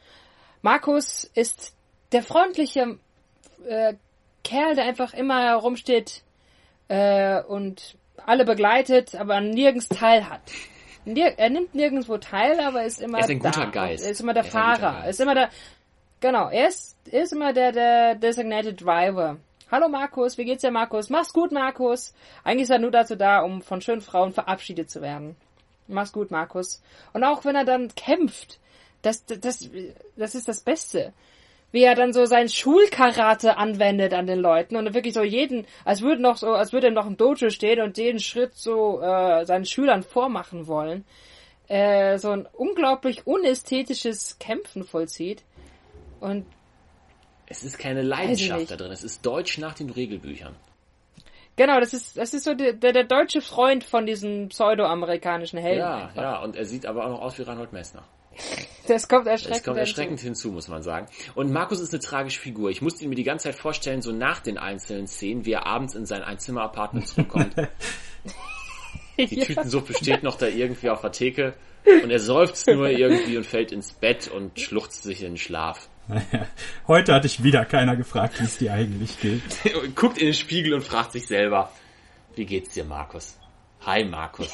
Markus 0.62 1.26
ist 1.36 1.74
der 2.14 2.24
freundliche 2.24 2.98
äh, 3.68 3.94
Kerl, 4.44 4.76
der 4.76 4.86
einfach 4.86 5.14
immer 5.14 5.44
herumsteht 5.44 6.24
äh, 6.88 7.42
und 7.44 7.98
alle 8.26 8.46
begleitet, 8.46 9.16
aber 9.16 9.42
nirgends 9.42 9.90
teil 9.90 10.30
hat. 10.30 10.42
Nir 10.50 10.77
er 11.16 11.50
nimmt 11.50 11.74
nirgendwo 11.76 12.18
teil, 12.18 12.60
aber 12.60 12.84
ist 12.84 13.02
immer 13.02 13.20
Er 13.20 13.24
ist 13.24 13.30
ein 13.30 13.40
da. 13.40 13.50
guter 13.50 13.68
Geist. 13.72 14.04
Er 14.06 14.12
ist 14.12 14.22
immer 14.22 14.34
der 14.34 14.44
Er 14.44 14.48
ist 14.48 14.52
Fahrer. 14.54 15.04
Er 15.04 15.10
ist 15.10 15.20
immer 15.22 15.36
der. 15.36 15.50
Genau, 16.20 16.50
er 16.50 16.68
ist, 16.68 16.98
ist 17.06 17.34
immer 17.34 17.54
der, 17.54 17.72
der 17.72 18.16
designated 18.16 18.82
driver. 18.82 19.38
Hallo 19.70 19.90
Markus, 19.90 20.38
wie 20.38 20.46
geht's 20.46 20.62
dir 20.62 20.72
Markus? 20.72 21.10
Mach's 21.10 21.34
gut 21.34 21.52
Markus. 21.52 22.14
Eigentlich 22.44 22.64
ist 22.64 22.70
er 22.70 22.80
nur 22.80 22.92
dazu 22.92 23.16
da, 23.16 23.42
um 23.42 23.62
von 23.62 23.82
schönen 23.82 24.02
Frauen 24.02 24.32
verabschiedet 24.34 24.90
zu 24.90 25.02
werden. 25.02 25.36
Mach's 25.88 26.14
gut 26.14 26.32
Markus. 26.32 26.82
Und 27.14 27.24
auch 27.24 27.44
wenn 27.46 27.56
er 27.56 27.66
dann 27.66 27.94
kämpft, 27.94 28.60
das, 29.02 29.26
das, 29.26 29.70
das 30.16 30.36
ist 30.36 30.48
das 30.48 30.62
Beste. 30.62 31.14
Wie 31.72 31.84
er 31.84 31.96
dann 31.96 32.14
so 32.14 32.26
sein 32.26 32.48
Schulkarate 32.48 33.58
anwendet 33.58 34.14
an 34.14 34.26
den 34.26 34.40
Leuten 34.40 34.78
und 34.78 34.94
wirklich 34.94 35.14
so 35.14 35.22
jeden, 35.22 35.66
als 35.84 36.02
würde 36.02 36.22
noch 36.22 36.38
so, 36.38 36.54
als 36.54 36.72
würde 36.72 36.88
er 36.88 36.94
noch 36.94 37.06
im 37.06 37.18
Dojo 37.18 37.50
stehen 37.50 37.82
und 37.82 37.98
jeden 37.98 38.20
Schritt 38.20 38.56
so 38.56 39.02
äh, 39.02 39.46
seinen 39.46 39.66
Schülern 39.66 40.04
vormachen 40.04 40.68
wollen. 40.68 41.06
Äh, 41.68 42.18
so 42.20 42.32
ein 42.32 42.48
unglaublich 42.54 43.28
unästhetisches 43.28 44.40
Kämpfen 44.40 44.86
vollzieht. 44.86 45.44
Und 46.22 46.46
Es 47.48 47.64
ist 47.64 47.78
keine 47.78 48.02
Leidenschaft 48.02 48.72
da 48.72 48.78
drin. 48.78 48.92
Es 48.92 49.04
ist 49.04 49.26
Deutsch 49.26 49.58
nach 49.58 49.74
den 49.74 49.90
Regelbüchern. 49.90 50.56
genau, 51.58 51.82
das 51.82 51.94
ist, 51.94 52.18
das 52.18 52.34
ist 52.34 52.46
so 52.46 52.54
der, 52.54 52.72
der, 52.74 52.94
der 52.94 53.04
deutsche 53.04 53.42
Freund 53.42 53.84
von 53.84 54.06
diesem 54.06 54.48
pseudo-amerikanischen 54.48 55.60
Helden. 55.60 55.80
Ja, 55.80 55.98
einfach. 55.98 56.22
ja. 56.22 56.42
Und 56.42 56.56
er 56.56 56.64
sieht 56.64 56.86
aber 56.86 57.06
auch 57.06 57.10
noch 57.10 57.22
aus 57.22 57.38
wie 57.38 57.44
Reinhold 57.44 57.74
Messner. 57.74 58.04
Das 58.88 59.08
kommt 59.08 59.28
Es 59.28 59.32
erschreckend, 59.34 59.64
kommt 59.66 59.78
hinzu. 59.78 59.90
erschreckend 59.92 60.20
hinzu, 60.22 60.52
muss 60.52 60.68
man 60.68 60.84
sagen. 60.84 61.08
Und 61.36 61.52
Markus 61.52 61.80
ist 61.80 61.94
eine 61.94 62.02
tragische 62.02 62.40
Figur. 62.40 62.70
Ich 62.70 62.82
musste 62.82 63.04
ihn 63.04 63.10
mir 63.10 63.16
die 63.16 63.24
ganze 63.24 63.46
Zeit 63.46 63.56
vorstellen, 63.56 64.02
so 64.02 64.12
nach 64.12 64.40
den 64.40 64.58
einzelnen 64.58 65.08
Szenen, 65.08 65.46
wie 65.46 65.54
er 65.54 65.66
abends 65.66 65.96
in 65.96 66.06
sein 66.06 66.24
Einzimmer-Apartment 66.24 67.08
zurückkommt. 67.08 67.54
Die 69.18 69.40
Tütensuppe 69.40 69.94
steht 69.96 70.22
noch 70.22 70.38
da 70.38 70.46
irgendwie 70.46 70.90
auf 70.92 71.02
der 71.02 71.12
Theke 71.12 71.56
und 72.04 72.12
er 72.12 72.20
seufzt 72.20 72.68
nur 72.68 72.88
irgendwie 72.90 73.36
und 73.38 73.46
fällt 73.46 73.72
ins 73.72 73.92
Bett 73.94 74.28
und 74.28 74.60
schluchzt 74.60 75.02
sich 75.04 75.22
in 75.24 75.32
den 75.32 75.38
Schlaf. 75.38 75.90
Heute 76.88 77.14
hatte 77.16 77.26
ich 77.26 77.44
wieder 77.44 77.66
keiner 77.66 77.96
gefragt, 77.96 78.40
wie 78.40 78.46
es 78.46 78.58
dir 78.60 78.74
eigentlich 78.74 79.20
geht. 79.20 79.42
Guckt 79.96 80.20
in 80.20 80.28
den 80.28 80.34
Spiegel 80.36 80.74
und 80.76 80.84
fragt 80.84 81.14
sich 81.14 81.26
selber, 81.28 81.72
wie 82.36 82.46
geht's 82.46 82.74
dir, 82.76 82.86
Markus? 82.86 83.38
Hi, 83.86 84.06
Markus. 84.06 84.54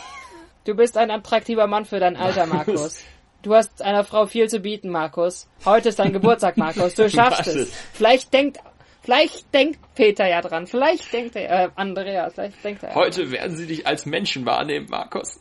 Du 0.63 0.75
bist 0.75 0.97
ein 0.97 1.11
attraktiver 1.11 1.67
Mann 1.67 1.84
für 1.86 1.99
dein 1.99 2.15
Alter, 2.15 2.45
Markus. 2.45 2.75
Markus. 2.75 3.03
Du 3.44 3.54
hast 3.54 3.82
einer 3.82 4.04
Frau 4.04 4.26
viel 4.26 4.48
zu 4.50 4.60
bieten, 4.62 4.89
Markus. 4.89 5.48
Heute 5.66 5.89
ist 5.89 6.00
dein 6.00 6.14
Geburtstag, 6.14 6.58
Markus. 6.58 6.96
Du 6.96 7.10
schaffst 7.12 7.46
es. 7.48 7.72
Vielleicht 7.94 8.34
denkt, 8.34 8.58
vielleicht 9.02 9.54
denkt 9.54 9.80
Peter 9.96 10.28
ja 10.28 10.41
dran. 10.41 10.66
Vielleicht 10.66 11.12
denkt 11.14 11.36
er, 11.36 11.66
äh, 11.66 11.70
Andreas, 11.76 12.34
vielleicht 12.34 12.64
denkt 12.64 12.84
er. 12.84 12.96
Heute 12.96 13.30
werden 13.32 13.56
sie 13.56 13.68
dich 13.68 13.86
als 13.86 14.06
Menschen 14.06 14.46
wahrnehmen, 14.46 14.88
Markus. 14.89 15.39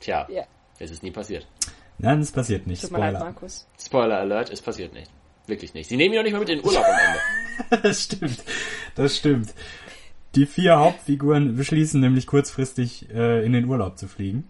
Tja, 0.00 0.26
Ja. 0.30 0.44
es 0.78 0.90
ist 0.90 1.02
nie 1.02 1.10
passiert. 1.10 1.46
Nein, 1.98 2.20
es 2.20 2.32
passiert 2.32 2.66
nicht. 2.66 2.80
Tut 2.82 2.90
mir 2.92 2.98
leid, 2.98 3.10
Spoiler. 3.14 3.24
Markus. 3.32 3.66
Spoiler 3.80 4.18
Alert, 4.18 4.50
es 4.50 4.62
passiert 4.62 4.92
nicht. 4.94 5.10
Wirklich 5.46 5.74
nicht. 5.74 5.88
Sie 5.88 5.96
nehmen 5.96 6.14
ihn 6.14 6.20
auch 6.20 6.24
nicht 6.24 6.32
mal 6.32 6.38
mit 6.40 6.48
in 6.48 6.58
den 6.58 6.66
Urlaub 6.66 6.84
am 6.84 6.98
Ende. 6.98 7.18
Das 7.82 8.02
stimmt. 8.04 8.42
Das 8.94 9.16
stimmt. 9.18 9.54
Die 10.34 10.46
vier 10.46 10.78
Hauptfiguren 10.78 11.56
beschließen 11.56 12.00
nämlich 12.00 12.26
kurzfristig 12.26 13.10
äh, 13.12 13.44
in 13.44 13.52
den 13.52 13.66
Urlaub 13.66 13.98
zu 13.98 14.08
fliegen. 14.08 14.48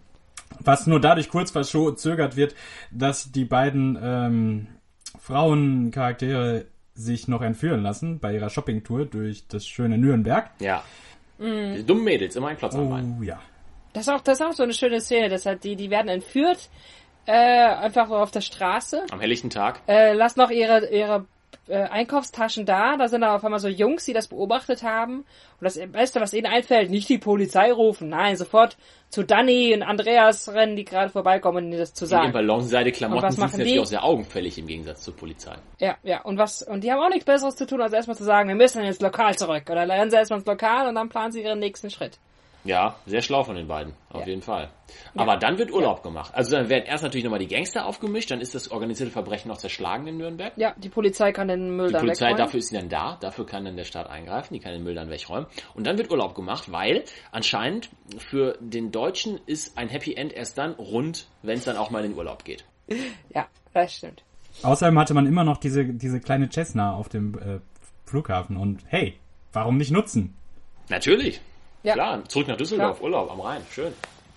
Was 0.61 0.87
nur 0.87 1.01
dadurch 1.01 1.29
kurz 1.29 1.51
verzögert 1.51 2.37
wird, 2.37 2.55
dass 2.91 3.33
die 3.33 3.45
beiden 3.45 3.99
ähm, 4.03 4.67
Frauencharaktere 5.21 6.67
sich 6.95 7.29
noch 7.29 7.43
entführen 7.43 7.83
lassen 7.83 8.19
bei 8.19 8.35
ihrer 8.35 8.51
Shoppingtour 8.51 9.07
durch 9.07 9.47
das 9.49 9.67
schöne 9.67 9.99
Nürnberg. 9.99 10.51
Ja. 10.61 10.85
Die 11.39 11.85
dummen 11.85 12.05
Mädels, 12.05 12.37
immer 12.37 12.49
ein 12.49 12.57
Klotz 12.57 12.75
am 12.75 12.89
Bein. 12.89 13.17
Oh 13.19 13.23
ja. 13.23 13.41
Das 13.93 14.07
ist 14.07 14.13
auch, 14.13 14.21
das 14.21 14.41
ist 14.41 14.47
auch 14.47 14.53
so 14.53 14.63
eine 14.63 14.75
schöne 14.75 15.01
Szene. 15.01 15.29
Das 15.29 15.45
hat 15.45 15.65
die, 15.65 15.77
die 15.77 15.91
werden 15.91 16.09
entführt, 16.09 16.69
äh, 17.27 17.33
einfach 17.33 18.09
so 18.09 18.17
auf 18.17 18.31
der 18.31 18.41
Straße. 18.41 19.07
Am 19.11 19.21
helllichten 19.21 19.51
Tag. 19.51 19.81
Äh, 19.89 20.13
lassen 20.13 20.41
noch 20.41 20.51
ihre, 20.51 20.89
ihre 20.89 21.27
äh, 21.69 21.77
Einkaufstaschen 21.77 22.67
da. 22.67 22.97
Da 22.97 23.09
sind 23.09 23.21
dann 23.21 23.31
auf 23.31 23.45
einmal 23.45 23.61
so 23.61 23.69
Jungs, 23.69 24.05
die 24.05 24.13
das 24.13 24.29
beobachtet 24.29 24.83
haben. 24.83 25.19
Und 25.19 25.27
das 25.61 25.79
Beste, 25.91 26.21
was 26.21 26.35
ihnen 26.35 26.47
einfällt, 26.47 26.91
nicht 26.91 27.09
die 27.09 27.19
Polizei 27.19 27.73
rufen. 27.73 28.09
Nein, 28.09 28.37
sofort 28.37 28.77
zu 29.11 29.23
Danny 29.23 29.75
und 29.75 29.83
Andreas 29.83 30.49
rennen, 30.49 30.77
die 30.77 30.85
gerade 30.85 31.11
vorbeikommen, 31.11 31.67
ihnen 31.69 31.79
das 31.79 31.95
zu 31.95 32.05
In 32.05 32.11
sagen. 32.11 32.33
Ballonseide-Klamotten 32.33 33.23
Und 33.23 33.29
was 33.29 33.35
sind 33.37 33.45
natürlich 33.45 33.73
die? 33.75 33.81
auch 33.81 33.87
sehr 33.87 34.05
augenfällig 34.05 34.59
im 34.59 34.67
Gegensatz 34.67 35.03
zur 35.03 35.15
Polizei. 35.15 35.55
Ja, 35.79 35.97
ja. 36.03 36.23
Und 36.23 36.39
was, 36.39 36.63
und 36.63 36.83
die 36.83 36.91
haben 36.91 37.01
auch 37.01 37.11
nichts 37.11 37.25
Besseres 37.25 37.57
zu 37.57 37.67
tun, 37.67 37.81
als 37.81 37.93
erstmal 37.93 38.17
zu 38.17 38.25
sagen, 38.25 38.49
wir 38.49 38.57
müssen 38.57 38.83
ins 38.83 39.01
Lokal 39.01 39.37
zurück. 39.37 39.65
Oder 39.71 39.87
lernen 39.87 40.11
sie 40.11 40.17
erstmal 40.17 40.41
ins 40.41 40.47
Lokal 40.47 40.89
und 40.89 40.95
dann 40.95 41.09
planen 41.09 41.33
sie 41.33 41.43
ihren 41.43 41.59
nächsten 41.59 41.91
Schritt. 41.91 42.19
Ja, 42.65 42.95
sehr 43.07 43.23
schlau 43.23 43.43
von 43.43 43.57
den 43.57 43.67
beiden, 43.67 43.93
auf 44.11 44.21
Ja. 44.21 44.27
jeden 44.29 44.43
Fall. 44.43 44.71
Aber 45.17 45.37
dann 45.37 45.59
wird 45.59 45.73
Urlaub 45.73 46.03
gemacht. 46.05 46.33
Also 46.35 46.57
dann 46.57 46.69
werden 46.69 46.85
erst 46.87 47.03
natürlich 47.03 47.25
nochmal 47.25 47.41
die 47.41 47.49
Gangster 47.49 47.87
aufgemischt, 47.87 48.31
dann 48.31 48.41
ist 48.41 48.55
das 48.55 48.71
organisierte 48.71 49.11
Verbrechen 49.13 49.49
noch 49.49 49.57
zerschlagen 49.59 50.07
in 50.07 50.17
Nürnberg. 50.19 50.53
Ja, 50.57 50.73
die 50.77 50.89
Polizei 50.89 51.33
kann 51.33 51.49
den 51.49 51.75
Müll 51.77 51.89
Die 51.89 51.93
dann 51.95 52.03
Polizei, 52.03 52.27
wegräumen. 52.27 52.39
dafür 52.47 52.59
ist 52.61 52.69
sie 52.69 52.77
dann 52.77 52.89
da, 52.89 53.17
dafür 53.21 53.47
kann 53.47 53.65
dann 53.65 53.77
der 53.77 53.85
Staat 53.85 54.09
eingreifen, 54.09 54.55
die 54.55 54.61
kann 54.61 54.73
den 54.73 54.85
Müll 54.85 54.95
dann 54.95 55.11
wegräumen. 55.11 55.47
Und 55.75 55.87
dann 55.87 55.99
wird 55.99 56.11
Urlaub 56.11 56.35
gemacht, 56.37 56.71
weil 56.71 57.05
anscheinend 57.33 57.91
für 58.19 58.57
den 58.61 58.93
Deutschen 58.93 59.41
ist 59.47 59.77
ein 59.77 59.89
Happy 59.89 60.15
End 60.15 60.33
erst 60.33 60.57
dann 60.57 60.73
rund, 60.75 61.27
wenn 61.43 61.59
es 61.59 61.65
dann 61.65 61.77
auch 61.77 61.91
mal 61.91 62.05
in 62.05 62.13
den 62.13 62.19
Urlaub 62.19 62.45
geht. 62.45 62.65
Ja, 63.35 63.47
das 63.75 63.95
stimmt. 63.97 64.23
Außerdem 64.63 64.99
hatte 64.99 65.15
man 65.15 65.27
immer 65.27 65.43
noch 65.45 65.57
diese, 65.57 65.85
diese 65.85 66.21
kleine 66.21 66.49
Cessna 66.51 66.95
auf 66.95 67.09
dem 67.09 67.39
äh, 67.39 67.59
Flughafen 68.05 68.57
und 68.57 68.83
hey, 68.87 69.15
warum 69.53 69.79
nicht 69.79 69.91
nutzen? 69.91 70.37
Natürlich. 70.91 71.41
Ja. 71.83 71.95
Klar, 71.95 72.25
zurück 72.29 72.49
nach 72.49 72.57
Düsseldorf, 72.57 72.99
Klar. 72.99 73.05
Urlaub 73.05 73.31
am 73.31 73.41
Rhein. 73.41 73.63
Schön. 73.71 73.93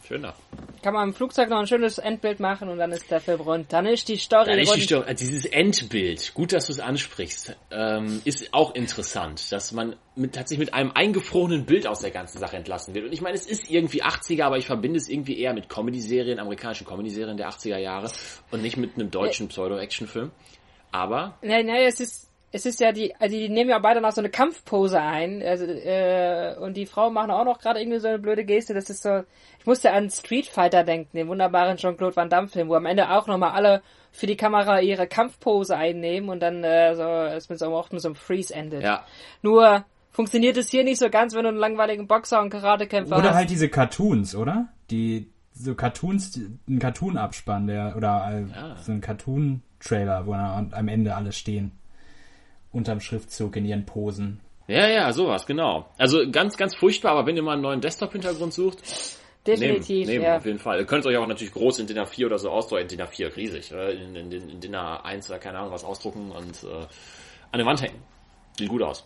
Schön 0.08 0.22
da. 0.22 0.36
Kann 0.84 0.94
man 0.94 1.10
im 1.10 1.14
Flugzeug 1.16 1.50
noch 1.50 1.58
ein 1.58 1.66
schönes 1.66 1.98
Endbild 1.98 2.40
machen 2.40 2.70
und 2.70 2.78
dann 2.78 2.92
ist 2.92 3.10
der 3.10 3.20
Film 3.20 3.42
rund. 3.42 3.74
Dann 3.74 3.88
ist 3.88 4.08
die 4.08 4.18
Story 4.18 4.46
Dann 4.46 4.60
ist 4.60 4.70
rund. 4.70 4.78
die 4.78 4.84
Störung, 4.84 5.08
also 5.08 5.26
dieses 5.26 5.46
Endbild, 5.46 6.32
gut, 6.36 6.54
dass 6.54 6.68
du 6.68 6.74
es 6.74 6.80
ansprichst, 6.80 7.56
ähm, 7.72 8.22
ist 8.24 8.54
auch 8.54 8.76
interessant, 8.76 9.52
dass 9.52 9.72
man 9.72 9.96
mit, 10.16 10.36
tatsächlich 10.36 10.68
mit 10.68 10.76
einem 10.76 10.92
eingefrorenen 10.94 11.66
Bild 11.66 11.88
aus 11.88 12.02
der 12.02 12.12
ganzen 12.12 12.38
Sache 12.38 12.56
entlassen 12.56 12.94
wird. 12.94 13.06
Und 13.06 13.14
ich 13.14 13.22
meine, 13.22 13.36
es 13.36 13.48
ist 13.48 13.70
irgendwie 13.70 14.04
80er, 14.04 14.44
aber 14.44 14.58
ich 14.60 14.68
verbinde 14.68 14.98
es 14.98 15.10
irgendwie 15.10 15.40
eher 15.40 15.54
mit 15.56 15.70
Comedy-Serien, 15.70 16.38
amerikanischen 16.38 16.86
Comedy-Serien 16.86 17.38
der 17.38 17.50
80er 17.50 17.78
Jahre 17.80 18.12
und 18.52 18.62
nicht 18.62 18.78
mit 18.78 18.96
einem 18.96 19.10
deutschen 19.10 19.48
Pseudo-Action-Film. 19.48 20.30
Aber 20.92 21.38
Nein, 21.42 21.66
nein, 21.66 21.82
es 21.88 22.00
ist, 22.00 22.25
es 22.52 22.66
ist 22.66 22.80
ja 22.80 22.92
die, 22.92 23.16
also 23.16 23.36
die 23.36 23.50
nehmen 23.50 23.70
ja 23.70 23.80
beide 23.80 24.00
noch 24.02 24.12
so 24.12 24.22
eine 24.22 24.30
Kampfpose 24.30 25.00
ein, 25.02 25.42
also, 25.44 25.66
äh, 25.66 26.56
und 26.60 26.78
die 26.78 26.86
Frauen 26.86 27.14
machen 27.14 27.32
auch 27.32 27.44
noch 27.46 27.60
gerade 27.60 27.80
irgendwie 27.80 28.00
so 28.00 28.08
eine 28.08 28.20
blöde 28.20 28.46
Geste, 28.46 28.74
das 28.74 28.90
ist 28.90 29.04
so, 29.04 29.24
ich 29.60 29.66
musste 29.66 29.92
an 29.92 30.10
Street 30.10 30.48
Fighter 30.48 30.84
denken, 30.84 31.18
den 31.18 31.28
wunderbaren 31.28 31.78
Jean-Claude 31.78 32.16
Van 32.16 32.30
Damme 32.30 32.48
Film, 32.48 32.70
wo 32.70 32.76
am 32.76 32.86
Ende 32.86 33.10
auch 33.10 33.28
nochmal 33.28 33.52
alle 33.52 33.82
für 34.12 34.28
die 34.28 34.38
Kamera 34.38 34.80
ihre 34.80 35.08
Kampfpose 35.08 35.76
einnehmen 35.76 36.30
und 36.30 36.40
dann, 36.40 36.64
äh, 36.64 36.96
so, 36.96 37.04
es 37.04 37.50
mit 37.50 37.60
so, 37.60 37.66
auch 37.76 37.92
mit 37.92 38.02
so 38.02 38.08
einem 38.08 38.16
Freeze 38.16 38.54
endet. 38.56 38.84
Ja. 38.84 39.04
Nur, 39.42 39.84
funktioniert 40.12 40.56
es 40.56 40.70
hier 40.70 40.86
nicht 40.86 41.00
so 41.00 41.10
ganz, 41.10 41.36
wenn 41.36 41.44
du 41.44 41.50
einen 41.50 41.58
langweiligen 41.58 42.08
Boxer 42.08 42.42
und 42.42 42.50
Karatekämpfer 42.50 43.18
Oder 43.18 43.30
hast. 43.30 43.36
halt 43.36 43.50
diese 43.50 43.68
Cartoons, 43.68 44.34
oder? 44.34 44.70
Die 44.90 45.30
so 45.52 45.76
Cartoons, 45.76 46.40
ein 46.70 46.80
Cartoon-Abspann, 46.80 47.68
der 47.68 47.96
oder 47.98 48.30
äh, 48.32 48.58
Ja. 48.58 48.76
so 48.78 48.94
ein 48.94 49.02
Cartoon-Trailer, 49.02 50.26
wo 50.26 50.32
dann 50.32 50.72
am 50.74 50.88
Ende 50.88 51.16
alle 51.16 51.34
stehen. 51.34 51.74
Unterm 52.76 53.00
Schriftzug 53.00 53.56
in 53.56 53.66
ihren 53.66 53.86
Posen. 53.86 54.42
Ja, 54.68 54.88
ja, 54.88 55.14
sowas, 55.14 55.46
genau. 55.46 55.88
Also 55.98 56.30
ganz, 56.30 56.58
ganz 56.58 56.76
furchtbar, 56.76 57.12
aber 57.12 57.26
wenn 57.28 57.36
ihr 57.36 57.44
mal 57.44 57.54
einen 57.54 57.62
neuen 57.62 57.82
Desktop-Hintergrund 57.82 58.54
sucht, 58.54 58.80
Definitiv, 59.46 60.08
nehmen, 60.08 60.08
nehmen, 60.08 60.26
ja. 60.26 60.38
auf 60.38 60.46
jeden 60.46 60.58
Fall. 60.58 60.80
Ihr 60.80 60.86
könnt 60.86 61.06
euch 61.06 61.16
auch 61.18 61.28
natürlich 61.28 61.54
groß 61.54 61.80
in 61.80 61.88
DIN 61.88 62.00
A4 62.00 62.26
oder 62.26 62.40
so 62.40 62.50
ausdrucken, 62.50 62.82
in 62.82 62.88
DIN 62.88 63.02
A4 63.02 63.36
riesig, 63.36 63.72
oder? 63.72 63.92
In, 63.92 64.16
in, 64.16 64.32
in, 64.32 64.50
in 64.50 64.60
DIN 64.60 64.76
A1 64.76 65.30
oder 65.30 65.38
keine 65.38 65.60
Ahnung 65.60 65.72
was 65.72 65.84
ausdrucken 65.84 66.32
und 66.32 66.64
äh, 66.64 66.88
an 67.52 67.60
der 67.60 67.66
Wand 67.66 67.82
hängen. 67.82 68.02
Sieht 68.58 68.70
gut 68.70 68.82
aus. 68.82 69.06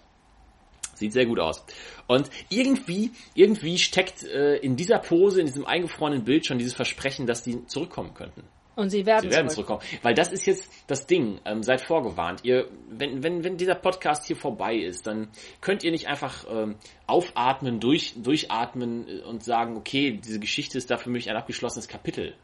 Sieht 0.95 1.11
sehr 1.11 1.25
gut 1.25 1.39
aus. 1.39 1.65
Und 2.07 2.29
irgendwie, 2.49 3.11
irgendwie 3.33 3.77
steckt 3.77 4.23
äh, 4.23 4.57
in 4.57 4.77
dieser 4.77 4.99
Pose, 4.99 5.41
in 5.41 5.45
diesem 5.45 5.65
eingefrorenen 5.65 6.23
Bild 6.23 6.45
schon 6.45 6.57
dieses 6.57 6.73
Versprechen, 6.73 7.27
dass 7.27 7.43
die 7.43 7.65
zurückkommen 7.67 8.13
könnten. 8.13 8.43
Und 8.79 8.89
sie 8.89 9.05
werden, 9.05 9.29
Sie 9.29 9.35
werden 9.35 9.49
zurück. 9.49 9.67
zurückkommen. 9.67 9.99
Weil 10.01 10.13
das 10.13 10.31
ist 10.31 10.45
jetzt 10.45 10.71
das 10.87 11.05
Ding. 11.05 11.39
Ähm, 11.45 11.63
seid 11.63 11.81
vorgewarnt. 11.81 12.41
Ihr, 12.43 12.67
wenn, 12.89 13.23
wenn, 13.23 13.43
wenn 13.43 13.57
dieser 13.57 13.75
Podcast 13.75 14.25
hier 14.25 14.35
vorbei 14.37 14.75
ist, 14.75 15.05
dann 15.05 15.27
könnt 15.61 15.83
ihr 15.83 15.91
nicht 15.91 16.07
einfach 16.07 16.45
ähm, 16.49 16.75
aufatmen, 17.07 17.79
durch, 17.79 18.15
durchatmen 18.17 19.07
äh, 19.07 19.21
und 19.21 19.43
sagen, 19.43 19.75
okay, 19.75 20.19
diese 20.23 20.39
Geschichte 20.39 20.77
ist 20.77 20.89
da 20.89 20.97
für 20.97 21.09
mich 21.09 21.29
ein 21.29 21.35
abgeschlossenes 21.35 21.87
Kapitel. 21.87 22.35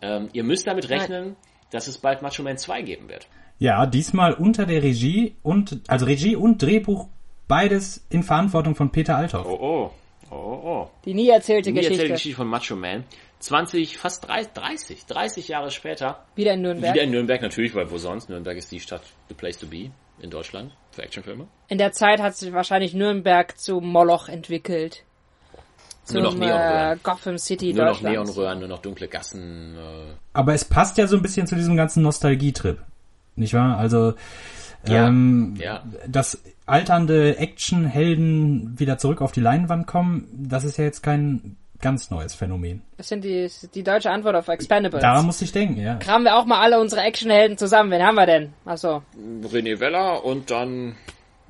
Ähm, 0.00 0.28
ihr 0.32 0.44
müsst 0.44 0.66
damit 0.66 0.88
Nein. 0.88 0.98
rechnen, 1.00 1.36
dass 1.70 1.86
es 1.86 1.98
bald 1.98 2.22
Macho 2.22 2.42
Man 2.42 2.56
2 2.58 2.82
geben 2.82 3.08
wird. 3.08 3.28
Ja, 3.58 3.86
diesmal 3.86 4.34
unter 4.34 4.66
der 4.66 4.82
Regie 4.82 5.36
und 5.42 5.80
also 5.88 6.06
Regie 6.06 6.36
und 6.36 6.62
Drehbuch 6.62 7.08
beides 7.48 8.06
in 8.10 8.22
Verantwortung 8.22 8.74
von 8.74 8.90
Peter 8.90 9.16
Althoff. 9.16 9.46
Oh, 9.46 9.58
oh. 9.60 9.90
Oh, 10.30 10.34
oh. 10.34 10.90
Die 11.04 11.14
nie 11.14 11.28
erzählte 11.28 11.70
Die 11.70 11.74
Geschichte. 11.74 11.94
erzählte 11.94 12.12
Geschichte 12.14 12.36
von 12.36 12.48
Macho 12.48 12.76
Man. 12.76 13.04
20, 13.38 13.98
fast 13.98 14.26
30, 14.26 14.52
30, 14.54 15.06
30 15.06 15.48
Jahre 15.48 15.70
später. 15.70 16.24
Wieder 16.34 16.54
in 16.54 16.62
Nürnberg. 16.62 16.94
Wieder 16.94 17.04
in 17.04 17.10
Nürnberg 17.10 17.42
natürlich, 17.42 17.74
weil 17.74 17.90
wo 17.90 17.98
sonst? 17.98 18.28
Nürnberg 18.28 18.56
ist 18.56 18.72
die 18.72 18.80
Stadt, 18.80 19.02
the 19.28 19.34
place 19.34 19.58
to 19.58 19.66
be 19.66 19.90
in 20.20 20.30
Deutschland 20.30 20.72
für 20.90 21.02
Actionfilme. 21.02 21.46
In 21.68 21.78
der 21.78 21.92
Zeit 21.92 22.20
hat 22.20 22.36
sich 22.36 22.52
wahrscheinlich 22.52 22.94
Nürnberg 22.94 23.58
zu 23.58 23.80
Moloch 23.80 24.28
entwickelt. 24.28 25.02
Zum 26.04 26.22
Nur 26.22 26.32
noch 26.32 26.38
Neonröhren. 26.38 26.96
äh, 26.98 27.00
Gotham 27.02 27.36
City 27.38 27.72
Nur 27.74 27.84
noch. 27.86 28.00
Neonröhren, 28.00 28.60
nur 28.60 28.68
noch 28.68 28.78
dunkle 28.78 29.08
Gassen. 29.08 29.76
Äh, 29.76 30.14
Aber 30.32 30.54
es 30.54 30.64
passt 30.64 30.96
ja 30.98 31.06
so 31.06 31.16
ein 31.16 31.22
bisschen 31.22 31.46
zu 31.46 31.56
diesem 31.56 31.76
ganzen 31.76 32.02
Nostalgietrip. 32.02 32.78
Nicht 33.34 33.52
wahr? 33.54 33.76
Also 33.76 34.14
Ja, 34.86 35.08
ähm, 35.08 35.54
ja. 35.58 35.82
dass 36.06 36.42
alternde 36.66 37.38
Actionhelden 37.38 38.78
wieder 38.78 38.98
zurück 38.98 39.20
auf 39.20 39.32
die 39.32 39.40
Leinwand 39.40 39.86
kommen, 39.86 40.28
das 40.48 40.64
ist 40.64 40.78
ja 40.78 40.84
jetzt 40.84 41.02
kein 41.02 41.56
ganz 41.80 42.10
neues 42.10 42.34
Phänomen. 42.34 42.82
Das 42.96 43.08
sind 43.08 43.24
die, 43.24 43.50
die 43.74 43.82
deutsche 43.82 44.10
Antwort 44.10 44.36
auf 44.36 44.48
Expendables. 44.48 45.02
Daran 45.02 45.26
musste 45.26 45.44
ich 45.44 45.52
denken, 45.52 45.80
ja. 45.80 45.96
Kramen 45.96 46.24
wir 46.24 46.36
auch 46.36 46.46
mal 46.46 46.60
alle 46.60 46.80
unsere 46.80 47.02
Actionhelden 47.02 47.58
zusammen. 47.58 47.90
Wen 47.90 48.02
haben 48.02 48.14
wir 48.14 48.26
denn? 48.26 48.52
Achso. 48.64 49.02
René 49.42 49.78
Weller 49.78 50.24
und 50.24 50.50
dann, 50.50 50.94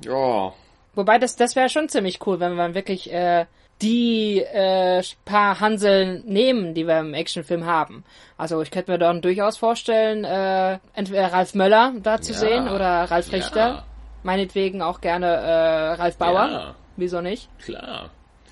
ja, 0.03 0.51
Wobei 0.97 1.19
das, 1.19 1.35
das 1.35 1.55
wäre 1.55 1.69
schon 1.69 1.89
ziemlich 1.89 2.25
cool, 2.25 2.39
wenn 2.39 2.55
man 2.55 2.73
wirklich 2.73 3.13
äh, 3.13 3.45
die 3.81 4.39
äh, 4.39 5.03
paar 5.25 5.59
Hanseln 5.59 6.23
nehmen, 6.25 6.73
die 6.73 6.87
wir 6.87 6.99
im 6.99 7.13
Actionfilm 7.13 7.65
haben. 7.65 8.03
Also 8.37 8.61
ich 8.61 8.71
könnte 8.71 8.91
mir 8.91 8.97
dann 8.97 9.21
durchaus 9.21 9.57
vorstellen, 9.57 10.23
äh, 10.23 10.79
entweder 10.93 11.31
Ralf 11.31 11.53
Möller 11.53 11.93
da 12.01 12.19
zu 12.19 12.33
Ja. 12.33 12.39
sehen 12.39 12.67
oder 12.69 13.03
Ralf 13.11 13.27
Ja. 13.31 13.37
Richter. 13.37 13.85
Meinetwegen 14.23 14.81
auch 14.81 14.99
gerne 14.99 15.27
äh, 15.27 15.91
Ralf 15.93 16.17
Bauer. 16.17 16.47
Ja. 16.49 16.75
Wieso 16.95 17.21
nicht? 17.21 17.49
klar. 17.59 18.09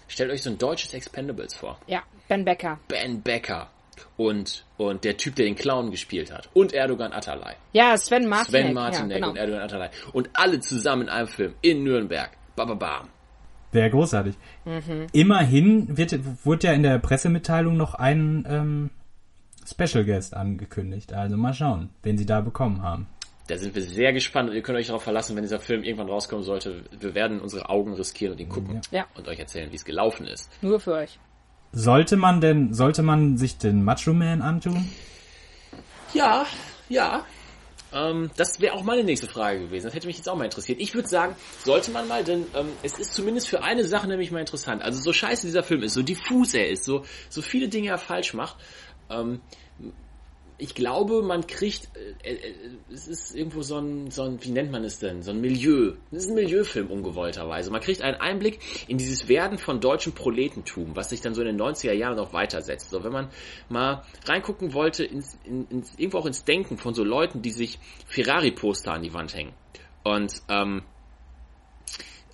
Stellt 0.07 0.29
euch 0.31 0.43
so 0.43 0.51
ein 0.51 0.57
deutsches 0.59 0.93
Expendables 0.93 1.55
vor. 1.55 1.79
Ja, 1.87 2.03
Ben 2.27 2.45
Becker. 2.45 2.77
Ben 2.87 3.23
Becker 3.23 3.67
und, 4.17 4.63
und 4.77 5.03
der 5.03 5.17
Typ, 5.17 5.35
der 5.35 5.45
den 5.45 5.55
Clown 5.55 5.89
gespielt 5.89 6.31
hat. 6.31 6.47
Und 6.53 6.73
Erdogan 6.73 7.11
Atalay. 7.11 7.55
Ja, 7.73 7.97
Sven 7.97 8.27
Martinek. 8.27 8.65
Sven 8.65 8.73
Martinek 8.75 9.09
ja, 9.11 9.15
genau. 9.17 9.29
und 9.31 9.37
Erdogan 9.37 9.61
Atalay. 9.63 9.89
Und 10.13 10.29
alle 10.33 10.59
zusammen 10.59 11.03
in 11.03 11.09
einem 11.09 11.27
Film 11.27 11.55
in 11.61 11.83
Nürnberg. 11.83 12.29
Bababam. 12.55 13.09
Wäre 13.75 13.89
großartig. 13.89 14.35
Mhm. 14.63 15.07
Immerhin 15.11 15.97
wird, 15.97 16.17
wurde 16.45 16.67
ja 16.67 16.73
in 16.73 16.81
der 16.81 16.97
Pressemitteilung 16.97 17.75
noch 17.75 17.93
ein 17.93 18.45
ähm, 18.49 18.89
Special 19.67 20.05
Guest 20.05 20.33
angekündigt. 20.33 21.11
Also 21.11 21.35
mal 21.35 21.53
schauen, 21.53 21.89
wen 22.01 22.17
sie 22.17 22.25
da 22.25 22.39
bekommen 22.39 22.81
haben. 22.81 23.07
Da 23.47 23.57
sind 23.57 23.75
wir 23.75 23.81
sehr 23.81 24.13
gespannt 24.13 24.49
und 24.49 24.55
ihr 24.55 24.61
könnt 24.61 24.77
euch 24.77 24.87
darauf 24.87 25.03
verlassen, 25.03 25.35
wenn 25.35 25.43
dieser 25.43 25.59
Film 25.59 25.83
irgendwann 25.83 26.07
rauskommen 26.07 26.45
sollte. 26.45 26.85
Wir 26.97 27.13
werden 27.13 27.41
unsere 27.41 27.69
Augen 27.69 27.93
riskieren 27.93 28.31
und 28.31 28.39
ihn 28.39 28.47
gucken. 28.47 28.79
Ja. 28.91 29.07
Und 29.15 29.27
euch 29.27 29.39
erzählen, 29.39 29.69
wie 29.71 29.75
es 29.75 29.83
gelaufen 29.83 30.25
ist. 30.25 30.49
Nur 30.63 30.79
für 30.79 30.93
euch. 30.93 31.19
Sollte 31.73 32.15
man 32.15 32.39
denn, 32.39 32.73
sollte 32.73 33.03
man 33.03 33.35
sich 33.35 33.57
den 33.57 33.83
Macho 33.83 34.13
Man 34.13 34.41
antun? 34.41 34.89
Ja, 36.13 36.45
ja. 36.87 37.25
Ähm, 37.95 38.29
das 38.35 38.59
wäre 38.59 38.75
auch 38.75 38.83
meine 38.83 39.03
nächste 39.03 39.27
Frage 39.27 39.61
gewesen. 39.61 39.85
Das 39.85 39.95
hätte 39.95 40.07
mich 40.07 40.17
jetzt 40.17 40.27
auch 40.27 40.35
mal 40.35 40.43
interessiert. 40.43 40.81
Ich 40.81 40.93
würde 40.93 41.07
sagen, 41.07 41.35
sollte 41.63 41.91
man 41.91 42.07
mal, 42.07 42.23
denn 42.25 42.45
ähm, 42.53 42.67
es 42.83 42.99
ist 42.99 43.13
zumindest 43.13 43.47
für 43.47 43.63
eine 43.63 43.85
Sache 43.85 44.07
nämlich 44.07 44.31
mal 44.31 44.41
interessant. 44.41 44.83
Also 44.83 44.99
so 44.99 45.13
scheiße 45.13 45.47
dieser 45.47 45.63
Film 45.63 45.81
ist, 45.81 45.93
so 45.93 46.03
diffus 46.03 46.53
er 46.53 46.69
ist, 46.69 46.83
so, 46.83 47.05
so 47.29 47.41
viele 47.41 47.69
Dinge 47.69 47.89
er 47.89 47.97
falsch 47.97 48.33
macht. 48.33 48.57
Ähm, 49.09 49.39
ich 50.57 50.73
glaube, 50.73 51.21
man 51.21 51.47
kriegt, 51.47 51.89
äh, 52.23 52.33
äh, 52.33 52.53
es 52.91 53.07
ist 53.07 53.35
irgendwo 53.35 53.61
so 53.61 53.77
ein, 53.77 54.09
so 54.09 54.23
ein, 54.23 54.41
wie 54.43 54.51
nennt 54.51 54.71
man 54.71 54.83
es 54.85 54.99
denn, 54.99 55.21
so 55.21 55.31
ein 55.31 55.41
Milieu. 55.41 55.93
Das 56.11 56.23
ist 56.23 56.29
ein 56.29 56.35
Milieufilm 56.35 56.89
ungewollterweise. 56.89 57.71
Man 57.71 57.81
kriegt 57.81 58.01
einen 58.01 58.21
Einblick 58.21 58.59
in 58.87 58.97
dieses 58.97 59.27
Werden 59.27 59.57
von 59.57 59.81
deutschem 59.81 60.13
Proletentum, 60.13 60.95
was 60.95 61.09
sich 61.09 61.19
dann 61.19 61.35
so 61.35 61.41
in 61.41 61.47
den 61.47 61.59
90er 61.59 61.91
Jahren 61.91 62.15
noch 62.15 62.31
weitersetzt. 62.31 62.89
So, 62.89 63.03
wenn 63.03 63.11
man 63.11 63.29
mal 63.67 64.03
reingucken 64.25 64.73
wollte, 64.73 65.03
ins, 65.03 65.37
in, 65.43 65.67
ins, 65.67 65.93
irgendwo 65.97 66.19
auch 66.19 66.25
ins 66.25 66.45
Denken 66.45 66.77
von 66.77 66.93
so 66.93 67.03
Leuten, 67.03 67.41
die 67.41 67.51
sich 67.51 67.77
Ferrari-Poster 68.07 68.93
an 68.93 69.01
die 69.01 69.13
Wand 69.13 69.35
hängen 69.35 69.53
und, 70.03 70.41
ähm, 70.47 70.83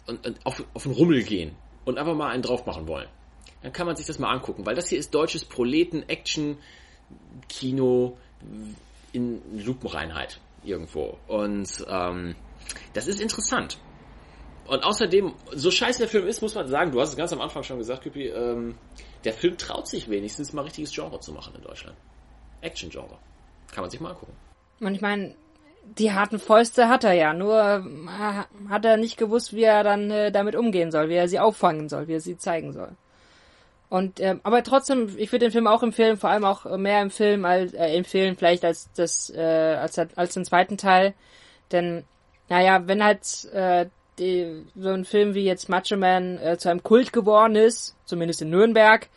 und, 0.05 0.25
und 0.27 0.45
auf, 0.45 0.63
auf 0.75 0.83
den 0.83 0.91
Rummel 0.91 1.23
gehen 1.23 1.55
und 1.85 1.97
einfach 1.97 2.15
mal 2.15 2.29
einen 2.29 2.43
drauf 2.43 2.67
machen 2.67 2.87
wollen. 2.87 3.07
Dann 3.63 3.73
kann 3.73 3.87
man 3.87 3.95
sich 3.95 4.05
das 4.05 4.19
mal 4.19 4.31
angucken, 4.31 4.65
weil 4.65 4.75
das 4.75 4.89
hier 4.89 4.99
ist 4.99 5.13
deutsches 5.15 5.43
Proleten-Action- 5.45 6.57
Kino 7.49 8.17
in 9.13 9.41
Lupenreinheit 9.63 10.39
irgendwo. 10.63 11.17
Und 11.27 11.85
ähm, 11.87 12.35
das 12.93 13.07
ist 13.07 13.21
interessant. 13.21 13.77
Und 14.67 14.83
außerdem, 14.83 15.33
so 15.53 15.71
scheiße 15.71 15.99
der 15.99 16.07
Film 16.07 16.27
ist, 16.27 16.41
muss 16.41 16.55
man 16.55 16.67
sagen, 16.67 16.91
du 16.91 17.01
hast 17.01 17.09
es 17.09 17.17
ganz 17.17 17.33
am 17.33 17.41
Anfang 17.41 17.63
schon 17.63 17.77
gesagt, 17.77 18.03
Küppi, 18.03 18.27
ähm, 18.27 18.75
der 19.23 19.33
Film 19.33 19.57
traut 19.57 19.87
sich 19.87 20.09
wenigstens 20.09 20.53
mal 20.53 20.61
richtiges 20.61 20.93
Genre 20.93 21.19
zu 21.19 21.33
machen 21.33 21.53
in 21.55 21.61
Deutschland. 21.61 21.97
Action-Genre. 22.61 23.17
Kann 23.73 23.81
man 23.81 23.89
sich 23.89 23.99
mal 23.99 24.11
angucken. 24.11 24.33
Und 24.79 24.95
ich 24.95 25.01
meine, 25.01 25.35
die 25.97 26.11
harten 26.13 26.39
Fäuste 26.39 26.87
hat 26.87 27.03
er 27.03 27.13
ja, 27.13 27.33
nur 27.33 27.59
äh, 27.59 28.69
hat 28.69 28.85
er 28.85 28.97
nicht 28.97 29.17
gewusst, 29.17 29.53
wie 29.53 29.63
er 29.63 29.83
dann 29.83 30.11
äh, 30.11 30.31
damit 30.31 30.55
umgehen 30.55 30.91
soll, 30.91 31.09
wie 31.09 31.15
er 31.15 31.27
sie 31.27 31.39
auffangen 31.39 31.89
soll, 31.89 32.07
wie 32.07 32.13
er 32.13 32.21
sie 32.21 32.37
zeigen 32.37 32.71
soll. 32.71 32.95
Und 33.91 34.21
ähm, 34.21 34.39
aber 34.43 34.63
trotzdem, 34.63 35.09
ich 35.17 35.33
würde 35.33 35.47
den 35.47 35.51
Film 35.51 35.67
auch 35.67 35.83
empfehlen, 35.83 36.15
vor 36.15 36.29
allem 36.29 36.45
auch 36.45 36.63
mehr 36.77 37.01
empfehlen 37.01 37.43
als 37.43 37.73
äh, 37.73 37.87
empfehlen 37.87 38.37
vielleicht 38.37 38.63
als 38.63 38.89
das 38.93 39.29
äh, 39.35 39.41
als 39.41 39.99
als 39.99 40.33
den 40.33 40.45
zweiten 40.45 40.77
Teil, 40.77 41.13
denn 41.73 42.05
naja, 42.47 42.87
wenn 42.87 43.03
halt 43.03 43.43
äh, 43.53 43.87
die, 44.17 44.65
so 44.77 44.91
ein 44.91 45.03
Film 45.03 45.33
wie 45.33 45.43
jetzt 45.43 45.67
Macho 45.67 45.97
Man 45.97 46.37
äh, 46.37 46.57
zu 46.57 46.69
einem 46.69 46.83
Kult 46.83 47.11
geworden 47.11 47.57
ist, 47.57 47.97
zumindest 48.05 48.41
in 48.41 48.49
Nürnberg, 48.49 49.09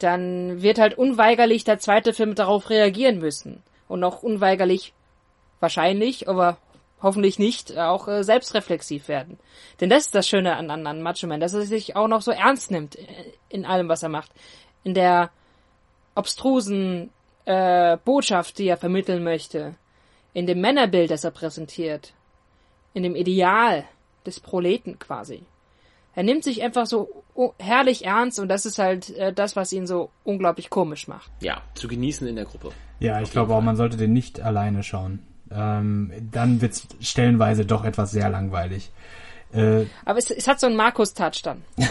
dann 0.00 0.62
wird 0.62 0.80
halt 0.80 0.98
unweigerlich 0.98 1.62
der 1.62 1.78
zweite 1.78 2.12
Film 2.12 2.34
darauf 2.34 2.70
reagieren 2.70 3.20
müssen. 3.20 3.62
Und 3.86 4.02
auch 4.02 4.24
unweigerlich 4.24 4.94
wahrscheinlich, 5.60 6.28
aber 6.28 6.58
hoffentlich 7.02 7.38
nicht, 7.38 7.76
auch 7.76 8.08
äh, 8.08 8.22
selbstreflexiv 8.22 9.08
werden. 9.08 9.38
Denn 9.80 9.90
das 9.90 10.06
ist 10.06 10.14
das 10.14 10.28
Schöne 10.28 10.56
an, 10.56 10.70
an, 10.70 10.86
an 10.86 11.02
Macho 11.02 11.26
Man, 11.26 11.40
dass 11.40 11.54
er 11.54 11.62
sich 11.62 11.96
auch 11.96 12.08
noch 12.08 12.22
so 12.22 12.30
ernst 12.30 12.70
nimmt 12.70 12.96
äh, 12.96 13.04
in 13.48 13.66
allem, 13.66 13.88
was 13.88 14.02
er 14.02 14.08
macht. 14.08 14.30
In 14.84 14.94
der 14.94 15.30
obstrusen 16.14 17.10
äh, 17.44 17.96
Botschaft, 18.04 18.58
die 18.58 18.68
er 18.68 18.76
vermitteln 18.76 19.24
möchte. 19.24 19.74
In 20.32 20.46
dem 20.46 20.60
Männerbild, 20.60 21.10
das 21.10 21.24
er 21.24 21.30
präsentiert. 21.30 22.14
In 22.94 23.02
dem 23.02 23.16
Ideal 23.16 23.84
des 24.24 24.40
Proleten 24.40 24.98
quasi. 24.98 25.42
Er 26.14 26.22
nimmt 26.22 26.44
sich 26.44 26.62
einfach 26.62 26.86
so 26.86 27.24
oh, 27.34 27.52
herrlich 27.58 28.04
ernst 28.04 28.38
und 28.38 28.48
das 28.48 28.66
ist 28.66 28.78
halt 28.78 29.10
äh, 29.16 29.32
das, 29.32 29.56
was 29.56 29.72
ihn 29.72 29.86
so 29.86 30.10
unglaublich 30.24 30.68
komisch 30.68 31.08
macht. 31.08 31.30
Ja, 31.40 31.62
zu 31.74 31.88
genießen 31.88 32.26
in 32.26 32.36
der 32.36 32.44
Gruppe. 32.44 32.70
Ja, 33.00 33.20
ich 33.20 33.30
glaube 33.30 33.54
auch, 33.54 33.62
man 33.62 33.76
sollte 33.76 33.96
den 33.96 34.12
nicht 34.12 34.40
alleine 34.40 34.82
schauen. 34.82 35.26
Ähm, 35.54 36.12
dann 36.32 36.60
wird 36.60 36.72
es 36.72 36.86
stellenweise 37.00 37.64
doch 37.64 37.84
etwas 37.84 38.10
sehr 38.10 38.28
langweilig. 38.28 38.90
Äh, 39.52 39.86
Aber 40.04 40.18
es, 40.18 40.30
es 40.30 40.48
hat 40.48 40.60
so 40.60 40.66
einen 40.66 40.76
Markus-Touch 40.76 41.42
dann. 41.42 41.62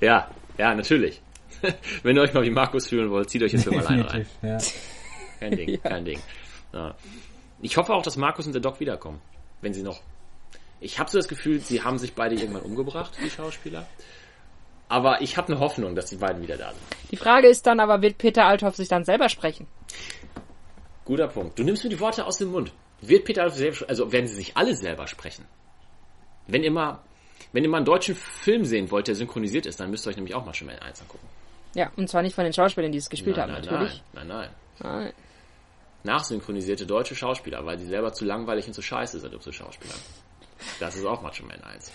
ja, 0.00 0.28
ja, 0.58 0.74
natürlich. 0.74 1.20
Wenn 2.02 2.16
ihr 2.16 2.22
euch 2.22 2.32
mal 2.32 2.42
wie 2.42 2.50
Markus 2.50 2.88
fühlen 2.88 3.10
wollt, 3.10 3.30
zieht 3.30 3.42
euch 3.42 3.52
jetzt 3.52 3.70
mal 3.70 3.80
alleine 3.84 4.10
rein. 4.10 4.26
Ja. 4.42 4.58
Kein 5.38 5.56
Ding, 5.56 5.68
Ja. 5.70 5.78
kein 5.78 6.04
Ding. 6.04 6.18
Ja. 6.72 6.94
Ich 7.62 7.76
hoffe 7.76 7.92
auch, 7.94 8.02
dass 8.02 8.16
Markus 8.16 8.46
und 8.46 8.52
der 8.52 8.60
Doc 8.62 8.80
wiederkommen. 8.80 9.20
Wenn 9.62 9.74
sie 9.74 9.82
noch. 9.82 10.00
Ich 10.80 10.98
habe 10.98 11.10
so 11.10 11.18
das 11.18 11.28
Gefühl, 11.28 11.60
sie 11.60 11.82
haben 11.82 11.98
sich 11.98 12.14
beide 12.14 12.34
irgendwann 12.34 12.62
umgebracht, 12.62 13.12
die 13.22 13.28
Schauspieler. 13.30 13.86
Aber 14.88 15.20
ich 15.20 15.36
habe 15.36 15.52
eine 15.52 15.60
Hoffnung, 15.60 15.94
dass 15.94 16.06
die 16.06 16.16
beiden 16.16 16.42
wieder 16.42 16.56
da 16.56 16.70
sind. 16.70 16.80
Die 17.10 17.16
Frage 17.16 17.46
ist 17.48 17.66
dann 17.66 17.80
aber, 17.80 18.02
wird 18.02 18.18
Peter 18.18 18.46
Althoff 18.46 18.76
sich 18.76 18.88
dann 18.88 19.04
selber 19.04 19.28
sprechen? 19.28 19.66
Guter 21.10 21.26
Punkt. 21.26 21.58
Du 21.58 21.64
nimmst 21.64 21.82
mir 21.82 21.90
die 21.90 21.98
Worte 21.98 22.24
aus 22.24 22.38
dem 22.38 22.52
Mund. 22.52 22.72
Wird 23.00 23.24
Peter 23.24 23.42
Alf 23.42 23.54
selbst, 23.54 23.88
also 23.88 24.12
werden 24.12 24.28
sie 24.28 24.36
sich 24.36 24.56
alle 24.56 24.76
selber 24.76 25.08
sprechen? 25.08 25.44
Wenn 26.46 26.62
ihr 26.62 26.70
mal, 26.70 27.00
wenn 27.52 27.64
ihr 27.64 27.68
mal 27.68 27.78
einen 27.78 27.86
deutschen 27.86 28.14
Film 28.14 28.64
sehen 28.64 28.92
wollt, 28.92 29.08
der 29.08 29.16
synchronisiert 29.16 29.66
ist, 29.66 29.80
dann 29.80 29.90
müsst 29.90 30.06
ihr 30.06 30.10
euch 30.10 30.16
nämlich 30.16 30.36
auch 30.36 30.46
mal 30.46 30.54
schon 30.54 30.68
mal 30.68 30.78
1 30.78 31.00
angucken. 31.00 31.26
Ja, 31.74 31.90
und 31.96 32.08
zwar 32.08 32.22
nicht 32.22 32.36
von 32.36 32.44
den 32.44 32.52
Schauspielern, 32.52 32.92
die 32.92 32.98
es 32.98 33.10
gespielt 33.10 33.38
Nein, 33.38 33.50
haben, 33.50 33.64
nein, 33.64 33.72
natürlich. 33.72 34.02
nein, 34.12 34.28
nein, 34.28 34.50
nein. 34.78 35.02
Nein. 35.02 35.12
Nachsynchronisierte 36.04 36.86
deutsche 36.86 37.16
Schauspieler, 37.16 37.66
weil 37.66 37.76
die 37.76 37.86
selber 37.86 38.12
zu 38.12 38.24
langweilig 38.24 38.68
und 38.68 38.74
zu 38.74 38.82
scheiße 38.82 39.18
sind, 39.18 39.34
um 39.34 39.40
zu 39.40 39.50
Schauspielern. 39.50 39.98
Das 40.78 40.94
ist 40.94 41.04
auch 41.06 41.22
Macho 41.22 41.44
Man 41.44 41.60
1. 41.60 41.90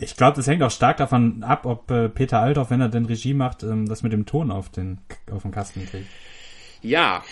Ich 0.00 0.16
glaube, 0.16 0.38
das 0.38 0.48
hängt 0.48 0.64
auch 0.64 0.72
stark 0.72 0.96
davon 0.96 1.44
ab, 1.44 1.66
ob 1.66 1.88
äh, 1.92 2.08
Peter 2.08 2.40
Althoff, 2.40 2.70
wenn 2.70 2.80
er 2.80 2.88
denn 2.88 3.06
Regie 3.06 3.32
macht, 3.32 3.62
ähm, 3.62 3.86
das 3.86 4.02
mit 4.02 4.12
dem 4.12 4.26
Ton 4.26 4.50
auf 4.50 4.70
den, 4.70 4.98
auf 5.30 5.42
den 5.42 5.52
Kasten 5.52 5.86
kriegt. 5.86 6.08
Ja, 6.82 7.24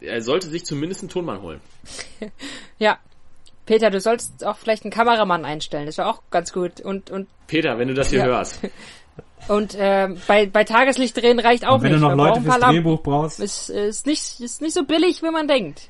er 0.00 0.22
sollte 0.22 0.48
sich 0.48 0.64
zumindest 0.64 1.02
einen 1.02 1.10
Tonmann 1.10 1.40
holen. 1.42 1.60
Ja. 2.78 2.98
Peter, 3.66 3.88
du 3.90 3.98
sollst 4.00 4.44
auch 4.44 4.58
vielleicht 4.58 4.84
einen 4.84 4.90
Kameramann 4.92 5.44
einstellen. 5.46 5.86
Das 5.86 5.96
wäre 5.96 6.08
auch 6.08 6.20
ganz 6.30 6.52
gut. 6.52 6.80
Und 6.82 7.10
und 7.10 7.28
Peter, 7.46 7.78
wenn 7.78 7.88
du 7.88 7.94
das 7.94 8.10
hier 8.10 8.18
Ja. 8.18 8.24
hörst. 8.26 8.58
und 9.48 9.74
äh, 9.74 10.08
bei 10.26 10.46
bei 10.46 10.64
Tageslicht 10.64 11.16
drehen 11.16 11.38
reicht 11.38 11.66
auch 11.66 11.76
Und 11.76 11.82
wenn 11.82 11.92
nicht. 11.92 12.02
du 12.02 12.08
noch 12.08 12.14
Leute 12.14 12.42
fürs 12.42 12.58
Lampen. 12.58 12.76
Drehbuch 12.84 13.02
brauchst, 13.02 13.40
Ist, 13.40 13.70
ist 13.70 14.04
nicht 14.06 14.40
ist 14.40 14.60
nicht 14.60 14.74
so 14.74 14.84
billig, 14.84 15.22
wie 15.22 15.30
man 15.30 15.48
denkt. 15.48 15.88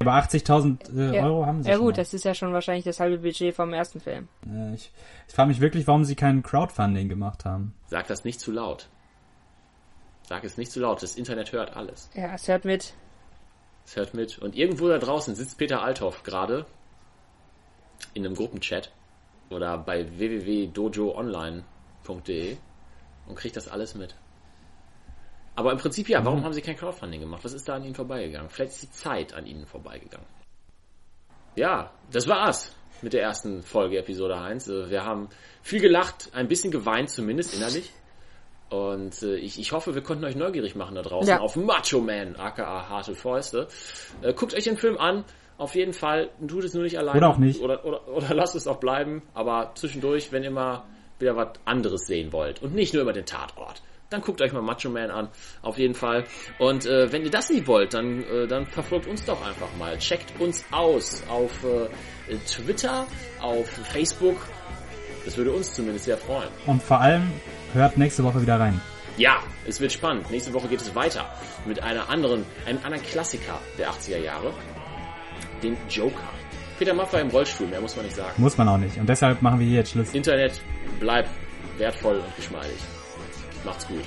aber 0.00 0.12
80.000 0.12 0.94
äh, 1.12 1.16
Ja, 1.16 1.24
Euro 1.24 1.46
haben 1.46 1.62
sie 1.62 1.70
ja 1.70 1.76
gut, 1.78 1.86
mal. 1.96 2.02
das 2.02 2.12
ist 2.12 2.24
ja 2.26 2.34
schon 2.34 2.52
wahrscheinlich 2.52 2.84
das 2.84 3.00
halbe 3.00 3.16
Budget 3.18 3.54
vom 3.54 3.72
ersten 3.72 4.00
Film. 4.00 4.28
Äh, 4.46 4.74
ich 4.74 4.90
ich 5.28 5.34
frage 5.34 5.48
mich 5.48 5.60
wirklich, 5.60 5.86
warum 5.86 6.04
sie 6.04 6.16
kein 6.16 6.42
Crowdfunding 6.42 7.08
gemacht 7.08 7.46
haben. 7.46 7.72
Sag 7.88 8.08
das 8.08 8.24
nicht 8.24 8.40
zu 8.40 8.52
laut. 8.52 8.88
Sag 10.26 10.44
es 10.44 10.58
nicht 10.58 10.72
zu 10.72 10.80
laut. 10.80 11.02
Das 11.02 11.16
Internet 11.16 11.52
hört 11.52 11.76
alles. 11.76 12.10
Ja, 12.14 12.34
es 12.34 12.48
hört 12.48 12.64
mit. 12.64 12.94
Es 13.84 13.94
hört 13.96 14.14
mit. 14.14 14.38
Und 14.38 14.56
irgendwo 14.56 14.88
da 14.88 14.98
draußen 14.98 15.34
sitzt 15.34 15.58
Peter 15.58 15.82
Althoff 15.82 16.22
gerade 16.24 16.66
in 18.14 18.24
einem 18.26 18.34
Gruppenchat 18.34 18.90
oder 19.50 19.76
bei 19.78 20.18
www.dojoonline.de 20.18 22.56
und 23.26 23.34
kriegt 23.36 23.56
das 23.56 23.68
alles 23.68 23.94
mit. 23.94 24.14
Aber 25.54 25.70
im 25.72 25.78
Prinzip 25.78 26.08
ja, 26.08 26.24
warum 26.24 26.42
haben 26.44 26.52
sie 26.52 26.60
kein 26.60 26.76
Crowdfunding 26.76 27.20
gemacht? 27.20 27.44
Was 27.44 27.52
ist 27.52 27.68
da 27.68 27.76
an 27.76 27.84
ihnen 27.84 27.94
vorbeigegangen? 27.94 28.50
Vielleicht 28.50 28.72
ist 28.72 28.82
die 28.82 28.90
Zeit 28.90 29.32
an 29.32 29.46
ihnen 29.46 29.64
vorbeigegangen. 29.64 30.26
Ja, 31.54 31.92
das 32.10 32.26
war's 32.28 32.74
mit 33.00 33.14
der 33.14 33.22
ersten 33.22 33.62
Folge 33.62 33.98
Episode 33.98 34.38
1. 34.38 34.68
Äh, 34.68 34.90
Wir 34.90 35.04
haben 35.04 35.28
viel 35.62 35.80
gelacht, 35.80 36.30
ein 36.34 36.48
bisschen 36.48 36.70
geweint, 36.70 37.08
zumindest 37.10 37.54
innerlich. 37.54 37.92
Und 38.68 39.22
äh, 39.22 39.36
ich, 39.36 39.60
ich 39.60 39.72
hoffe, 39.72 39.94
wir 39.94 40.02
konnten 40.02 40.24
euch 40.24 40.34
neugierig 40.36 40.74
machen 40.74 40.96
da 40.96 41.02
draußen 41.02 41.28
Ja. 41.28 41.40
auf 41.40 41.54
Macho 41.56 42.00
Man, 42.00 42.34
aka 42.36 42.88
Harte 42.88 43.14
Fäuste. 43.14 43.68
Äh, 44.22 44.32
guckt 44.32 44.54
euch 44.54 44.64
den 44.64 44.76
Film 44.76 44.98
an. 44.98 45.24
Auf 45.58 45.74
jeden 45.74 45.92
Fall, 45.94 46.30
tut 46.46 46.64
es 46.64 46.74
nur 46.74 46.82
nicht 46.82 46.98
alleine. 46.98 47.16
Oder 47.18 47.28
auch 47.30 47.38
nicht. 47.38 47.60
Oder, 47.62 47.84
oder, 47.84 48.06
oder 48.08 48.34
lasst 48.34 48.56
es 48.56 48.66
auch 48.66 48.78
bleiben. 48.78 49.22
Aber 49.34 49.72
zwischendurch, 49.74 50.32
wenn 50.32 50.42
ihr 50.42 50.50
mal 50.50 50.84
wieder 51.18 51.36
was 51.36 51.48
anderes 51.64 52.06
sehen 52.06 52.32
wollt 52.32 52.60
und 52.62 52.74
nicht 52.74 52.92
nur 52.92 53.02
über 53.02 53.12
den 53.14 53.24
Tatort, 53.24 53.80
dann 54.10 54.20
guckt 54.20 54.40
euch 54.42 54.52
mal 54.52 54.62
Macho 54.62 54.90
Man 54.90 55.10
an. 55.10 55.28
Auf 55.62 55.78
jeden 55.78 55.94
Fall. 55.94 56.24
Und 56.58 56.86
äh, 56.86 57.10
wenn 57.12 57.22
ihr 57.24 57.30
das 57.30 57.48
nicht 57.50 57.66
wollt, 57.66 57.94
dann, 57.94 58.22
äh, 58.24 58.46
dann 58.46 58.66
verfolgt 58.66 59.06
uns 59.06 59.24
doch 59.24 59.44
einfach 59.46 59.74
mal. 59.78 59.96
Checkt 59.98 60.38
uns 60.40 60.64
aus 60.72 61.22
auf 61.28 61.52
äh, 61.64 62.36
Twitter, 62.46 63.06
auf 63.40 63.66
Facebook. 63.68 64.36
Das 65.24 65.36
würde 65.36 65.52
uns 65.52 65.72
zumindest 65.74 66.04
sehr 66.04 66.18
freuen. 66.18 66.48
Und 66.66 66.82
vor 66.82 67.00
allem 67.00 67.32
hört 67.76 67.96
nächste 67.96 68.24
Woche 68.24 68.42
wieder 68.42 68.58
rein. 68.58 68.80
Ja, 69.16 69.38
es 69.66 69.80
wird 69.80 69.92
spannend. 69.92 70.30
Nächste 70.30 70.52
Woche 70.52 70.68
geht 70.68 70.80
es 70.80 70.94
weiter 70.94 71.24
mit 71.64 71.82
einer 71.82 72.08
anderen, 72.08 72.44
einem 72.66 72.78
anderen 72.84 73.04
Klassiker 73.04 73.58
der 73.78 73.90
80er 73.90 74.18
Jahre, 74.18 74.52
den 75.62 75.76
Joker. 75.88 76.28
Peter 76.78 76.92
Maffay 76.92 77.22
im 77.22 77.28
Rollstuhl, 77.28 77.66
mehr 77.68 77.80
muss 77.80 77.96
man 77.96 78.04
nicht 78.04 78.16
sagen. 78.16 78.32
Muss 78.36 78.58
man 78.58 78.68
auch 78.68 78.76
nicht. 78.76 78.98
Und 78.98 79.08
deshalb 79.08 79.40
machen 79.40 79.60
wir 79.60 79.66
hier 79.66 79.76
jetzt 79.76 79.92
Schluss. 79.92 80.12
Internet 80.12 80.60
bleibt 81.00 81.30
wertvoll 81.78 82.16
und 82.18 82.36
geschmeidig. 82.36 82.78
Macht's 83.64 83.86
gut. 83.88 84.04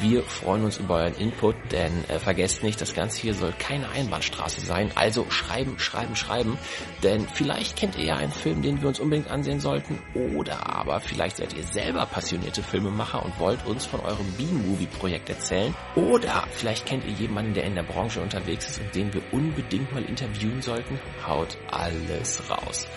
Wir 0.00 0.22
freuen 0.24 0.64
uns 0.64 0.78
über 0.78 0.96
euren 0.96 1.14
Input, 1.14 1.54
denn 1.70 2.04
äh, 2.08 2.18
vergesst 2.18 2.62
nicht, 2.62 2.80
das 2.80 2.94
Ganze 2.94 3.20
hier 3.20 3.34
soll 3.34 3.52
keine 3.58 3.88
Einbahnstraße 3.90 4.60
sein. 4.60 4.90
Also 4.96 5.30
schreiben, 5.30 5.78
schreiben, 5.78 6.16
schreiben, 6.16 6.58
denn 7.02 7.28
vielleicht 7.32 7.76
kennt 7.76 7.96
ihr 7.96 8.04
ja 8.04 8.16
einen 8.16 8.32
Film, 8.32 8.62
den 8.62 8.80
wir 8.80 8.88
uns 8.88 8.98
unbedingt 8.98 9.30
ansehen 9.30 9.60
sollten 9.60 9.98
oder 10.14 10.74
aber 10.74 11.00
vielleicht 11.00 11.36
seid 11.36 11.54
ihr 11.54 11.62
selber 11.62 12.06
passionierte 12.06 12.62
Filmemacher 12.62 13.24
und 13.24 13.38
wollt 13.38 13.64
uns 13.66 13.86
von 13.86 14.00
eurem 14.00 14.26
B-Movie-Projekt 14.32 15.28
erzählen 15.28 15.74
oder 15.94 16.44
vielleicht 16.50 16.86
kennt 16.86 17.04
ihr 17.04 17.12
jemanden, 17.12 17.54
der 17.54 17.64
in 17.64 17.76
der 17.76 17.84
Branche 17.84 18.20
unterwegs 18.20 18.68
ist 18.68 18.80
und 18.80 18.94
den 18.94 19.14
wir 19.14 19.22
unbedingt 19.30 19.92
mal 19.92 20.04
interviewen 20.04 20.60
sollten. 20.60 20.98
Haut 21.26 21.56
alles 21.70 22.42
raus. 22.50 22.88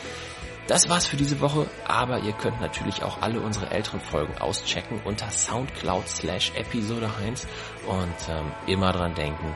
Das 0.67 0.89
war's 0.89 1.07
für 1.07 1.15
diese 1.15 1.39
Woche, 1.39 1.65
aber 1.87 2.19
ihr 2.19 2.33
könnt 2.33 2.59
natürlich 2.59 3.01
auch 3.01 3.21
alle 3.21 3.39
unsere 3.39 3.71
älteren 3.71 4.01
Folgen 4.01 4.37
auschecken 4.37 4.99
unter 5.05 5.29
Soundcloud 5.29 6.07
slash 6.09 6.51
Episode 6.55 7.09
1 7.25 7.47
und 7.87 8.29
ähm, 8.29 8.51
immer 8.67 8.91
dran 8.91 9.13
denken, 9.15 9.55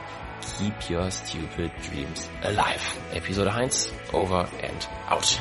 keep 0.58 0.74
your 0.90 1.10
stupid 1.10 1.70
dreams 1.86 2.30
alive. 2.42 2.80
Episode 3.12 3.52
1, 3.52 3.92
over 4.12 4.48
and 4.62 4.88
out. 5.10 5.38